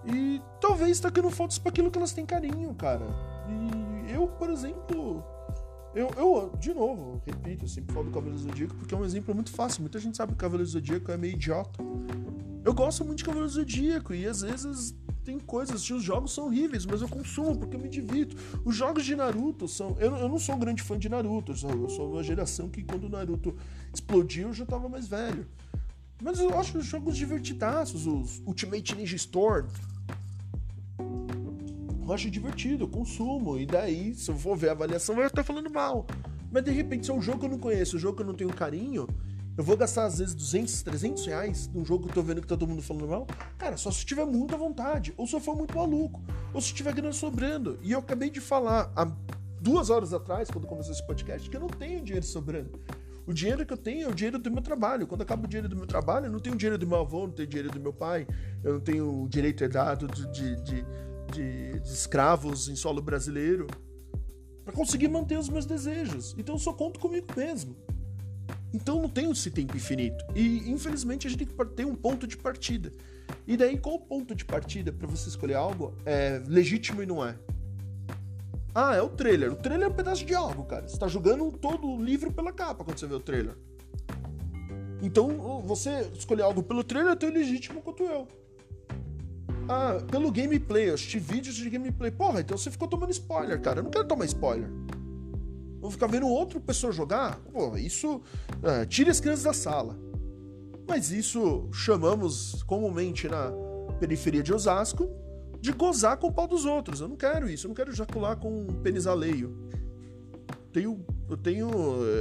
E 0.04 0.40
talvez 0.60 1.00
tacando 1.00 1.30
fotos 1.30 1.58
para 1.58 1.70
aquilo 1.70 1.90
que 1.90 1.98
elas 1.98 2.12
têm 2.12 2.24
carinho, 2.24 2.72
cara. 2.74 3.06
E 3.48 4.12
eu, 4.12 4.28
por 4.28 4.50
exemplo, 4.50 5.24
eu, 5.99 6.11
eu, 6.16 6.53
de 6.61 6.72
novo, 6.72 7.20
repito, 7.26 7.64
eu 7.64 7.68
sempre 7.68 7.92
falo 7.92 8.07
do 8.07 8.12
Cavaleiro 8.12 8.38
Zodíaco 8.38 8.74
porque 8.76 8.94
é 8.94 8.96
um 8.96 9.05
exemplo 9.05 9.34
muito 9.34 9.51
fácil. 9.51 9.80
Muita 9.80 9.99
gente 9.99 10.16
sabe 10.16 10.30
que 10.30 10.36
o 10.36 10.38
Cavaleiro 10.38 10.70
Zodíaco 10.70 11.11
é 11.11 11.16
meio 11.16 11.34
idiota. 11.34 11.82
Eu 12.64 12.72
gosto 12.72 13.05
muito 13.05 13.18
de 13.18 13.24
Cavaleiro 13.24 13.53
Zodíaco 13.53 14.14
e 14.14 14.24
às 14.24 14.42
vezes 14.42 14.94
tem 15.24 15.40
coisas, 15.40 15.90
os 15.90 16.03
jogos 16.03 16.32
são 16.32 16.46
horríveis, 16.46 16.86
mas 16.86 17.03
eu 17.03 17.09
consumo 17.09 17.59
porque 17.59 17.74
eu 17.74 17.80
me 17.80 17.88
divirto. 17.88 18.36
Os 18.64 18.76
jogos 18.76 19.05
de 19.05 19.16
Naruto 19.16 19.66
são. 19.66 19.96
Eu, 19.99 20.14
eu 20.16 20.28
não 20.28 20.38
sou 20.38 20.55
um 20.55 20.59
grande 20.59 20.82
fã 20.82 20.96
de 20.96 21.09
Naruto, 21.09 21.53
eu 21.53 21.57
sou, 21.57 21.70
eu 21.70 21.88
sou 21.88 22.12
uma 22.12 22.22
geração 22.22 22.68
que 22.68 22.84
quando 22.84 23.05
o 23.05 23.09
Naruto 23.09 23.57
explodiu 23.92 24.49
eu 24.49 24.55
já 24.55 24.64
tava 24.64 24.88
mais 24.88 25.09
velho. 25.09 25.46
Mas 26.22 26.38
eu 26.38 26.57
acho 26.59 26.78
os 26.78 26.86
jogos 26.86 27.16
divertidaços, 27.16 28.07
os 28.07 28.40
Ultimate 28.46 28.94
Ninja 28.94 29.16
Storm. 29.16 29.66
Eu 32.09 32.14
acho 32.14 32.30
divertido, 32.30 32.84
eu 32.84 32.88
consumo. 32.88 33.59
E 33.59 33.66
daí, 33.66 34.14
se 34.14 34.30
eu 34.30 34.36
for 34.36 34.56
ver 34.56 34.70
a 34.70 34.72
avaliação, 34.72 35.14
vai 35.14 35.26
estar 35.26 35.44
falando 35.44 35.70
mal. 35.70 36.06
Mas 36.50 36.64
de 36.64 36.70
repente, 36.70 37.04
se 37.04 37.12
é 37.12 37.14
um 37.14 37.20
jogo 37.20 37.40
que 37.40 37.44
eu 37.44 37.50
não 37.50 37.59
conheço, 37.59 37.96
um 37.96 37.98
jogo 37.98 38.16
que 38.16 38.22
eu 38.22 38.26
não 38.26 38.32
tenho 38.32 38.50
carinho, 38.50 39.06
eu 39.59 39.62
vou 39.62 39.76
gastar 39.76 40.06
às 40.06 40.18
vezes 40.18 40.34
200, 40.34 40.82
300 40.82 41.26
reais 41.26 41.68
num 41.68 41.84
jogo 41.84 42.04
que 42.04 42.11
eu 42.11 42.14
tô 42.14 42.22
vendo 42.22 42.40
que 42.40 42.46
tá 42.46 42.56
todo 42.56 42.66
mundo 42.66 42.80
falando 42.80 43.09
mal? 43.09 43.26
Cara, 43.59 43.76
só 43.76 43.90
se 43.90 44.06
tiver 44.06 44.24
muita 44.24 44.56
vontade, 44.56 45.12
ou 45.18 45.26
se 45.26 45.36
eu 45.36 45.40
for 45.40 45.54
muito 45.54 45.76
maluco, 45.76 46.22
ou 46.54 46.62
se 46.62 46.72
tiver 46.72 46.94
grana 46.94 47.12
sobrando. 47.12 47.78
E 47.82 47.92
eu 47.92 47.98
acabei 47.98 48.30
de 48.30 48.40
falar 48.40 48.90
há 48.96 49.06
duas 49.61 49.90
horas 49.90 50.14
atrás, 50.14 50.50
quando 50.50 50.66
começou 50.66 50.92
esse 50.92 51.06
podcast, 51.06 51.50
que 51.50 51.56
eu 51.56 51.61
não 51.61 51.68
tenho 51.68 52.02
dinheiro 52.02 52.24
sobrando. 52.24 52.80
O 53.26 53.34
dinheiro 53.34 53.66
que 53.66 53.72
eu 53.74 53.76
tenho 53.76 54.06
é 54.06 54.11
o 54.11 54.14
dinheiro 54.14 54.38
do 54.38 54.50
meu 54.50 54.62
trabalho. 54.62 55.06
Quando 55.06 55.20
acaba 55.20 55.44
o 55.44 55.46
dinheiro 55.46 55.68
do 55.68 55.76
meu 55.76 55.86
trabalho, 55.86 56.24
eu 56.24 56.32
não 56.32 56.40
tenho 56.40 56.56
dinheiro 56.56 56.78
do 56.78 56.86
meu 56.86 57.00
avô, 57.00 57.26
não 57.26 57.34
tenho 57.34 57.46
dinheiro 57.46 57.70
do 57.70 57.78
meu 57.78 57.92
pai, 57.92 58.26
eu 58.64 58.72
não 58.72 58.80
tenho 58.80 59.26
direito 59.28 59.62
herdado 59.62 60.09
de, 60.09 60.32
de, 60.32 60.62
de, 60.62 60.86
de, 61.33 61.79
de 61.81 61.89
escravos 61.89 62.68
em 62.68 62.76
solo 62.76 63.01
brasileiro 63.01 63.66
para 64.64 64.74
conseguir 64.74 65.09
manter 65.09 65.39
os 65.39 65.49
meus 65.49 65.64
desejos. 65.64 66.35
Então 66.37 66.55
eu 66.55 66.59
só 66.59 66.72
conto 66.72 67.01
comigo 67.01 67.26
mesmo. 67.37 67.76
Então 68.72 69.01
não 69.01 69.09
tem 69.09 69.31
esse 69.31 69.51
tempo 69.51 69.76
infinito. 69.76 70.24
E 70.35 70.70
infelizmente 70.70 71.26
a 71.26 71.31
gente 71.31 71.47
tem 71.47 71.49
que 71.49 71.74
ter 71.74 71.87
um 71.87 71.95
ponto 71.95 72.26
de 72.26 72.37
partida. 72.37 72.93
E 73.47 73.57
daí 73.57 73.79
qual 73.79 73.97
o 73.97 74.01
ponto 74.01 74.35
de 74.35 74.45
partida 74.45 74.93
para 74.93 75.07
você 75.07 75.29
escolher 75.29 75.55
algo 75.55 75.95
é 76.05 76.43
legítimo 76.47 77.03
e 77.03 77.07
não 77.07 77.24
é? 77.24 77.35
Ah, 78.74 78.95
é 78.95 79.03
o 79.03 79.09
trailer. 79.09 79.53
O 79.53 79.57
trailer 79.57 79.89
é 79.89 79.91
um 79.91 79.95
pedaço 79.95 80.24
de 80.24 80.35
algo, 80.35 80.64
cara. 80.64 80.87
Você 80.87 80.99
tá 80.99 81.09
jogando 81.09 81.51
todo 81.51 81.89
o 81.89 82.03
livro 82.03 82.33
pela 82.33 82.53
capa 82.53 82.85
quando 82.85 82.99
você 82.99 83.07
vê 83.07 83.14
o 83.14 83.20
trailer. 83.20 83.57
Então, 85.03 85.62
você 85.62 86.09
escolher 86.16 86.43
algo 86.43 86.62
pelo 86.62 86.85
trailer 86.85 87.12
é 87.12 87.16
tão 87.16 87.31
legítimo 87.31 87.81
quanto 87.81 88.03
eu. 88.03 88.29
Ah, 89.68 89.98
pelo 90.10 90.32
gameplay, 90.32 90.88
eu 90.88 90.94
assisti 90.94 91.18
vídeos 91.18 91.54
de 91.54 91.68
gameplay. 91.68 92.10
Porra, 92.10 92.40
então 92.40 92.56
você 92.56 92.70
ficou 92.70 92.88
tomando 92.88 93.10
spoiler, 93.10 93.60
cara. 93.60 93.80
Eu 93.80 93.84
não 93.84 93.90
quero 93.90 94.06
tomar 94.06 94.24
spoiler. 94.24 94.70
Vou 95.80 95.90
ficar 95.90 96.06
vendo 96.06 96.26
outra 96.26 96.58
pessoa 96.58 96.92
jogar? 96.92 97.38
Pô, 97.52 97.76
isso. 97.76 98.20
É, 98.62 98.86
tire 98.86 99.10
as 99.10 99.20
crianças 99.20 99.44
da 99.44 99.52
sala. 99.52 99.98
Mas 100.88 101.12
isso 101.12 101.68
chamamos 101.70 102.62
comumente 102.62 103.28
na 103.28 103.52
periferia 104.00 104.42
de 104.42 104.54
Osasco 104.54 105.08
de 105.60 105.72
gozar 105.72 106.16
com 106.16 106.28
o 106.28 106.32
pau 106.32 106.46
dos 106.46 106.64
outros. 106.64 107.00
Eu 107.00 107.08
não 107.08 107.16
quero 107.16 107.48
isso, 107.48 107.66
eu 107.66 107.68
não 107.68 107.74
quero 107.74 107.90
ejacular 107.90 108.36
com 108.38 108.62
um 108.62 108.66
pênis 108.82 109.06
alheio. 109.06 109.54
Tenho, 110.72 111.04
eu 111.28 111.36
tenho. 111.36 111.68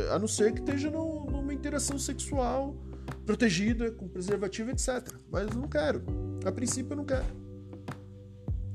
É, 0.09 0.13
a 0.13 0.19
não 0.19 0.27
ser 0.27 0.51
que 0.53 0.59
esteja 0.59 0.89
no, 0.89 1.25
numa 1.25 1.53
interação 1.53 1.97
sexual 1.97 2.75
protegida, 3.25 3.91
com 3.91 4.07
preservativo, 4.07 4.71
etc. 4.71 5.13
Mas 5.31 5.47
eu 5.47 5.55
não 5.55 5.67
quero. 5.67 6.03
A 6.45 6.51
princípio 6.51 6.93
eu 6.93 6.97
não 6.97 7.05
quero. 7.05 7.25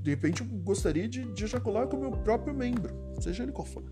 De 0.00 0.10
repente 0.10 0.42
eu 0.42 0.46
gostaria 0.58 1.08
de, 1.08 1.24
de 1.32 1.44
ejacular 1.44 1.86
com 1.86 1.96
o 1.96 2.00
meu 2.00 2.10
próprio 2.10 2.54
membro, 2.54 2.92
seja 3.20 3.44
ele 3.44 3.52
qual 3.52 3.66
for. 3.66 3.84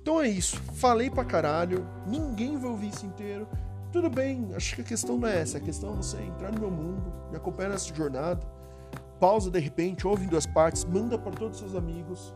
Então 0.00 0.20
é 0.20 0.28
isso. 0.28 0.56
Falei 0.74 1.10
pra 1.10 1.24
caralho. 1.24 1.86
Ninguém 2.06 2.58
vai 2.58 2.70
ouvir 2.70 2.88
isso 2.88 3.06
inteiro. 3.06 3.48
Tudo 3.92 4.08
bem, 4.08 4.50
acho 4.54 4.74
que 4.74 4.80
a 4.80 4.84
questão 4.84 5.18
não 5.18 5.28
é 5.28 5.40
essa. 5.40 5.58
A 5.58 5.60
questão 5.60 5.92
é 5.92 5.96
você 5.96 6.20
entrar 6.22 6.50
no 6.50 6.60
meu 6.60 6.70
mundo, 6.70 7.12
me 7.30 7.36
acompanhar 7.36 7.70
nessa 7.70 7.94
jornada. 7.94 8.40
Pausa 9.20 9.50
de 9.50 9.60
repente, 9.60 10.06
ouve 10.06 10.24
em 10.24 10.28
duas 10.28 10.46
partes, 10.46 10.84
manda 10.84 11.16
para 11.16 11.30
todos 11.32 11.60
os 11.60 11.70
seus 11.70 11.76
amigos. 11.76 12.34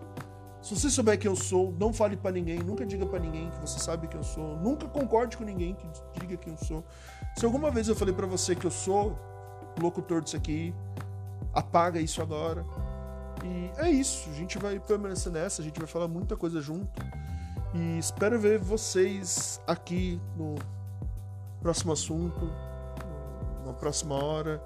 Se 0.63 0.75
você 0.75 0.91
souber 0.91 1.19
quem 1.19 1.31
eu 1.31 1.37
sou, 1.37 1.73
não 1.79 1.93
fale 1.93 2.17
para 2.17 2.33
ninguém, 2.33 2.59
nunca 2.59 2.85
diga 2.85 3.07
para 3.07 3.21
ninguém 3.21 3.51
que 3.51 3.61
você 3.61 3.79
sabe 3.79 4.09
quem 4.09 4.19
eu 4.19 4.25
sou, 4.25 4.57
nunca 4.57 4.89
concorde 4.89 5.37
com 5.37 5.45
ninguém 5.45 5.75
que 5.75 5.87
diga 6.19 6.37
quem 6.37 6.53
eu 6.53 6.59
sou. 6.59 6.85
Se 7.37 7.45
alguma 7.45 7.71
vez 7.71 7.89
eu 7.89 7.95
falei 7.95 8.13
para 8.13 8.27
você 8.27 8.55
que 8.55 8.67
eu 8.67 8.71
sou 8.71 9.17
locutor 9.81 10.23
disso 10.23 10.37
aqui, 10.37 10.75
apaga 11.53 12.01
isso 12.01 12.21
agora. 12.21 12.65
E 13.45 13.71
é 13.81 13.91
isso, 13.91 14.29
a 14.31 14.33
gente 14.33 14.59
vai 14.59 14.79
permanecer 14.81 15.31
nessa, 15.31 15.63
a 15.63 15.65
gente 15.65 15.79
vai 15.79 15.87
falar 15.87 16.09
muita 16.09 16.37
coisa 16.37 16.61
junto. 16.61 17.01
E 17.75 17.99
espero 17.99 18.39
ver 18.41 18.59
vocês 18.59 19.61
aqui 19.67 20.21
no 20.37 20.55
próximo 21.61 21.93
assunto, 21.93 22.51
na 23.67 23.73
próxima 23.73 24.15
hora. 24.15 24.63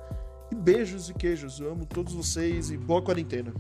E 0.51 0.55
beijos 0.55 1.09
e 1.09 1.15
queijos. 1.15 1.61
Eu 1.61 1.73
amo 1.73 1.87
todos 1.87 2.13
vocês 2.13 2.71
e 2.71 2.77
boa 2.77 3.03
quarentena. 3.03 3.53